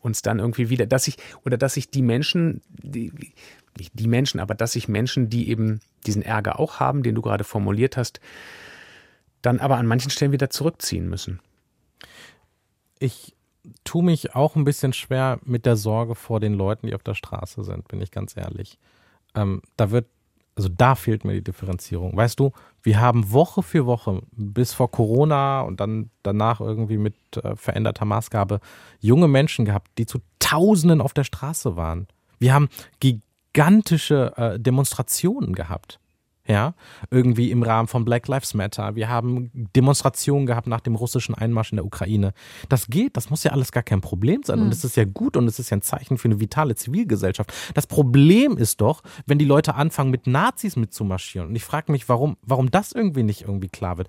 uns 0.00 0.22
dann 0.22 0.38
irgendwie 0.38 0.70
wieder, 0.70 0.86
dass 0.86 1.08
ich, 1.08 1.16
oder 1.44 1.56
dass 1.56 1.74
sich 1.74 1.90
die 1.90 2.02
Menschen, 2.02 2.62
die, 2.68 3.12
nicht 3.78 3.92
die 3.94 4.08
Menschen, 4.08 4.40
aber 4.40 4.54
dass 4.54 4.72
sich 4.72 4.88
Menschen, 4.88 5.28
die 5.28 5.48
eben 5.48 5.80
diesen 6.06 6.22
Ärger 6.22 6.58
auch 6.58 6.80
haben, 6.80 7.02
den 7.02 7.14
du 7.14 7.22
gerade 7.22 7.44
formuliert 7.44 7.96
hast, 7.96 8.20
dann 9.40 9.58
aber 9.58 9.76
an 9.76 9.86
manchen 9.86 10.10
Stellen 10.10 10.32
wieder 10.32 10.50
zurückziehen 10.50 11.08
müssen. 11.08 11.40
Ich 12.98 13.34
tue 13.84 14.04
mich 14.04 14.34
auch 14.34 14.56
ein 14.56 14.64
bisschen 14.64 14.92
schwer 14.92 15.38
mit 15.44 15.66
der 15.66 15.76
Sorge 15.76 16.14
vor 16.14 16.40
den 16.40 16.54
Leuten, 16.54 16.86
die 16.86 16.94
auf 16.94 17.02
der 17.02 17.14
Straße 17.14 17.64
sind, 17.64 17.88
bin 17.88 18.00
ich 18.00 18.10
ganz 18.10 18.36
ehrlich. 18.36 18.78
Ähm, 19.34 19.62
da 19.76 19.90
wird 19.90 20.06
also 20.54 20.68
da 20.68 20.94
fehlt 20.94 21.24
mir 21.24 21.32
die 21.32 21.44
Differenzierung. 21.44 22.16
Weißt 22.16 22.38
du, 22.38 22.52
wir 22.82 23.00
haben 23.00 23.32
Woche 23.32 23.62
für 23.62 23.86
Woche 23.86 24.22
bis 24.32 24.74
vor 24.74 24.90
Corona 24.90 25.62
und 25.62 25.80
dann 25.80 26.10
danach 26.22 26.60
irgendwie 26.60 26.98
mit 26.98 27.14
äh, 27.36 27.56
veränderter 27.56 28.04
Maßgabe 28.04 28.60
junge 29.00 29.28
Menschen 29.28 29.64
gehabt, 29.64 29.90
die 29.98 30.06
zu 30.06 30.18
Tausenden 30.38 31.00
auf 31.00 31.14
der 31.14 31.24
Straße 31.24 31.76
waren. 31.76 32.06
Wir 32.38 32.52
haben 32.52 32.68
gigantische 33.00 34.32
äh, 34.36 34.60
Demonstrationen 34.60 35.54
gehabt 35.54 35.98
ja, 36.46 36.74
irgendwie 37.10 37.50
im 37.50 37.62
Rahmen 37.62 37.86
von 37.86 38.04
Black 38.04 38.26
Lives 38.26 38.54
Matter. 38.54 38.96
Wir 38.96 39.08
haben 39.08 39.50
Demonstrationen 39.76 40.46
gehabt 40.46 40.66
nach 40.66 40.80
dem 40.80 40.96
russischen 40.96 41.34
Einmarsch 41.34 41.70
in 41.70 41.76
der 41.76 41.84
Ukraine. 41.84 42.32
Das 42.68 42.88
geht, 42.88 43.16
das 43.16 43.30
muss 43.30 43.44
ja 43.44 43.52
alles 43.52 43.70
gar 43.70 43.84
kein 43.84 44.00
Problem 44.00 44.42
sein. 44.42 44.58
Mhm. 44.58 44.66
Und 44.66 44.72
es 44.72 44.84
ist 44.84 44.96
ja 44.96 45.04
gut 45.04 45.36
und 45.36 45.46
es 45.46 45.58
ist 45.60 45.70
ja 45.70 45.76
ein 45.76 45.82
Zeichen 45.82 46.18
für 46.18 46.26
eine 46.26 46.40
vitale 46.40 46.74
Zivilgesellschaft. 46.74 47.52
Das 47.74 47.86
Problem 47.86 48.56
ist 48.56 48.80
doch, 48.80 49.02
wenn 49.26 49.38
die 49.38 49.44
Leute 49.44 49.76
anfangen, 49.76 50.10
mit 50.10 50.26
Nazis 50.26 50.74
mitzumarschieren. 50.74 51.48
Und 51.48 51.54
ich 51.54 51.64
frage 51.64 51.92
mich, 51.92 52.08
warum, 52.08 52.36
warum 52.42 52.70
das 52.70 52.92
irgendwie 52.92 53.22
nicht 53.22 53.42
irgendwie 53.42 53.68
klar 53.68 53.98
wird. 53.98 54.08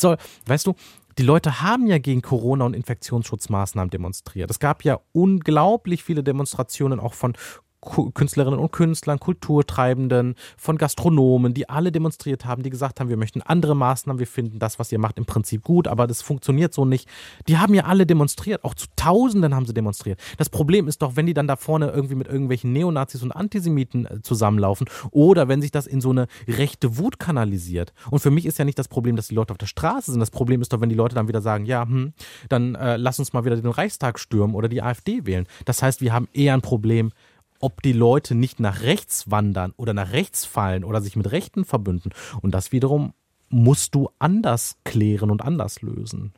Soll, 0.00 0.16
weißt 0.46 0.66
du, 0.66 0.74
die 1.18 1.24
Leute 1.24 1.62
haben 1.62 1.86
ja 1.88 1.98
gegen 1.98 2.22
Corona 2.22 2.64
und 2.64 2.74
Infektionsschutzmaßnahmen 2.74 3.90
demonstriert. 3.90 4.50
Es 4.50 4.60
gab 4.60 4.84
ja 4.84 5.00
unglaublich 5.12 6.04
viele 6.04 6.22
Demonstrationen 6.22 7.00
auch 7.00 7.14
von 7.14 7.34
Künstlerinnen 7.80 8.58
und 8.58 8.72
Künstlern, 8.72 9.20
Kulturtreibenden, 9.20 10.34
von 10.56 10.78
Gastronomen, 10.78 11.54
die 11.54 11.68
alle 11.68 11.92
demonstriert 11.92 12.44
haben, 12.44 12.62
die 12.62 12.70
gesagt 12.70 12.98
haben, 12.98 13.08
wir 13.08 13.16
möchten 13.16 13.40
andere 13.42 13.76
Maßnahmen, 13.76 14.18
wir 14.18 14.26
finden 14.26 14.58
das, 14.58 14.78
was 14.78 14.90
ihr 14.90 14.98
macht, 14.98 15.18
im 15.18 15.26
Prinzip 15.26 15.62
gut, 15.62 15.86
aber 15.86 16.06
das 16.06 16.22
funktioniert 16.22 16.74
so 16.74 16.84
nicht. 16.84 17.08
Die 17.46 17.58
haben 17.58 17.74
ja 17.74 17.84
alle 17.84 18.04
demonstriert, 18.04 18.64
auch 18.64 18.74
zu 18.74 18.86
Tausenden 18.96 19.54
haben 19.54 19.66
sie 19.66 19.74
demonstriert. 19.74 20.18
Das 20.38 20.48
Problem 20.48 20.88
ist 20.88 21.02
doch, 21.02 21.16
wenn 21.16 21.26
die 21.26 21.34
dann 21.34 21.46
da 21.46 21.56
vorne 21.56 21.90
irgendwie 21.90 22.16
mit 22.16 22.26
irgendwelchen 22.26 22.72
Neonazis 22.72 23.22
und 23.22 23.32
Antisemiten 23.32 24.06
äh, 24.06 24.22
zusammenlaufen 24.22 24.88
oder 25.10 25.48
wenn 25.48 25.62
sich 25.62 25.70
das 25.70 25.86
in 25.86 26.00
so 26.00 26.10
eine 26.10 26.26
rechte 26.48 26.98
Wut 26.98 27.18
kanalisiert. 27.18 27.92
Und 28.10 28.18
für 28.18 28.30
mich 28.30 28.46
ist 28.46 28.58
ja 28.58 28.64
nicht 28.64 28.78
das 28.78 28.88
Problem, 28.88 29.16
dass 29.16 29.28
die 29.28 29.34
Leute 29.34 29.52
auf 29.52 29.58
der 29.58 29.66
Straße 29.66 30.10
sind. 30.10 30.20
Das 30.20 30.30
Problem 30.30 30.60
ist 30.60 30.72
doch, 30.72 30.80
wenn 30.80 30.88
die 30.88 30.94
Leute 30.94 31.14
dann 31.14 31.28
wieder 31.28 31.40
sagen, 31.40 31.64
ja, 31.64 31.82
hm, 31.82 32.12
dann 32.48 32.74
äh, 32.74 32.96
lass 32.96 33.18
uns 33.18 33.32
mal 33.32 33.44
wieder 33.44 33.56
den 33.56 33.70
Reichstag 33.70 34.18
stürmen 34.18 34.54
oder 34.54 34.68
die 34.68 34.82
AfD 34.82 35.26
wählen. 35.26 35.46
Das 35.64 35.82
heißt, 35.82 36.00
wir 36.00 36.12
haben 36.12 36.28
eher 36.32 36.54
ein 36.54 36.62
Problem, 36.62 37.12
ob 37.60 37.82
die 37.82 37.92
Leute 37.92 38.34
nicht 38.34 38.60
nach 38.60 38.82
rechts 38.82 39.30
wandern 39.30 39.72
oder 39.76 39.94
nach 39.94 40.12
rechts 40.12 40.44
fallen 40.44 40.84
oder 40.84 41.00
sich 41.00 41.16
mit 41.16 41.30
Rechten 41.30 41.64
verbünden. 41.64 42.12
Und 42.40 42.52
das 42.54 42.72
wiederum 42.72 43.14
musst 43.48 43.94
du 43.94 44.10
anders 44.18 44.76
klären 44.84 45.30
und 45.30 45.42
anders 45.42 45.82
lösen. 45.82 46.32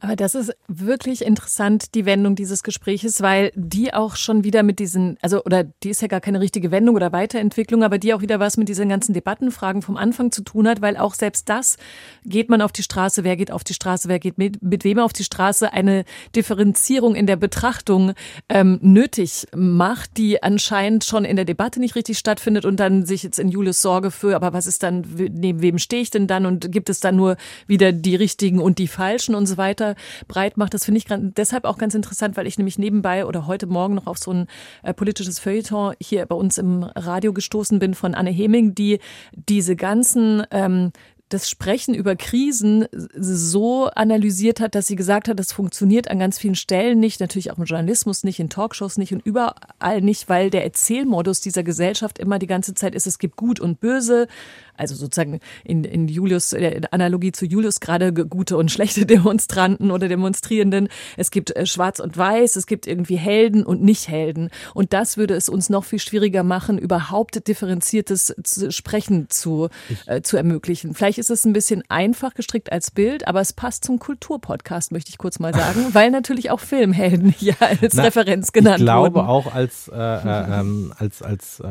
Aber 0.00 0.16
das 0.16 0.34
ist 0.34 0.52
wirklich 0.68 1.24
interessant, 1.24 1.94
die 1.94 2.04
Wendung 2.04 2.34
dieses 2.34 2.62
Gespräches, 2.62 3.22
weil 3.22 3.50
die 3.54 3.94
auch 3.94 4.16
schon 4.16 4.44
wieder 4.44 4.62
mit 4.62 4.78
diesen, 4.78 5.16
also, 5.22 5.42
oder 5.44 5.64
die 5.64 5.90
ist 5.90 6.02
ja 6.02 6.08
gar 6.08 6.20
keine 6.20 6.40
richtige 6.40 6.70
Wendung 6.70 6.96
oder 6.96 7.12
Weiterentwicklung, 7.12 7.82
aber 7.82 7.98
die 7.98 8.12
auch 8.12 8.20
wieder 8.20 8.40
was 8.40 8.56
mit 8.56 8.68
diesen 8.68 8.88
ganzen 8.88 9.14
Debattenfragen 9.14 9.82
vom 9.82 9.96
Anfang 9.96 10.32
zu 10.32 10.42
tun 10.42 10.68
hat, 10.68 10.82
weil 10.82 10.96
auch 10.96 11.14
selbst 11.14 11.48
das, 11.48 11.76
geht 12.24 12.50
man 12.50 12.60
auf 12.60 12.72
die 12.72 12.82
Straße, 12.82 13.24
wer 13.24 13.36
geht 13.36 13.50
auf 13.50 13.64
die 13.64 13.74
Straße, 13.74 14.08
wer 14.08 14.18
geht 14.18 14.38
mit, 14.38 14.62
mit 14.62 14.84
wem 14.84 14.98
auf 14.98 15.12
die 15.12 15.24
Straße, 15.24 15.72
eine 15.72 16.04
Differenzierung 16.34 17.14
in 17.14 17.26
der 17.26 17.36
Betrachtung 17.36 18.12
ähm, 18.48 18.78
nötig 18.82 19.46
macht, 19.54 20.16
die 20.16 20.42
anscheinend 20.42 21.04
schon 21.04 21.24
in 21.24 21.36
der 21.36 21.44
Debatte 21.44 21.80
nicht 21.80 21.94
richtig 21.94 22.18
stattfindet 22.18 22.64
und 22.64 22.80
dann 22.80 23.06
sich 23.06 23.22
jetzt 23.22 23.38
in 23.38 23.48
Julius 23.48 23.80
Sorge 23.80 24.10
für, 24.10 24.36
aber 24.36 24.52
was 24.52 24.66
ist 24.66 24.82
dann, 24.82 25.06
neben 25.16 25.62
wem 25.62 25.78
stehe 25.78 26.02
ich 26.02 26.10
denn 26.10 26.26
dann 26.26 26.44
und 26.46 26.70
gibt 26.70 26.90
es 26.90 27.00
dann 27.00 27.16
nur 27.16 27.36
wieder 27.66 27.92
die 27.92 28.16
richtigen 28.16 28.60
und 28.60 28.78
die 28.78 28.88
falschen 28.88 29.34
und 29.34 29.46
so 29.46 29.56
weiter 29.56 29.85
weiter 29.86 29.96
breit 30.28 30.56
macht. 30.56 30.74
Das 30.74 30.84
finde 30.84 30.98
ich 30.98 31.06
deshalb 31.08 31.64
auch 31.64 31.78
ganz 31.78 31.94
interessant, 31.94 32.36
weil 32.36 32.46
ich 32.46 32.58
nämlich 32.58 32.78
nebenbei 32.78 33.26
oder 33.26 33.46
heute 33.46 33.66
Morgen 33.66 33.94
noch 33.94 34.06
auf 34.06 34.18
so 34.18 34.32
ein 34.32 34.46
äh, 34.82 34.92
politisches 34.92 35.38
Feuilleton 35.38 35.94
hier 36.00 36.26
bei 36.26 36.34
uns 36.34 36.58
im 36.58 36.82
Radio 36.82 37.32
gestoßen 37.32 37.78
bin 37.78 37.94
von 37.94 38.14
Anne 38.14 38.30
Heming, 38.30 38.74
die 38.74 38.98
diese 39.32 39.76
ganzen 39.76 40.44
ähm, 40.50 40.92
das 41.28 41.50
Sprechen 41.50 41.92
über 41.92 42.14
Krisen 42.14 42.86
so 42.92 43.86
analysiert 43.86 44.60
hat, 44.60 44.76
dass 44.76 44.86
sie 44.86 44.94
gesagt 44.94 45.26
hat, 45.26 45.40
das 45.40 45.50
funktioniert 45.50 46.08
an 46.08 46.20
ganz 46.20 46.38
vielen 46.38 46.54
Stellen 46.54 47.00
nicht, 47.00 47.18
natürlich 47.18 47.50
auch 47.50 47.58
im 47.58 47.64
Journalismus 47.64 48.22
nicht, 48.22 48.38
in 48.38 48.48
Talkshows 48.48 48.96
nicht 48.96 49.12
und 49.12 49.26
überall 49.26 50.02
nicht, 50.02 50.28
weil 50.28 50.50
der 50.50 50.62
Erzählmodus 50.62 51.40
dieser 51.40 51.64
Gesellschaft 51.64 52.20
immer 52.20 52.38
die 52.38 52.46
ganze 52.46 52.74
Zeit 52.74 52.94
ist, 52.94 53.08
es 53.08 53.18
gibt 53.18 53.34
gut 53.34 53.58
und 53.58 53.80
böse, 53.80 54.28
also 54.76 54.94
sozusagen 54.94 55.40
in, 55.64 55.84
in 55.84 56.08
Julius, 56.08 56.52
in 56.52 56.86
Analogie 56.86 57.32
zu 57.32 57.46
Julius 57.46 57.80
gerade 57.80 58.12
gute 58.12 58.56
und 58.56 58.70
schlechte 58.70 59.06
Demonstranten 59.06 59.90
oder 59.90 60.08
Demonstrierenden. 60.08 60.88
Es 61.16 61.30
gibt 61.30 61.54
äh, 61.54 61.66
Schwarz 61.66 62.00
und 62.00 62.16
Weiß, 62.16 62.56
es 62.56 62.66
gibt 62.66 62.86
irgendwie 62.86 63.16
Helden 63.16 63.64
und 63.64 63.82
Nicht-Helden. 63.82 64.50
Und 64.74 64.92
das 64.92 65.16
würde 65.16 65.34
es 65.34 65.48
uns 65.48 65.70
noch 65.70 65.84
viel 65.84 65.98
schwieriger 65.98 66.42
machen, 66.42 66.78
überhaupt 66.78 67.46
differenziertes 67.46 68.34
Sprechen 68.70 69.28
zu, 69.28 69.68
äh, 70.06 70.22
zu 70.22 70.36
ermöglichen. 70.36 70.94
Vielleicht 70.94 71.18
ist 71.18 71.30
es 71.30 71.44
ein 71.44 71.52
bisschen 71.52 71.82
einfach 71.88 72.34
gestrickt 72.34 72.72
als 72.72 72.90
Bild, 72.90 73.26
aber 73.26 73.40
es 73.40 73.52
passt 73.52 73.84
zum 73.84 73.98
Kulturpodcast, 73.98 74.92
möchte 74.92 75.10
ich 75.10 75.18
kurz 75.18 75.38
mal 75.38 75.54
sagen, 75.54 75.86
weil 75.92 76.10
natürlich 76.10 76.50
auch 76.50 76.60
Filmhelden 76.60 77.30
hier 77.30 77.56
als 77.60 77.94
Na, 77.94 78.04
Referenz 78.04 78.52
genannt 78.52 78.80
wurden. 78.80 78.82
Ich 78.82 78.86
glaube 78.86 79.14
wurden. 79.16 79.26
auch 79.26 79.54
als, 79.54 79.88
äh, 79.88 79.96
äh, 79.96 80.60
ähm, 80.60 80.92
als, 80.96 81.22
als 81.22 81.60
äh, 81.60 81.66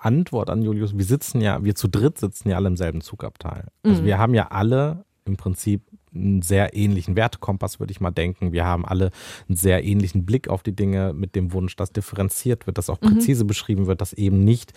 Antwort 0.00 0.50
an 0.50 0.62
Julius, 0.62 0.96
wir 0.96 1.04
sitzen 1.04 1.40
ja, 1.40 1.62
wir 1.64 1.74
zu 1.74 1.88
dritt 1.88 2.18
sitzen 2.18 2.49
ja 2.50 2.56
alle 2.56 2.68
im 2.68 2.76
selben 2.76 3.00
Zugabteil. 3.00 3.68
Also 3.82 4.02
mhm. 4.02 4.06
wir 4.06 4.18
haben 4.18 4.34
ja 4.34 4.48
alle 4.48 5.04
im 5.24 5.36
Prinzip 5.36 5.82
einen 6.12 6.42
sehr 6.42 6.74
ähnlichen 6.74 7.14
Wertekompass, 7.16 7.78
würde 7.78 7.92
ich 7.92 8.00
mal 8.00 8.10
denken. 8.10 8.52
Wir 8.52 8.64
haben 8.64 8.84
alle 8.84 9.10
einen 9.48 9.56
sehr 9.56 9.84
ähnlichen 9.84 10.26
Blick 10.26 10.48
auf 10.48 10.62
die 10.62 10.74
Dinge 10.74 11.12
mit 11.12 11.36
dem 11.36 11.52
Wunsch, 11.52 11.76
dass 11.76 11.92
differenziert 11.92 12.66
wird, 12.66 12.78
dass 12.78 12.90
auch 12.90 13.00
mhm. 13.00 13.14
präzise 13.14 13.44
mhm. 13.44 13.48
beschrieben 13.48 13.86
wird, 13.86 14.00
dass 14.00 14.12
eben 14.12 14.42
nicht 14.42 14.72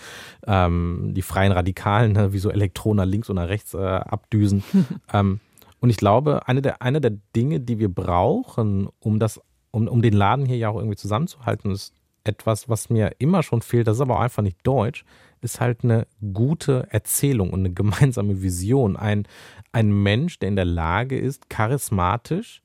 ähm, 0.45 1.11
die 1.13 1.23
freien 1.23 1.51
Radikalen 1.51 2.13
ne, 2.13 2.33
wie 2.33 2.39
so 2.39 2.49
Elektronen 2.49 2.97
nach 2.97 3.11
links 3.11 3.29
oder 3.29 3.49
rechts 3.49 3.73
äh, 3.73 3.77
abdüsen. 3.77 4.63
ähm, 5.13 5.39
Und 5.79 5.89
ich 5.89 5.97
glaube, 5.97 6.47
eine 6.47 6.61
der, 6.61 6.81
eine 6.81 7.01
der 7.01 7.13
Dinge, 7.35 7.59
die 7.59 7.79
wir 7.79 7.89
brauchen, 7.89 8.87
um 8.99 9.19
das, 9.19 9.41
um, 9.71 9.87
um 9.87 10.01
den 10.01 10.13
Laden 10.13 10.45
hier 10.45 10.57
ja 10.57 10.69
auch 10.69 10.77
irgendwie 10.77 10.97
zusammenzuhalten, 10.97 11.71
ist 11.71 11.93
etwas, 12.23 12.69
was 12.69 12.89
mir 12.89 13.11
immer 13.19 13.43
schon 13.43 13.61
fehlt, 13.61 13.87
das 13.87 13.97
ist 13.97 14.01
aber 14.01 14.17
auch 14.17 14.21
einfach 14.21 14.43
nicht 14.43 14.57
deutsch, 14.63 15.03
ist 15.43 15.59
halt 15.59 15.83
eine 15.83 16.07
gute 16.33 16.87
Erzählung 16.89 17.51
und 17.51 17.59
eine 17.59 17.73
gemeinsame 17.73 18.41
Vision. 18.41 18.95
Ein, 18.95 19.27
ein 19.71 19.91
Mensch, 19.91 20.39
der 20.39 20.49
in 20.49 20.55
der 20.55 20.65
Lage 20.65 21.17
ist, 21.17 21.49
charismatisch 21.49 22.61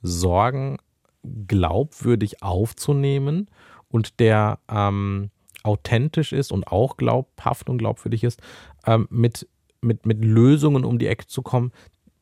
Sorgen 0.00 0.78
glaubwürdig 1.46 2.42
aufzunehmen 2.42 3.50
und 3.88 4.20
der 4.20 4.60
ähm, 4.70 5.30
authentisch 5.62 6.32
ist 6.32 6.52
und 6.52 6.68
auch 6.68 6.96
glaubhaft 6.96 7.68
und 7.68 7.78
glaubwürdig 7.78 8.24
ist, 8.24 8.40
ähm, 8.86 9.08
mit, 9.10 9.48
mit, 9.80 10.06
mit 10.06 10.24
Lösungen 10.24 10.84
um 10.84 10.98
die 10.98 11.08
Ecke 11.08 11.26
zu 11.26 11.42
kommen, 11.42 11.72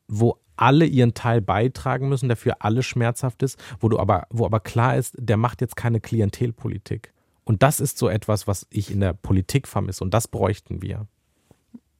wo 0.07 0.37
alle 0.55 0.85
ihren 0.85 1.13
Teil 1.13 1.39
beitragen 1.39 2.09
müssen, 2.09 2.29
der 2.29 2.37
für 2.37 2.61
alle 2.61 2.81
schmerzhaft 2.81 3.43
ist, 3.43 3.59
wo 3.79 3.89
du 3.89 3.99
aber, 3.99 4.25
wo 4.31 4.45
aber 4.45 4.59
klar 4.59 4.97
ist, 4.97 5.15
der 5.19 5.37
macht 5.37 5.61
jetzt 5.61 5.75
keine 5.75 5.99
Klientelpolitik. 5.99 7.13
Und 7.47 7.63
das 7.63 7.79
ist 7.79 7.97
so 7.97 8.09
etwas, 8.09 8.45
was 8.45 8.67
ich 8.69 8.91
in 8.91 8.99
der 8.99 9.13
Politik 9.13 9.69
vermisse 9.69 10.03
und 10.03 10.13
das 10.13 10.27
bräuchten 10.27 10.81
wir. 10.81 11.07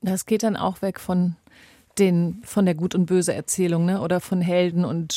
Das 0.01 0.25
geht 0.25 0.43
dann 0.43 0.57
auch 0.57 0.81
weg 0.81 0.99
von 0.99 1.37
den 1.99 2.41
von 2.43 2.65
der 2.65 2.75
Gut- 2.75 2.93
und 2.93 3.05
Böse-Erzählung, 3.05 3.85
ne? 3.85 4.01
Oder 4.01 4.19
von 4.19 4.41
Helden 4.41 4.83
und 4.83 5.15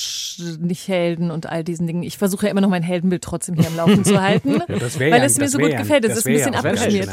nicht 0.60 0.86
Helden 0.86 1.32
und 1.32 1.46
all 1.46 1.64
diesen 1.64 1.88
Dingen. 1.88 2.04
Ich 2.04 2.16
versuche 2.16 2.46
ja 2.46 2.52
immer 2.52 2.60
noch 2.60 2.68
mein 2.68 2.84
Heldenbild 2.84 3.22
trotzdem 3.22 3.56
hier 3.56 3.66
am 3.66 3.76
Laufen 3.76 4.04
zu 4.04 4.22
halten, 4.22 4.50
ja, 4.68 4.68
weil 4.68 5.08
ja, 5.10 5.16
es 5.24 5.36
mir 5.36 5.48
so 5.48 5.58
gut 5.58 5.76
gefällt. 5.76 6.04
Es 6.04 6.18
ist 6.18 6.26
ein 6.26 6.32
bisschen 6.32 6.54
abgeschmiert. 6.54 7.10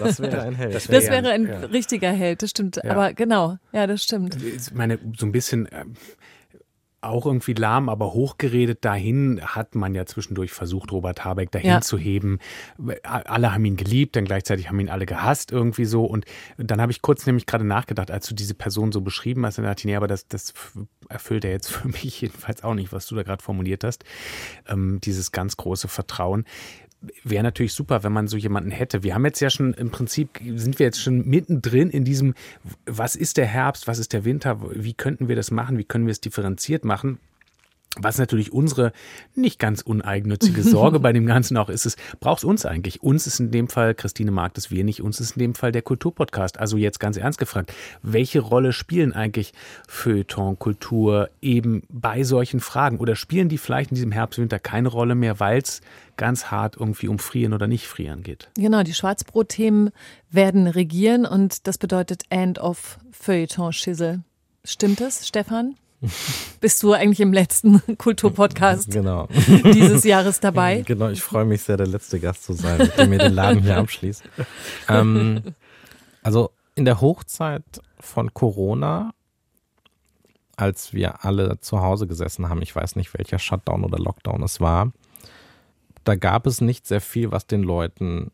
Das 0.00 0.20
wäre 0.20 0.42
ein 0.42 0.54
Held. 0.54 0.74
Das 0.74 0.88
wäre, 0.88 1.00
das 1.02 1.10
wäre 1.10 1.30
ein 1.32 1.46
ja. 1.46 1.58
richtiger 1.66 2.12
Held, 2.12 2.42
das 2.42 2.50
stimmt. 2.50 2.82
Aber 2.82 3.12
genau, 3.12 3.58
ja, 3.72 3.86
das 3.86 4.02
stimmt. 4.02 4.42
Ich 4.42 4.72
meine, 4.72 4.98
so 5.18 5.26
ein 5.26 5.32
bisschen 5.32 5.68
ähm, 5.70 5.92
auch 7.04 7.26
irgendwie 7.26 7.54
lahm, 7.54 7.88
aber 7.88 8.12
hochgeredet 8.12 8.84
dahin 8.84 9.40
hat 9.42 9.74
man 9.74 9.94
ja 9.94 10.06
zwischendurch 10.06 10.52
versucht, 10.52 10.92
Robert 10.92 11.24
Habeck 11.24 11.50
dahin 11.50 11.70
ja. 11.70 11.80
zu 11.80 11.98
heben. 11.98 12.38
Alle 13.02 13.52
haben 13.52 13.64
ihn 13.64 13.76
geliebt, 13.76 14.16
dann 14.16 14.24
gleichzeitig 14.24 14.68
haben 14.68 14.80
ihn 14.80 14.88
alle 14.88 15.06
gehasst 15.06 15.52
irgendwie 15.52 15.84
so. 15.84 16.04
Und 16.04 16.26
dann 16.56 16.80
habe 16.80 16.92
ich 16.92 17.02
kurz 17.02 17.26
nämlich 17.26 17.46
gerade 17.46 17.64
nachgedacht, 17.64 18.10
als 18.10 18.26
du 18.26 18.34
diese 18.34 18.54
Person 18.54 18.92
so 18.92 19.00
beschrieben 19.00 19.44
hast, 19.46 19.58
dann 19.58 19.64
dachte 19.64 19.80
ich, 19.80 19.84
nee, 19.86 19.96
aber 19.96 20.08
das, 20.08 20.26
das 20.28 20.54
erfüllt 21.08 21.44
er 21.44 21.52
jetzt 21.52 21.68
für 21.72 21.88
mich 21.88 22.20
jedenfalls 22.20 22.62
auch 22.64 22.74
nicht, 22.74 22.92
was 22.92 23.06
du 23.06 23.14
da 23.14 23.22
gerade 23.22 23.42
formuliert 23.42 23.84
hast. 23.84 24.04
Ähm, 24.68 25.00
dieses 25.02 25.32
ganz 25.32 25.56
große 25.56 25.88
Vertrauen 25.88 26.44
wäre 27.22 27.42
natürlich 27.42 27.72
super, 27.72 28.02
wenn 28.02 28.12
man 28.12 28.28
so 28.28 28.36
jemanden 28.36 28.70
hätte. 28.70 29.02
Wir 29.02 29.14
haben 29.14 29.24
jetzt 29.24 29.40
ja 29.40 29.50
schon 29.50 29.74
im 29.74 29.90
Prinzip, 29.90 30.40
sind 30.56 30.78
wir 30.78 30.86
jetzt 30.86 31.00
schon 31.00 31.26
mittendrin 31.26 31.90
in 31.90 32.04
diesem, 32.04 32.34
was 32.86 33.16
ist 33.16 33.36
der 33.36 33.46
Herbst, 33.46 33.86
was 33.86 33.98
ist 33.98 34.12
der 34.12 34.24
Winter, 34.24 34.60
wie 34.74 34.94
könnten 34.94 35.28
wir 35.28 35.36
das 35.36 35.50
machen, 35.50 35.78
wie 35.78 35.84
können 35.84 36.06
wir 36.06 36.12
es 36.12 36.20
differenziert 36.20 36.84
machen. 36.84 37.18
Was 38.00 38.18
natürlich 38.18 38.52
unsere 38.52 38.92
nicht 39.36 39.60
ganz 39.60 39.80
uneigennützige 39.80 40.62
Sorge 40.62 40.98
bei 40.98 41.12
dem 41.12 41.26
Ganzen 41.26 41.56
auch 41.56 41.68
ist, 41.68 41.86
es 41.86 41.96
braucht 42.18 42.42
uns 42.44 42.66
eigentlich. 42.66 43.02
Uns 43.02 43.26
ist 43.26 43.38
in 43.38 43.52
dem 43.52 43.68
Fall, 43.68 43.94
Christine 43.94 44.32
mag 44.32 44.54
das 44.54 44.70
wir 44.70 44.82
nicht, 44.82 45.00
uns 45.00 45.20
ist 45.20 45.36
in 45.36 45.40
dem 45.40 45.54
Fall 45.54 45.70
der 45.70 45.82
Kulturpodcast. 45.82 46.58
Also 46.58 46.76
jetzt 46.76 46.98
ganz 46.98 47.16
ernst 47.16 47.38
gefragt, 47.38 47.72
welche 48.02 48.40
Rolle 48.40 48.72
spielen 48.72 49.12
eigentlich 49.12 49.52
Feuilleton, 49.86 50.58
Kultur 50.58 51.30
eben 51.40 51.82
bei 51.88 52.24
solchen 52.24 52.58
Fragen? 52.58 52.98
Oder 52.98 53.14
spielen 53.14 53.48
die 53.48 53.58
vielleicht 53.58 53.90
in 53.90 53.94
diesem 53.94 54.12
Herbst, 54.12 54.40
Winter 54.40 54.58
keine 54.58 54.88
Rolle 54.88 55.14
mehr, 55.14 55.38
weil 55.38 55.58
es 55.58 55.80
ganz 56.16 56.46
hart 56.46 56.76
irgendwie 56.76 57.08
um 57.08 57.20
Frieren 57.20 57.52
oder 57.52 57.68
nicht 57.68 57.86
Frieren 57.86 58.24
geht? 58.24 58.50
Genau, 58.56 58.82
die 58.82 58.94
Schwarzbrotthemen 58.94 59.90
werden 60.30 60.66
regieren 60.66 61.26
und 61.26 61.68
das 61.68 61.78
bedeutet 61.78 62.24
End 62.28 62.58
of 62.58 62.98
Feuilleton-Schissel. 63.12 64.24
Stimmt 64.64 65.00
es, 65.00 65.28
Stefan? 65.28 65.76
Bist 66.60 66.82
du 66.82 66.92
eigentlich 66.92 67.20
im 67.20 67.32
letzten 67.32 67.82
Kulturpodcast 67.98 68.90
genau. 68.90 69.28
dieses 69.72 70.04
Jahres 70.04 70.40
dabei? 70.40 70.82
Genau, 70.82 71.08
ich 71.08 71.22
freue 71.22 71.44
mich 71.44 71.62
sehr, 71.62 71.76
der 71.76 71.86
letzte 71.86 72.20
Gast 72.20 72.44
zu 72.44 72.52
sein, 72.52 72.90
der 72.96 73.06
mir 73.06 73.18
den 73.18 73.32
Laden 73.32 73.62
hier 73.62 73.76
abschließt. 73.78 74.22
Ähm, 74.88 75.42
also 76.22 76.50
in 76.74 76.84
der 76.84 77.00
Hochzeit 77.00 77.64
von 78.00 78.32
Corona, 78.34 79.12
als 80.56 80.92
wir 80.92 81.24
alle 81.24 81.60
zu 81.60 81.80
Hause 81.80 82.06
gesessen 82.06 82.48
haben, 82.48 82.62
ich 82.62 82.74
weiß 82.74 82.96
nicht, 82.96 83.16
welcher 83.16 83.38
Shutdown 83.38 83.84
oder 83.84 83.98
Lockdown 83.98 84.42
es 84.42 84.60
war, 84.60 84.92
da 86.04 86.14
gab 86.16 86.46
es 86.46 86.60
nicht 86.60 86.86
sehr 86.86 87.00
viel, 87.00 87.32
was 87.32 87.46
den 87.46 87.62
Leuten 87.62 88.30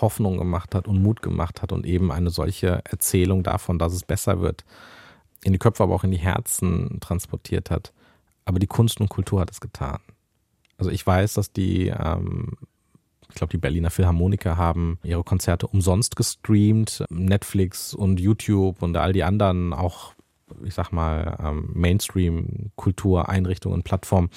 Hoffnung 0.00 0.36
gemacht 0.38 0.74
hat 0.74 0.86
und 0.86 1.02
Mut 1.02 1.22
gemacht 1.22 1.62
hat 1.62 1.72
und 1.72 1.86
eben 1.86 2.12
eine 2.12 2.30
solche 2.30 2.82
Erzählung 2.84 3.42
davon, 3.42 3.78
dass 3.78 3.92
es 3.92 4.04
besser 4.04 4.40
wird 4.40 4.64
in 5.44 5.52
die 5.52 5.58
Köpfe, 5.58 5.82
aber 5.82 5.94
auch 5.94 6.04
in 6.04 6.10
die 6.10 6.18
Herzen 6.18 6.98
transportiert 7.00 7.70
hat. 7.70 7.92
Aber 8.44 8.58
die 8.58 8.66
Kunst 8.66 9.00
und 9.00 9.08
Kultur 9.08 9.40
hat 9.40 9.50
es 9.50 9.60
getan. 9.60 10.00
Also 10.78 10.90
ich 10.90 11.06
weiß, 11.06 11.34
dass 11.34 11.52
die, 11.52 11.88
ähm, 11.88 12.52
ich 13.28 13.34
glaube, 13.34 13.50
die 13.50 13.58
Berliner 13.58 13.90
Philharmoniker 13.90 14.56
haben 14.56 14.98
ihre 15.02 15.24
Konzerte 15.24 15.66
umsonst 15.66 16.16
gestreamt. 16.16 17.04
Netflix 17.10 17.94
und 17.94 18.20
YouTube 18.20 18.82
und 18.82 18.96
all 18.96 19.12
die 19.12 19.24
anderen 19.24 19.72
auch, 19.72 20.14
ich 20.64 20.74
sag 20.74 20.92
mal, 20.92 21.36
ähm, 21.42 21.70
Mainstream-Kultureinrichtungen, 21.74 23.82
Plattformen 23.82 24.30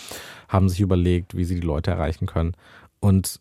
haben 0.50 0.68
sich 0.68 0.82
überlegt, 0.82 1.38
wie 1.38 1.46
sie 1.46 1.56
die 1.56 1.66
Leute 1.66 1.92
erreichen 1.92 2.26
können. 2.26 2.56
Und 3.00 3.40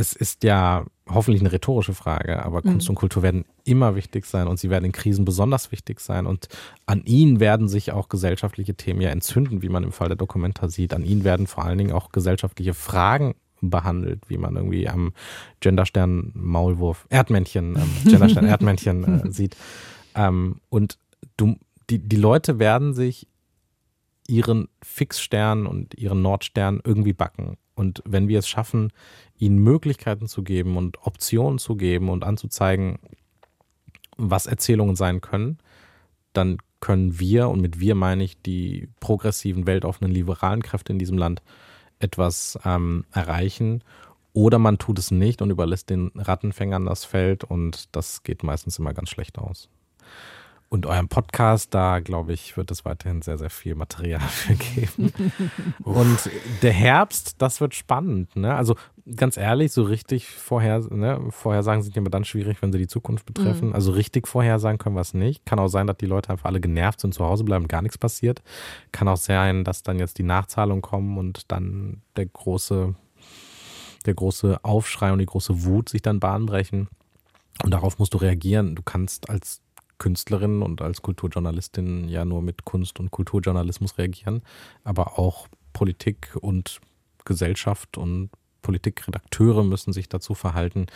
es 0.00 0.14
ist 0.14 0.42
ja 0.44 0.84
hoffentlich 1.08 1.42
eine 1.42 1.52
rhetorische 1.52 1.94
Frage, 1.94 2.44
aber 2.44 2.62
Kunst 2.62 2.88
mhm. 2.88 2.92
und 2.92 2.96
Kultur 2.96 3.22
werden 3.22 3.44
immer 3.64 3.94
wichtig 3.94 4.26
sein 4.26 4.48
und 4.48 4.58
sie 4.58 4.70
werden 4.70 4.84
in 4.84 4.92
Krisen 4.92 5.24
besonders 5.24 5.70
wichtig 5.70 6.00
sein 6.00 6.26
und 6.26 6.48
an 6.86 7.04
ihnen 7.04 7.40
werden 7.40 7.68
sich 7.68 7.92
auch 7.92 8.08
gesellschaftliche 8.08 8.74
Themen 8.74 9.00
ja 9.00 9.10
entzünden, 9.10 9.62
wie 9.62 9.68
man 9.68 9.84
im 9.84 9.92
Fall 9.92 10.08
der 10.08 10.16
Dokumenta 10.16 10.68
sieht. 10.68 10.94
An 10.94 11.04
ihnen 11.04 11.24
werden 11.24 11.46
vor 11.46 11.64
allen 11.64 11.78
Dingen 11.78 11.92
auch 11.92 12.10
gesellschaftliche 12.10 12.74
Fragen 12.74 13.34
behandelt, 13.60 14.22
wie 14.28 14.38
man 14.38 14.56
irgendwie 14.56 14.88
am 14.88 15.12
Genderstern 15.60 16.32
Maulwurf, 16.34 17.06
Erdmännchen, 17.10 17.76
ähm, 17.76 17.90
Genderstern 18.10 18.46
Erdmännchen 18.46 19.26
äh, 19.26 19.32
sieht. 19.32 19.56
Ähm, 20.14 20.60
und 20.70 20.98
du, 21.36 21.56
die, 21.90 21.98
die 21.98 22.16
Leute 22.16 22.58
werden 22.58 22.94
sich 22.94 23.28
ihren 24.26 24.68
Fixstern 24.82 25.66
und 25.66 25.94
ihren 25.94 26.22
Nordstern 26.22 26.80
irgendwie 26.84 27.12
backen. 27.12 27.56
Und 27.80 28.02
wenn 28.04 28.28
wir 28.28 28.38
es 28.38 28.46
schaffen, 28.46 28.92
ihnen 29.38 29.58
Möglichkeiten 29.58 30.28
zu 30.28 30.42
geben 30.42 30.76
und 30.76 30.98
Optionen 31.06 31.58
zu 31.58 31.76
geben 31.76 32.10
und 32.10 32.24
anzuzeigen, 32.24 32.98
was 34.18 34.44
Erzählungen 34.46 34.96
sein 34.96 35.22
können, 35.22 35.56
dann 36.34 36.58
können 36.80 37.18
wir, 37.18 37.48
und 37.48 37.62
mit 37.62 37.80
wir 37.80 37.94
meine 37.94 38.22
ich 38.22 38.42
die 38.42 38.90
progressiven, 39.00 39.66
weltoffenen, 39.66 40.12
liberalen 40.12 40.62
Kräfte 40.62 40.92
in 40.92 40.98
diesem 40.98 41.16
Land, 41.16 41.40
etwas 42.00 42.58
ähm, 42.66 43.06
erreichen. 43.12 43.82
Oder 44.34 44.58
man 44.58 44.76
tut 44.76 44.98
es 44.98 45.10
nicht 45.10 45.40
und 45.40 45.48
überlässt 45.48 45.88
den 45.88 46.10
Rattenfängern 46.14 46.84
das 46.84 47.06
Feld 47.06 47.44
und 47.44 47.88
das 47.96 48.24
geht 48.24 48.42
meistens 48.42 48.78
immer 48.78 48.92
ganz 48.92 49.08
schlecht 49.08 49.38
aus. 49.38 49.70
Und 50.72 50.86
eurem 50.86 51.08
Podcast, 51.08 51.74
da 51.74 51.98
glaube 51.98 52.32
ich, 52.32 52.56
wird 52.56 52.70
es 52.70 52.84
weiterhin 52.84 53.22
sehr, 53.22 53.38
sehr 53.38 53.50
viel 53.50 53.74
Material 53.74 54.20
für 54.28 54.54
geben. 54.54 55.12
und 55.82 56.30
der 56.62 56.72
Herbst, 56.72 57.34
das 57.42 57.60
wird 57.60 57.74
spannend. 57.74 58.36
Ne? 58.36 58.54
Also 58.54 58.76
ganz 59.16 59.36
ehrlich, 59.36 59.72
so 59.72 59.82
richtig 59.82 60.28
vorher, 60.28 60.78
ne, 60.78 61.20
Vorhersagen 61.30 61.82
sind 61.82 61.96
immer 61.96 62.08
dann 62.08 62.24
schwierig, 62.24 62.62
wenn 62.62 62.70
sie 62.70 62.78
die 62.78 62.86
Zukunft 62.86 63.26
betreffen. 63.26 63.70
Mhm. 63.70 63.74
Also 63.74 63.90
richtig 63.90 64.28
vorhersagen 64.28 64.78
können 64.78 64.94
wir 64.94 65.00
es 65.00 65.12
nicht. 65.12 65.44
Kann 65.44 65.58
auch 65.58 65.66
sein, 65.66 65.88
dass 65.88 65.96
die 65.96 66.06
Leute 66.06 66.30
einfach 66.30 66.44
alle 66.44 66.60
genervt 66.60 67.00
sind, 67.00 67.14
zu 67.14 67.24
Hause 67.24 67.42
bleiben, 67.42 67.66
gar 67.66 67.82
nichts 67.82 67.98
passiert. 67.98 68.40
Kann 68.92 69.08
auch 69.08 69.16
sein, 69.16 69.64
dass 69.64 69.82
dann 69.82 69.98
jetzt 69.98 70.18
die 70.18 70.22
Nachzahlungen 70.22 70.82
kommen 70.82 71.18
und 71.18 71.50
dann 71.50 72.00
der 72.14 72.26
große, 72.26 72.94
der 74.06 74.14
große 74.14 74.60
Aufschrei 74.62 75.10
und 75.12 75.18
die 75.18 75.26
große 75.26 75.64
Wut 75.64 75.88
sich 75.88 76.02
dann 76.02 76.20
bahnbrechen. 76.20 76.86
Und 77.64 77.72
darauf 77.72 77.98
musst 77.98 78.14
du 78.14 78.18
reagieren. 78.18 78.76
Du 78.76 78.82
kannst 78.82 79.28
als 79.28 79.62
Künstlerin 80.00 80.62
und 80.62 80.82
als 80.82 81.02
Kulturjournalistin 81.02 82.08
ja 82.08 82.24
nur 82.24 82.42
mit 82.42 82.64
Kunst 82.64 82.98
und 82.98 83.12
Kulturjournalismus 83.12 83.98
reagieren, 83.98 84.42
aber 84.82 85.20
auch 85.20 85.46
Politik 85.72 86.36
und 86.40 86.80
Gesellschaft 87.24 87.96
und 87.96 88.30
Politikredakteure 88.62 89.62
müssen 89.62 89.92
sich 89.92 90.08
dazu 90.08 90.34
verhalten 90.34 90.86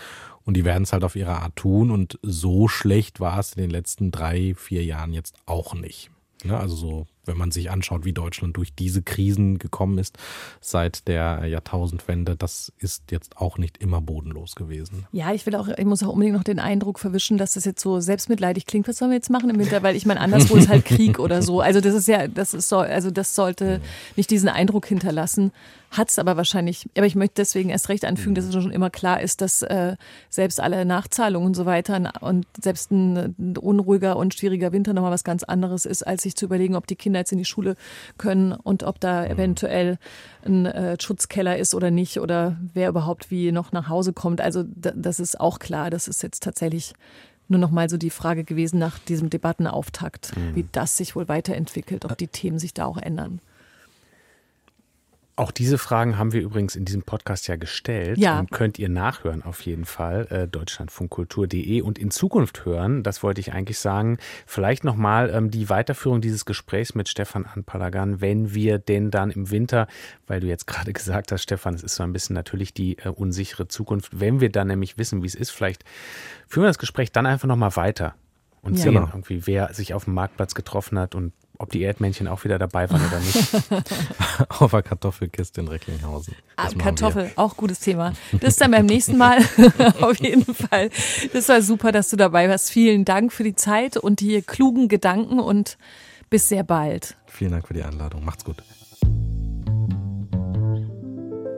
und 0.42 0.56
die 0.56 0.64
werden 0.64 0.82
es 0.82 0.92
halt 0.92 1.04
auf 1.04 1.16
ihre 1.16 1.40
Art 1.40 1.54
tun 1.54 1.90
und 1.90 2.18
so 2.22 2.66
schlecht 2.66 3.20
war 3.20 3.38
es 3.38 3.52
in 3.52 3.62
den 3.62 3.70
letzten 3.70 4.10
drei, 4.10 4.54
vier 4.56 4.84
Jahren 4.84 5.12
jetzt 5.12 5.36
auch 5.46 5.74
nicht. 5.74 6.10
Ne? 6.42 6.58
Also 6.58 6.74
so 6.74 7.06
wenn 7.26 7.36
man 7.36 7.50
sich 7.50 7.70
anschaut, 7.70 8.04
wie 8.04 8.12
Deutschland 8.12 8.56
durch 8.56 8.74
diese 8.74 9.02
Krisen 9.02 9.58
gekommen 9.58 9.98
ist 9.98 10.18
seit 10.60 11.08
der 11.08 11.46
Jahrtausendwende, 11.46 12.36
das 12.36 12.72
ist 12.78 13.10
jetzt 13.10 13.36
auch 13.36 13.58
nicht 13.58 13.78
immer 13.78 14.00
bodenlos 14.00 14.54
gewesen. 14.54 15.06
Ja, 15.12 15.32
ich 15.32 15.46
will 15.46 15.56
auch, 15.56 15.68
ich 15.68 15.84
muss 15.84 16.02
auch 16.02 16.08
unbedingt 16.08 16.36
noch 16.36 16.44
den 16.44 16.58
Eindruck 16.58 16.98
verwischen, 16.98 17.38
dass 17.38 17.54
das 17.54 17.64
jetzt 17.64 17.80
so 17.80 18.00
selbstmitleidig 18.00 18.66
klingt. 18.66 18.88
Was 18.88 18.98
sollen 18.98 19.10
wir 19.10 19.16
jetzt 19.16 19.30
machen 19.30 19.50
im 19.50 19.58
Winter? 19.58 19.82
Weil 19.82 19.96
ich 19.96 20.06
meine, 20.06 20.20
anderswo 20.20 20.56
ist 20.56 20.68
halt 20.68 20.84
Krieg 20.84 21.18
oder 21.18 21.42
so. 21.42 21.60
Also 21.60 21.80
das 21.80 21.94
ist 21.94 22.08
ja, 22.08 22.28
das 22.28 22.54
ist 22.54 22.68
so, 22.68 22.78
also 22.78 23.10
das 23.10 23.34
sollte 23.34 23.80
nicht 24.16 24.30
diesen 24.30 24.48
Eindruck 24.48 24.86
hinterlassen. 24.86 25.52
Hat 25.90 26.10
es 26.10 26.18
aber 26.18 26.36
wahrscheinlich, 26.36 26.88
aber 26.96 27.06
ich 27.06 27.14
möchte 27.14 27.34
deswegen 27.36 27.70
erst 27.70 27.88
recht 27.88 28.04
anfügen, 28.04 28.34
dass 28.34 28.46
es 28.46 28.52
schon 28.52 28.72
immer 28.72 28.90
klar 28.90 29.20
ist, 29.20 29.40
dass 29.40 29.62
äh, 29.62 29.96
selbst 30.28 30.58
alle 30.60 30.84
Nachzahlungen 30.84 31.46
und 31.46 31.54
so 31.54 31.66
weiter 31.66 32.12
und 32.20 32.46
selbst 32.60 32.90
ein, 32.90 33.36
ein 33.38 33.56
unruhiger 33.56 34.16
und 34.16 34.34
schwieriger 34.34 34.72
Winter 34.72 34.92
nochmal 34.92 35.12
was 35.12 35.22
ganz 35.22 35.44
anderes 35.44 35.86
ist, 35.86 36.04
als 36.04 36.24
sich 36.24 36.34
zu 36.34 36.46
überlegen, 36.46 36.74
ob 36.74 36.88
die 36.88 36.96
Kinder 36.96 37.13
jetzt 37.20 37.32
in 37.32 37.38
die 37.38 37.44
Schule 37.44 37.76
können 38.18 38.52
und 38.52 38.82
ob 38.82 39.00
da 39.00 39.22
mhm. 39.22 39.30
eventuell 39.30 39.98
ein 40.44 40.66
äh, 40.66 40.96
Schutzkeller 41.00 41.56
ist 41.56 41.74
oder 41.74 41.90
nicht 41.90 42.20
oder 42.20 42.56
wer 42.72 42.88
überhaupt 42.88 43.30
wie 43.30 43.52
noch 43.52 43.72
nach 43.72 43.88
Hause 43.88 44.12
kommt. 44.12 44.40
Also 44.40 44.64
das 44.66 45.20
ist 45.20 45.40
auch 45.40 45.58
klar, 45.58 45.90
das 45.90 46.08
ist 46.08 46.22
jetzt 46.22 46.42
tatsächlich 46.42 46.94
nur 47.48 47.60
noch 47.60 47.70
mal 47.70 47.90
so 47.90 47.96
die 47.96 48.10
Frage 48.10 48.44
gewesen 48.44 48.78
nach 48.78 48.98
diesem 48.98 49.30
Debattenauftakt, 49.30 50.36
mhm. 50.36 50.56
wie 50.56 50.66
das 50.72 50.96
sich 50.96 51.14
wohl 51.14 51.28
weiterentwickelt, 51.28 52.04
ob 52.04 52.16
die 52.16 52.28
Themen 52.28 52.58
sich 52.58 52.74
da 52.74 52.86
auch 52.86 52.96
ändern. 52.96 53.40
Auch 55.36 55.50
diese 55.50 55.78
Fragen 55.78 56.16
haben 56.16 56.32
wir 56.32 56.42
übrigens 56.42 56.76
in 56.76 56.84
diesem 56.84 57.02
Podcast 57.02 57.48
ja 57.48 57.56
gestellt. 57.56 58.18
Ja. 58.18 58.38
Und 58.38 58.52
könnt 58.52 58.78
ihr 58.78 58.88
nachhören 58.88 59.42
auf 59.42 59.62
jeden 59.62 59.84
Fall. 59.84 60.28
Äh, 60.30 60.46
deutschlandfunkkultur.de 60.46 61.80
und 61.80 61.98
in 61.98 62.12
Zukunft 62.12 62.64
hören, 62.64 63.02
das 63.02 63.24
wollte 63.24 63.40
ich 63.40 63.52
eigentlich 63.52 63.80
sagen, 63.80 64.18
vielleicht 64.46 64.84
nochmal 64.84 65.30
ähm, 65.30 65.50
die 65.50 65.68
Weiterführung 65.68 66.20
dieses 66.20 66.44
Gesprächs 66.44 66.94
mit 66.94 67.08
Stefan 67.08 67.46
Anpalagan, 67.46 68.20
wenn 68.20 68.54
wir 68.54 68.78
denn 68.78 69.10
dann 69.10 69.32
im 69.32 69.50
Winter, 69.50 69.88
weil 70.28 70.38
du 70.38 70.46
jetzt 70.46 70.68
gerade 70.68 70.92
gesagt 70.94 71.32
hast, 71.32 71.42
Stefan, 71.42 71.74
es 71.74 71.82
ist 71.82 71.96
so 71.96 72.04
ein 72.04 72.12
bisschen 72.12 72.34
natürlich 72.34 72.72
die 72.72 72.98
äh, 72.98 73.08
unsichere 73.08 73.66
Zukunft, 73.66 74.20
wenn 74.20 74.40
wir 74.40 74.50
dann 74.50 74.68
nämlich 74.68 74.98
wissen, 74.98 75.24
wie 75.24 75.26
es 75.26 75.34
ist, 75.34 75.50
vielleicht 75.50 75.84
führen 76.46 76.62
wir 76.62 76.68
das 76.68 76.78
Gespräch 76.78 77.10
dann 77.10 77.26
einfach 77.26 77.48
nochmal 77.48 77.74
weiter 77.74 78.14
und 78.62 78.76
ja. 78.76 78.84
sehen 78.84 78.94
genau. 78.94 79.08
irgendwie, 79.08 79.48
wer 79.48 79.74
sich 79.74 79.94
auf 79.94 80.04
dem 80.04 80.14
Marktplatz 80.14 80.54
getroffen 80.54 80.96
hat 80.96 81.16
und 81.16 81.32
ob 81.58 81.70
die 81.70 81.82
Erdmännchen 81.82 82.26
auch 82.26 82.44
wieder 82.44 82.58
dabei 82.58 82.90
waren 82.90 83.02
oder 83.06 83.20
nicht. 83.20 83.48
Auf 84.48 84.72
der 84.72 84.82
Kartoffelkiste 84.82 85.60
in 85.60 85.68
Recklinghausen. 85.68 86.34
Ah, 86.56 86.68
Kartoffel, 86.76 87.30
auch 87.36 87.56
gutes 87.56 87.80
Thema. 87.80 88.12
Bis 88.32 88.56
dann 88.56 88.72
beim 88.72 88.86
nächsten 88.86 89.16
Mal. 89.16 89.38
Auf 90.00 90.18
jeden 90.18 90.52
Fall. 90.54 90.90
Das 91.32 91.48
war 91.48 91.62
super, 91.62 91.92
dass 91.92 92.10
du 92.10 92.16
dabei 92.16 92.48
warst. 92.48 92.70
Vielen 92.70 93.04
Dank 93.04 93.32
für 93.32 93.44
die 93.44 93.54
Zeit 93.54 93.96
und 93.96 94.20
die 94.20 94.42
klugen 94.42 94.88
Gedanken 94.88 95.38
und 95.38 95.78
bis 96.28 96.48
sehr 96.48 96.64
bald. 96.64 97.16
Vielen 97.26 97.52
Dank 97.52 97.68
für 97.68 97.74
die 97.74 97.82
Einladung. 97.82 98.24
Macht's 98.24 98.44
gut. 98.44 98.56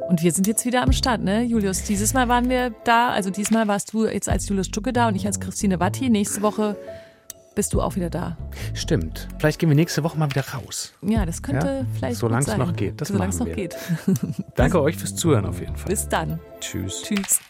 Und 0.08 0.22
wir 0.22 0.30
sind 0.30 0.46
jetzt 0.46 0.64
wieder 0.64 0.82
am 0.82 0.92
Start, 0.92 1.22
ne, 1.22 1.42
Julius? 1.42 1.82
Dieses 1.82 2.14
Mal 2.14 2.28
waren 2.28 2.48
wir 2.48 2.70
da, 2.84 3.08
also 3.08 3.30
diesmal 3.30 3.66
warst 3.66 3.92
du 3.92 4.06
jetzt 4.06 4.28
als 4.28 4.48
Julius 4.48 4.68
Stucke 4.68 4.92
da 4.92 5.08
und 5.08 5.16
ich 5.16 5.26
als 5.26 5.40
Christine 5.40 5.80
Watti. 5.80 6.10
Nächste 6.10 6.42
Woche 6.42 6.76
bist 7.56 7.72
du 7.72 7.82
auch 7.82 7.96
wieder 7.96 8.10
da. 8.10 8.36
Stimmt. 8.74 9.26
Vielleicht 9.38 9.58
gehen 9.58 9.68
wir 9.68 9.74
nächste 9.74 10.04
Woche 10.04 10.16
mal 10.16 10.30
wieder 10.30 10.44
raus. 10.50 10.92
Ja, 11.02 11.26
das 11.26 11.42
könnte 11.42 11.66
ja? 11.66 11.86
vielleicht 11.96 12.18
Solange 12.18 12.46
es 12.46 12.56
noch 12.56 12.76
geht. 12.76 13.00
Das 13.00 13.08
Solange 13.08 13.30
es 13.30 13.38
noch 13.40 13.46
wir. 13.46 13.54
geht. 13.56 13.76
Danke 14.54 14.80
euch 14.80 14.96
fürs 14.96 15.16
Zuhören 15.16 15.46
auf 15.46 15.58
jeden 15.58 15.74
Fall. 15.74 15.88
Bis 15.88 16.06
dann. 16.06 16.38
Tschüss. 16.60 17.02
Tschüss. 17.02 17.40